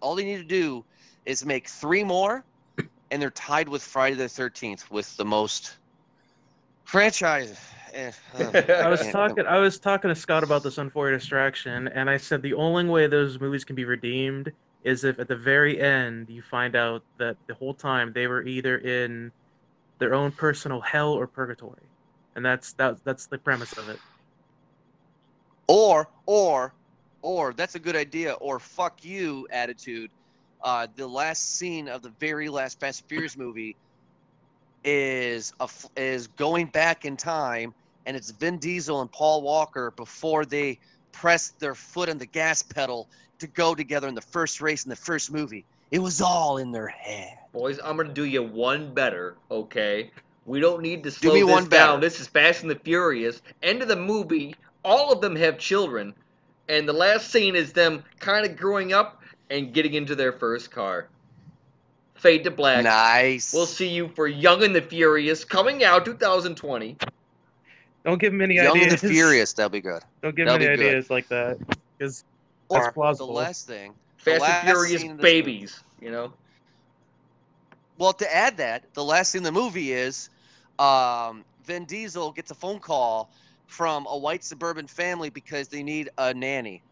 all 0.00 0.14
they 0.14 0.24
need 0.24 0.38
to 0.38 0.44
do 0.44 0.84
is 1.26 1.44
make 1.44 1.68
three 1.68 2.04
more, 2.04 2.44
and 3.10 3.20
they're 3.20 3.30
tied 3.30 3.68
with 3.68 3.82
Friday 3.82 4.16
the 4.16 4.24
13th 4.24 4.90
with 4.90 5.16
the 5.16 5.24
most 5.24 5.76
franchise. 6.84 7.58
eh, 7.92 8.12
I 8.34 8.88
was 8.88 9.06
talking. 9.08 9.46
I 9.46 9.58
was 9.58 9.78
talking 9.78 10.08
to 10.08 10.14
Scott 10.14 10.44
about 10.44 10.62
this 10.62 10.78
on 10.78 10.90
For 10.90 11.08
Your 11.08 11.18
Distraction, 11.18 11.88
and 11.88 12.08
I 12.08 12.16
said 12.16 12.42
the 12.42 12.54
only 12.54 12.84
way 12.86 13.06
those 13.06 13.40
movies 13.40 13.64
can 13.64 13.76
be 13.76 13.84
redeemed 13.84 14.52
is 14.82 15.04
if 15.04 15.18
at 15.18 15.28
the 15.28 15.36
very 15.36 15.80
end 15.80 16.28
you 16.28 16.42
find 16.42 16.74
out 16.74 17.02
that 17.18 17.36
the 17.46 17.54
whole 17.54 17.74
time 17.74 18.12
they 18.12 18.26
were 18.26 18.42
either 18.42 18.78
in 18.78 19.30
their 20.00 20.14
own 20.14 20.32
personal 20.32 20.80
hell 20.80 21.12
or 21.12 21.26
purgatory, 21.26 21.91
and 22.36 22.44
that's 22.44 22.72
that. 22.74 23.04
That's 23.04 23.26
the 23.26 23.38
premise 23.38 23.72
of 23.74 23.88
it. 23.88 23.98
Or, 25.66 26.08
or, 26.26 26.74
or 27.22 27.52
that's 27.52 27.74
a 27.74 27.78
good 27.78 27.96
idea. 27.96 28.32
Or 28.34 28.58
fuck 28.58 29.04
you 29.04 29.46
attitude. 29.50 30.10
Uh, 30.62 30.86
the 30.96 31.06
last 31.06 31.56
scene 31.56 31.88
of 31.88 32.02
the 32.02 32.10
very 32.20 32.48
last 32.48 32.78
Fast 32.78 33.00
and 33.00 33.08
Furious 33.08 33.36
movie 33.36 33.76
is 34.84 35.52
a, 35.60 35.68
is 35.96 36.28
going 36.28 36.66
back 36.66 37.04
in 37.04 37.16
time, 37.16 37.74
and 38.06 38.16
it's 38.16 38.30
Vin 38.30 38.58
Diesel 38.58 39.00
and 39.00 39.10
Paul 39.10 39.42
Walker 39.42 39.92
before 39.92 40.44
they 40.44 40.78
press 41.12 41.50
their 41.58 41.74
foot 41.74 42.08
on 42.08 42.18
the 42.18 42.26
gas 42.26 42.62
pedal 42.62 43.08
to 43.38 43.46
go 43.48 43.74
together 43.74 44.08
in 44.08 44.14
the 44.14 44.20
first 44.20 44.60
race 44.60 44.84
in 44.84 44.90
the 44.90 44.96
first 44.96 45.32
movie. 45.32 45.64
It 45.90 45.98
was 45.98 46.20
all 46.20 46.58
in 46.58 46.72
their 46.72 46.86
head. 46.86 47.38
Boys, 47.52 47.78
I'm 47.84 47.96
gonna 47.96 48.12
do 48.12 48.24
you 48.24 48.42
one 48.42 48.94
better, 48.94 49.36
okay? 49.50 50.10
We 50.46 50.60
don't 50.60 50.82
need 50.82 51.02
to 51.04 51.10
slow 51.10 51.34
me 51.34 51.40
this 51.42 51.50
one 51.50 51.62
down. 51.68 51.70
better. 51.70 52.00
This 52.00 52.20
is 52.20 52.26
Fast 52.26 52.62
and 52.62 52.70
the 52.70 52.74
Furious. 52.76 53.42
End 53.62 53.80
of 53.82 53.88
the 53.88 53.96
movie. 53.96 54.54
All 54.84 55.12
of 55.12 55.20
them 55.20 55.36
have 55.36 55.58
children, 55.58 56.14
and 56.68 56.88
the 56.88 56.92
last 56.92 57.30
scene 57.30 57.54
is 57.54 57.72
them 57.72 58.02
kind 58.18 58.44
of 58.44 58.56
growing 58.56 58.92
up 58.92 59.22
and 59.50 59.72
getting 59.72 59.94
into 59.94 60.14
their 60.16 60.32
first 60.32 60.70
car. 60.72 61.08
Fade 62.14 62.44
to 62.44 62.50
black. 62.50 62.82
Nice. 62.84 63.52
We'll 63.52 63.66
see 63.66 63.88
you 63.88 64.08
for 64.08 64.26
Young 64.26 64.62
and 64.64 64.74
the 64.74 64.82
Furious 64.82 65.44
coming 65.44 65.84
out 65.84 66.04
2020. 66.04 66.96
Don't 68.04 68.18
give 68.18 68.32
him 68.32 68.40
any 68.40 68.56
Young 68.56 68.76
and 68.76 68.86
ideas. 68.86 69.00
the 69.00 69.08
Furious. 69.08 69.52
That'll 69.52 69.70
be 69.70 69.80
good. 69.80 70.02
Don't 70.22 70.34
give 70.34 70.48
him 70.48 70.52
That'll 70.54 70.66
any 70.66 70.76
be 70.76 70.82
good. 70.82 70.88
ideas 70.90 71.10
like 71.10 71.28
that, 71.28 71.58
because 71.98 72.24
That's 72.70 72.92
plausible. 72.94 73.28
the 73.28 73.32
last 73.34 73.66
thing. 73.68 73.94
Fast 74.16 74.40
last 74.40 74.64
and 74.64 74.68
Furious 74.68 75.00
scene 75.02 75.10
of 75.12 75.16
this 75.18 75.22
babies. 75.22 75.84
You 76.00 76.10
know. 76.10 76.32
Well, 78.02 78.14
to 78.14 78.34
add 78.34 78.56
that, 78.56 78.92
the 78.94 79.04
last 79.04 79.30
scene 79.30 79.38
in 79.38 79.44
the 79.44 79.52
movie 79.52 79.92
is 79.92 80.28
um, 80.80 81.44
Vin 81.64 81.84
Diesel 81.84 82.32
gets 82.32 82.50
a 82.50 82.54
phone 82.56 82.80
call 82.80 83.30
from 83.68 84.08
a 84.10 84.18
white 84.18 84.42
suburban 84.42 84.88
family 84.88 85.30
because 85.30 85.68
they 85.68 85.84
need 85.84 86.10
a 86.18 86.34
nanny. 86.34 86.82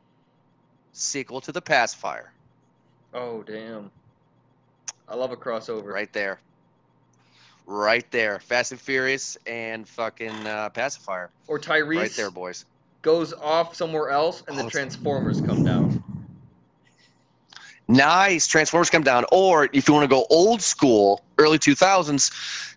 Sequel 0.92 1.40
to 1.40 1.50
The 1.50 1.61
Pacifier, 1.61 2.30
Oh 3.12 3.42
damn. 3.42 3.90
I 5.08 5.16
love 5.16 5.32
a 5.32 5.36
crossover. 5.36 5.86
right 5.86 6.12
there. 6.12 6.38
Right 7.66 8.08
there. 8.12 8.38
Fast 8.38 8.70
and 8.70 8.80
Furious 8.80 9.36
and 9.48 9.88
fucking 9.88 10.46
uh, 10.46 10.68
Pacifier. 10.68 11.28
Or 11.48 11.58
Tyrese 11.58 11.96
Right 11.96 12.12
there, 12.12 12.30
boys. 12.30 12.64
goes 13.02 13.32
off 13.32 13.74
somewhere 13.74 14.11
else, 14.11 14.44
and 14.46 14.56
Oh, 14.61 14.62
the 14.62 14.70
Transformers 14.70 15.40
come 15.40 15.64
down. 15.64 15.99
Nice. 17.91 18.47
Transformers 18.47 18.91
come 18.91 19.03
down. 19.03 19.24
Or 19.32 19.68
if 19.72 19.88
you 19.88 19.95
want 19.95 20.05
to 20.05 20.09
go 20.14 20.26
old 20.30 20.62
school, 20.62 21.24
early 21.38 21.59
2000s, 21.59 22.30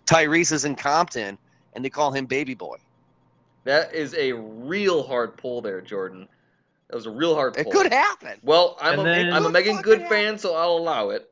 Tyrese 0.06 0.52
is 0.52 0.64
in 0.64 0.74
Compton 0.74 1.38
and 1.74 1.84
they 1.84 1.90
call 1.90 2.12
him 2.12 2.26
Baby 2.26 2.54
Boy. 2.54 2.76
That 3.64 3.94
is 3.94 4.14
a 4.14 4.32
real 4.32 5.02
hard 5.02 5.36
pull 5.36 5.60
there, 5.62 5.80
Jordan. 5.80 6.28
That 6.88 6.96
was 6.96 7.06
a 7.06 7.10
real 7.10 7.34
hard 7.34 7.54
pull. 7.54 7.62
It 7.62 7.70
could 7.70 7.92
happen. 7.92 8.38
Well, 8.42 8.76
I'm 8.80 8.98
And 8.98 9.08
a 9.08 9.12
then- 9.12 9.32
am 9.32 9.46
a 9.46 9.50
Meagan 9.50 9.80
Good 9.82 10.02
happen. 10.02 10.16
fan, 10.16 10.38
so 10.38 10.54
I'll 10.54 10.76
allow 10.76 11.10
it. 11.10 11.30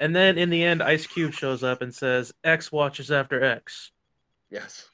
and 0.00 0.14
then 0.14 0.36
in 0.38 0.50
the 0.50 0.62
end, 0.64 0.82
Ice 0.82 1.06
Cube 1.06 1.32
shows 1.32 1.62
up 1.62 1.80
and 1.80 1.94
says, 1.94 2.34
"X 2.42 2.72
watches 2.72 3.12
after 3.12 3.42
X." 3.44 3.92
Yes. 4.50 4.88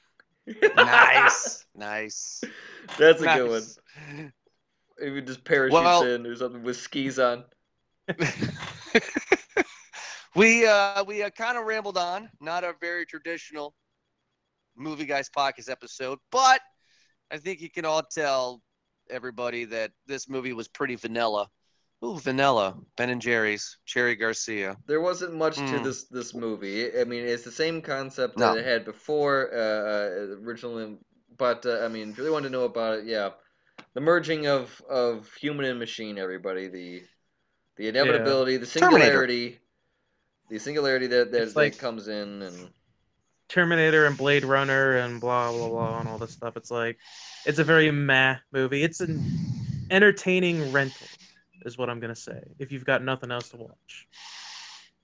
nice. 0.77 1.65
Nice. 1.75 2.43
That's 2.99 3.23
a 3.23 3.25
good 3.25 3.49
one. 3.49 3.63
Nice. 3.63 4.33
If 4.99 5.15
he 5.15 5.21
just 5.23 5.43
parachutes 5.45 5.73
Well- 5.73 6.03
in 6.03 6.27
or 6.27 6.37
something 6.37 6.63
with 6.63 6.77
skis 6.77 7.19
on. 7.19 7.45
we 10.35 10.67
uh 10.67 11.05
we 11.05 11.23
uh, 11.23 11.31
kind 11.31 11.59
of 11.59 11.65
rambled 11.65 11.99
on 11.99 12.29
not 12.41 12.65
a 12.65 12.75
very 12.81 13.07
traditional 13.07 13.75
movie 14.77 15.05
guys 15.05 15.29
podcast 15.29 15.71
episode 15.71 16.19
but 16.31 16.61
i 17.31 17.37
think 17.37 17.61
you 17.61 17.71
can 17.71 17.85
all 17.85 18.03
tell 18.03 18.63
everybody 19.11 19.65
that 19.65 19.91
this 20.07 20.29
movie 20.29 20.53
was 20.53 20.69
pretty 20.69 20.97
vanilla 20.97 21.49
Ooh, 22.05 22.19
vanilla 22.19 22.77
ben 22.97 23.11
and 23.11 23.21
jerry's 23.21 23.79
cherry 23.85 24.17
garcia 24.17 24.77
There 24.87 25.01
wasn't 25.01 25.35
much 25.35 25.57
to 25.57 25.77
Mm. 25.77 25.85
this 25.85 26.05
this 26.09 26.35
movie. 26.35 26.99
I 26.99 27.05
mean, 27.05 27.25
it's 27.25 27.45
the 27.45 27.53
same 27.53 27.83
concept 27.83 28.39
No. 28.39 28.55
that 28.55 28.61
it 28.61 28.65
had 28.65 28.85
before, 28.85 29.51
uh, 29.53 29.57
uh, 29.57 30.37
originally. 30.43 30.97
But 31.37 31.65
uh, 31.67 31.85
I 31.85 31.89
mean, 31.89 32.11
if 32.11 32.17
you 32.17 32.25
really 32.25 32.33
want 32.33 32.45
to 32.45 32.51
know 32.51 32.65
about 32.65 32.99
it, 32.99 33.05
yeah, 33.05 33.31
the 33.95 34.01
merging 34.01 34.47
of 34.47 34.81
of 34.89 35.33
human 35.35 35.67
and 35.67 35.79
machine. 35.79 36.19
Everybody, 36.19 36.69
the 36.69 37.03
the 37.81 37.89
inevitability, 37.89 38.59
the 38.59 38.67
Terminator. 38.67 39.05
singularity, 39.05 39.59
the 40.51 40.59
singularity 40.59 41.07
that 41.07 41.33
that, 41.33 41.47
that 41.47 41.57
like- 41.57 41.79
comes 41.79 42.09
in, 42.09 42.43
and 42.43 42.69
Terminator 43.49 44.05
and 44.07 44.17
Blade 44.17 44.45
Runner 44.45 44.99
and 44.99 45.19
blah 45.19 45.51
blah 45.51 45.69
blah 45.69 46.01
and 46.01 46.09
all 46.09 46.19
this 46.19 46.33
stuff. 46.33 46.57
It's 46.59 46.71
like 46.71 46.99
it's 47.47 47.59
a 47.59 47.65
very 47.65 47.91
meh 47.91 48.37
movie. 48.53 48.83
It's 48.83 49.01
an 49.01 49.25
entertaining 49.91 50.71
rental, 50.71 51.09
is 51.65 51.79
what 51.79 51.89
I'm 51.89 52.01
gonna 52.01 52.15
say. 52.15 52.43
If 52.59 52.71
you've 52.71 52.85
got 52.85 53.03
nothing 53.03 53.31
else 53.31 53.49
to 53.49 53.57
watch, 53.57 54.07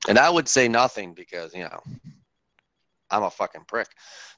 and 0.09 0.19
i 0.19 0.31
would 0.31 0.49
say 0.49 0.69
nothing 0.69 1.15
because 1.15 1.55
you 1.55 1.65
know 1.65 1.81
i'm 3.11 3.23
a 3.23 3.31
fucking 3.31 3.65
prick 3.67 3.89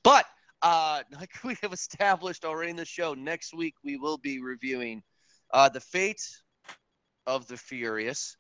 but 0.02 0.24
uh 0.62 1.02
like 1.18 1.30
we 1.44 1.56
have 1.62 1.72
established 1.72 2.44
already 2.44 2.70
in 2.70 2.76
the 2.76 2.84
show 2.84 3.14
next 3.14 3.54
week 3.54 3.74
we 3.84 3.96
will 3.96 4.18
be 4.18 4.40
reviewing 4.40 5.02
uh 5.52 5.68
the 5.68 5.80
fate 5.80 6.22
of 7.28 7.46
the 7.46 7.56
furious 7.56 8.36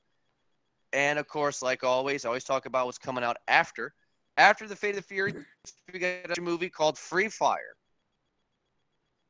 and 0.92 1.18
of 1.18 1.28
course 1.28 1.62
like 1.62 1.84
always 1.84 2.24
i 2.24 2.28
always 2.28 2.42
talk 2.42 2.66
about 2.66 2.86
what's 2.86 2.98
coming 2.98 3.22
out 3.22 3.36
after 3.46 3.94
after 4.36 4.66
the 4.66 4.74
fate 4.74 4.90
of 4.90 4.96
the 4.96 5.02
furious 5.02 5.36
we 5.92 6.00
got 6.00 6.36
a 6.36 6.40
movie 6.40 6.70
called 6.70 6.98
free 6.98 7.28
fire 7.28 7.76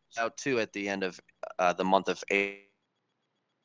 it's 0.08 0.18
out 0.18 0.36
too 0.38 0.58
at 0.60 0.72
the 0.72 0.88
end 0.88 1.02
of 1.02 1.20
uh, 1.58 1.74
the 1.74 1.84
month 1.84 2.08
of 2.08 2.22
April. 2.30 2.64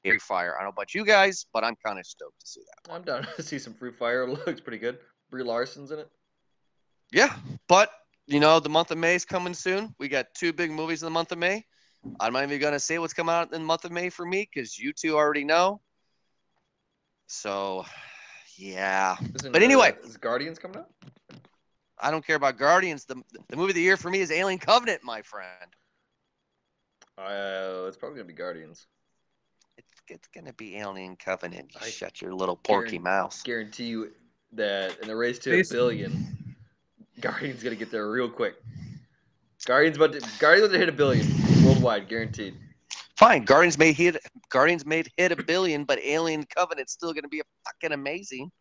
Free 0.04 0.20
Fire. 0.20 0.56
I 0.56 0.64
don't 0.64 0.66
know 0.66 0.74
about 0.76 0.94
you 0.94 1.06
guys, 1.06 1.46
but 1.54 1.64
I'm 1.64 1.76
kind 1.86 1.98
of 1.98 2.06
stoked 2.06 2.40
to 2.42 2.48
see 2.48 2.62
that. 2.62 2.94
I'm 2.94 3.04
down 3.04 3.26
to 3.36 3.44
see 3.44 3.60
some 3.60 3.74
Free 3.74 3.92
Fire. 3.92 4.24
It 4.24 4.30
looks 4.48 4.62
pretty 4.62 4.78
good. 4.78 5.00
Brie 5.30 5.44
Larson's 5.44 5.92
in 5.92 6.00
it. 6.00 6.10
Yeah, 7.12 7.34
but 7.68 7.92
you 8.28 8.40
know 8.40 8.60
the 8.60 8.70
month 8.70 8.92
of 8.92 8.98
May 8.98 9.16
is 9.16 9.26
coming 9.26 9.54
soon. 9.54 9.94
We 10.00 10.08
got 10.08 10.34
two 10.36 10.54
big 10.54 10.72
movies 10.72 11.02
in 11.02 11.06
the 11.06 11.12
month 11.12 11.32
of 11.32 11.38
May. 11.38 11.66
I'm 12.20 12.34
not 12.34 12.44
even 12.44 12.60
gonna 12.60 12.80
say 12.80 13.00
what's 13.00 13.14
coming 13.14 13.34
out 13.34 13.54
in 13.54 13.62
the 13.62 13.66
month 13.66 13.86
of 13.86 13.92
May 13.92 14.10
for 14.10 14.26
me 14.26 14.50
because 14.54 14.78
you 14.78 14.94
two 14.94 15.16
already 15.16 15.44
know. 15.44 15.82
So, 17.34 17.84
yeah, 18.58 19.16
Isn't, 19.36 19.52
But 19.54 19.64
anyway. 19.64 19.96
uh, 20.04 20.08
is 20.08 20.18
Guardians 20.18 20.60
coming 20.60 20.78
out? 20.78 20.92
I 22.00 22.12
don't 22.12 22.26
care 22.26 22.36
about 22.36 22.58
Guardians. 22.60 23.06
The 23.06 23.16
the 23.50 23.56
movie 23.56 23.72
of 23.72 23.76
the 23.76 23.82
year 23.82 23.98
for 23.98 24.12
me 24.12 24.20
is 24.20 24.32
Alien 24.32 24.60
Covenant, 24.60 25.02
my 25.04 25.24
friend. 25.24 25.50
Uh, 27.18 27.86
it's 27.88 27.98
probably 27.98 28.18
gonna 28.18 28.28
be 28.28 28.34
Guardians. 28.34 28.86
It's, 29.78 29.90
it's 30.10 30.28
gonna 30.28 30.54
be 30.54 30.78
Alien 30.78 31.16
Covenant. 31.16 31.72
You 31.74 31.80
I 31.82 31.90
shut 31.90 32.22
your 32.22 32.36
little 32.36 32.56
porky 32.56 32.98
guarantee- 32.98 33.00
mouth. 33.00 33.42
Guarantee 33.44 33.86
you 33.86 34.12
that 34.52 35.00
in 35.02 35.08
the 35.08 35.16
race 35.16 35.40
to 35.40 35.60
a 35.60 35.64
billion, 35.64 36.56
Guardians 37.20 37.64
gonna 37.64 37.76
get 37.76 37.90
there 37.90 38.08
real 38.12 38.30
quick. 38.30 38.56
Guardians 39.66 39.98
about 39.98 40.14
to 40.14 40.20
Guardians 40.40 40.66
about 40.68 40.74
to 40.74 40.80
hit 40.80 40.90
a 40.90 40.92
billion 40.92 41.26
worldwide, 41.66 42.08
guaranteed. 42.08 42.56
Fine, 43.18 43.46
Guardians 43.46 43.78
may 43.78 43.94
hit 43.94 44.18
Guardians 44.50 44.86
may 44.86 45.04
hit 45.18 45.32
a 45.32 45.44
billion, 45.44 45.84
but 45.84 46.00
Alien 46.00 46.46
Covenant's 46.46 46.94
still 46.94 47.14
gonna 47.14 47.28
be 47.28 47.40
a 47.40 47.44
fucking 47.66 47.94
amazing. 47.94 48.52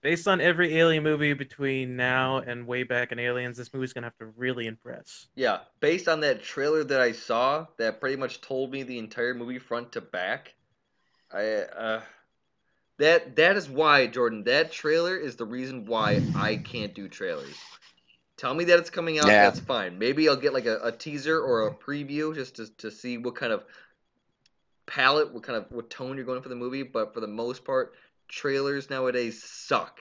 Based 0.00 0.28
on 0.28 0.40
every 0.40 0.76
Alien 0.76 1.02
movie 1.02 1.32
between 1.32 1.96
now 1.96 2.38
and 2.38 2.64
way 2.64 2.84
back 2.84 3.10
in 3.10 3.18
Aliens, 3.18 3.56
this 3.56 3.74
movie's 3.74 3.92
gonna 3.92 4.06
have 4.06 4.18
to 4.18 4.26
really 4.36 4.66
impress. 4.66 5.26
Yeah, 5.34 5.60
based 5.80 6.06
on 6.06 6.20
that 6.20 6.42
trailer 6.42 6.84
that 6.84 7.00
I 7.00 7.10
saw, 7.10 7.66
that 7.78 8.00
pretty 8.00 8.16
much 8.16 8.40
told 8.40 8.70
me 8.70 8.84
the 8.84 8.98
entire 8.98 9.34
movie 9.34 9.58
front 9.58 9.92
to 9.92 10.00
back. 10.00 10.54
I 11.32 11.46
uh, 11.46 12.02
that 12.98 13.34
that 13.34 13.56
is 13.56 13.68
why 13.68 14.06
Jordan. 14.06 14.44
That 14.44 14.70
trailer 14.70 15.16
is 15.16 15.34
the 15.34 15.44
reason 15.44 15.86
why 15.86 16.22
I 16.36 16.56
can't 16.56 16.94
do 16.94 17.08
trailers. 17.08 17.56
Tell 18.36 18.54
me 18.54 18.64
that 18.64 18.78
it's 18.78 18.90
coming 18.90 19.18
out. 19.18 19.26
Yeah. 19.26 19.44
That's 19.44 19.58
fine. 19.58 19.98
Maybe 19.98 20.28
I'll 20.28 20.36
get 20.36 20.54
like 20.54 20.66
a, 20.66 20.78
a 20.84 20.92
teaser 20.92 21.40
or 21.40 21.66
a 21.66 21.74
preview 21.74 22.32
just 22.32 22.54
to 22.56 22.68
to 22.76 22.90
see 22.90 23.18
what 23.18 23.34
kind 23.34 23.52
of 23.52 23.64
palette, 24.88 25.32
what 25.32 25.42
kind 25.44 25.56
of 25.56 25.70
what 25.70 25.90
tone 25.90 26.16
you're 26.16 26.24
going 26.24 26.42
for 26.42 26.48
the 26.48 26.56
movie. 26.56 26.82
But 26.82 27.14
for 27.14 27.20
the 27.20 27.28
most 27.28 27.64
part, 27.64 27.94
trailers 28.26 28.90
nowadays 28.90 29.42
suck. 29.42 30.00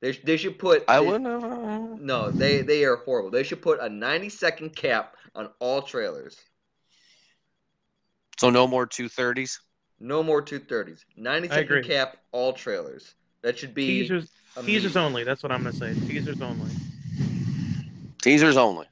They, 0.00 0.12
they 0.12 0.36
should 0.36 0.58
put. 0.58 0.84
I 0.88 1.00
they- 1.00 1.06
wouldn't. 1.06 2.02
no, 2.02 2.30
they 2.30 2.62
they 2.62 2.84
are 2.84 2.96
horrible. 2.96 3.30
They 3.30 3.42
should 3.42 3.60
put 3.60 3.80
a 3.80 3.88
90 3.88 4.28
second 4.28 4.76
cap 4.76 5.16
on 5.34 5.50
all 5.58 5.82
trailers. 5.82 6.36
So 8.38 8.50
no 8.50 8.66
more 8.66 8.86
two 8.86 9.08
thirties. 9.08 9.60
No 10.00 10.22
more 10.22 10.40
230s. 10.40 11.04
90 11.16 11.48
I 11.48 11.50
second 11.52 11.78
agree. 11.78 11.82
cap 11.82 12.18
all 12.30 12.52
trailers. 12.52 13.14
That 13.42 13.58
should 13.58 13.74
be 13.74 13.86
Teasers, 14.02 14.30
teasers 14.64 14.96
only. 14.96 15.24
That's 15.24 15.42
what 15.42 15.50
I'm 15.50 15.64
gonna 15.64 15.72
say. 15.72 15.94
Teasers 16.06 16.40
only. 16.40 16.70
Teasers 18.22 18.56
only. 18.56 18.86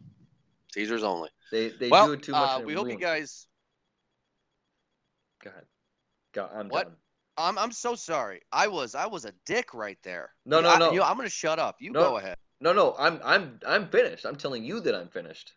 Teasers 0.73 1.05
only. 1.05 1.31
They 1.53 1.69
they 1.69 1.89
well, 1.89 2.09
do 2.09 2.13
it 2.15 2.23
too 2.23 2.33
much. 2.33 2.61
uh, 2.61 2.65
we 2.65 2.75
hope 2.75 2.91
you 2.91 2.99
guys. 2.99 3.47
Go 5.47 5.53
ahead. 5.53 5.65
Go, 6.33 6.51
I'm 6.53 6.69
What? 6.69 6.85
done. 6.85 6.97
I'm 7.39 7.59
I'm 7.59 7.73
so 7.73 7.95
sorry. 7.95 8.41
I 8.51 8.67
was 8.67 8.95
I 8.95 9.07
was 9.07 9.25
a 9.25 9.33
dick 9.45 9.75
right 9.75 9.99
there. 10.03 10.31
No, 10.45 10.61
no, 10.61 10.71
I, 10.71 10.79
no. 10.79 10.93
You, 10.93 11.03
I'm 11.03 11.17
gonna 11.17 11.29
shut 11.29 11.59
up. 11.59 11.77
You 11.81 11.93
No. 11.93 12.01
go 12.01 12.17
ahead. 12.19 12.37
No, 12.61 12.73
no, 12.73 12.95
I'm 12.99 13.21
I'm 13.25 13.61
I'm 13.67 13.89
finished. 13.89 14.25
I'm 14.25 14.37
telling 14.37 14.65
you 14.65 14.81
that 14.81 14.95
I'm 14.95 15.09
finished. 15.09 15.53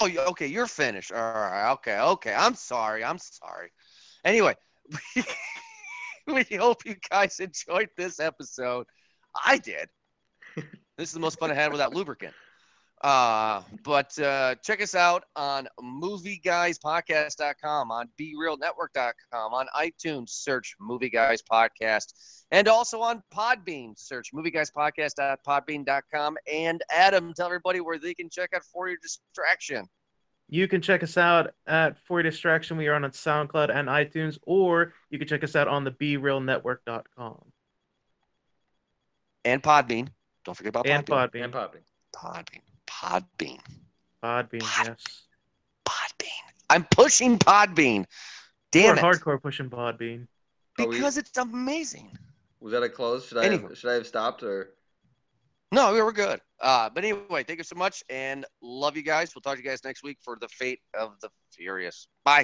Oh, 0.00 0.10
okay. 0.30 0.46
You're 0.48 0.66
finished. 0.66 1.12
All 1.12 1.32
right. 1.32 1.72
Okay. 1.72 1.98
Okay. 1.98 2.34
I'm 2.34 2.54
sorry. 2.54 3.04
I'm 3.04 3.18
sorry. 3.18 3.70
Anyway, 4.24 4.54
we, 5.16 5.24
we 6.50 6.56
hope 6.56 6.84
you 6.84 6.96
guys 7.10 7.38
enjoyed 7.40 7.88
this 7.96 8.18
episode. 8.20 8.86
I 9.46 9.58
did. 9.58 9.88
this 10.56 11.08
is 11.08 11.12
the 11.12 11.20
most 11.20 11.38
fun 11.38 11.50
I 11.50 11.54
had 11.54 11.72
without 11.72 11.94
lubricant. 11.94 12.34
Uh, 13.02 13.62
but 13.82 14.18
uh, 14.18 14.54
check 14.56 14.82
us 14.82 14.94
out 14.94 15.24
on 15.34 15.66
movieguyspodcast.com, 15.80 17.90
on 17.90 18.06
BeRealNetwork.com, 18.20 19.54
on 19.54 19.66
iTunes, 19.74 20.28
search 20.30 20.76
Movie 20.78 21.08
Guys 21.08 21.42
Podcast, 21.42 22.12
and 22.50 22.68
also 22.68 23.00
on 23.00 23.22
Podbean, 23.34 23.98
search 23.98 24.34
movieguyspodcast.podbean.com. 24.34 26.36
And 26.52 26.82
Adam, 26.90 27.32
tell 27.34 27.46
everybody 27.46 27.80
where 27.80 27.98
they 27.98 28.12
can 28.12 28.28
check 28.28 28.50
out 28.54 28.64
For 28.70 28.88
Your 28.88 28.98
Distraction. 29.02 29.86
You 30.48 30.68
can 30.68 30.82
check 30.82 31.02
us 31.02 31.16
out 31.16 31.54
at 31.66 31.96
For 32.06 32.20
Your 32.20 32.30
Distraction. 32.30 32.76
We 32.76 32.88
are 32.88 32.94
on 32.94 33.02
SoundCloud 33.02 33.74
and 33.74 33.88
iTunes, 33.88 34.38
or 34.42 34.92
you 35.08 35.18
can 35.18 35.26
check 35.26 35.42
us 35.42 35.56
out 35.56 35.68
on 35.68 35.84
the 35.84 35.92
BeRealNetwork.com 35.92 37.50
and 39.44 39.62
Podbean. 39.62 40.08
Don't 40.44 40.54
forget 40.54 40.70
about 40.70 40.86
and 40.86 41.06
Podbean. 41.06 41.30
Podbean. 41.30 41.44
And 41.44 41.52
popping. 41.52 41.82
Podbean. 42.14 42.60
Podbean. 42.90 43.60
Podbean, 44.22 44.60
Pod- 44.60 44.86
yes. 44.88 45.22
Podbean. 45.88 46.26
I'm 46.68 46.84
pushing 46.90 47.38
Podbean. 47.38 48.04
Damn 48.72 48.96
We're 48.96 49.12
it. 49.12 49.16
hardcore 49.20 49.40
pushing 49.42 49.70
Podbean. 49.70 50.26
Are 50.78 50.86
we- 50.86 50.96
Because 50.96 51.16
it's 51.16 51.36
amazing. 51.38 52.16
Was 52.60 52.72
that 52.72 52.82
a 52.82 52.88
close? 52.88 53.26
Should 53.28 53.38
I 53.38 53.48
have, 53.48 53.76
should 53.78 53.90
I 53.90 53.94
have 53.94 54.06
stopped 54.06 54.42
or? 54.42 54.74
No, 55.72 55.92
we 55.92 56.02
were 56.02 56.12
good. 56.12 56.40
Uh, 56.60 56.90
but 56.90 57.04
anyway, 57.04 57.42
thank 57.44 57.58
you 57.58 57.64
so 57.64 57.76
much 57.76 58.02
and 58.10 58.44
love 58.60 58.96
you 58.96 59.02
guys. 59.02 59.34
We'll 59.34 59.40
talk 59.42 59.56
to 59.56 59.62
you 59.62 59.68
guys 59.68 59.82
next 59.84 60.02
week 60.02 60.18
for 60.20 60.36
the 60.40 60.48
fate 60.48 60.80
of 60.98 61.12
the 61.22 61.30
Furious. 61.52 62.08
Bye. 62.24 62.38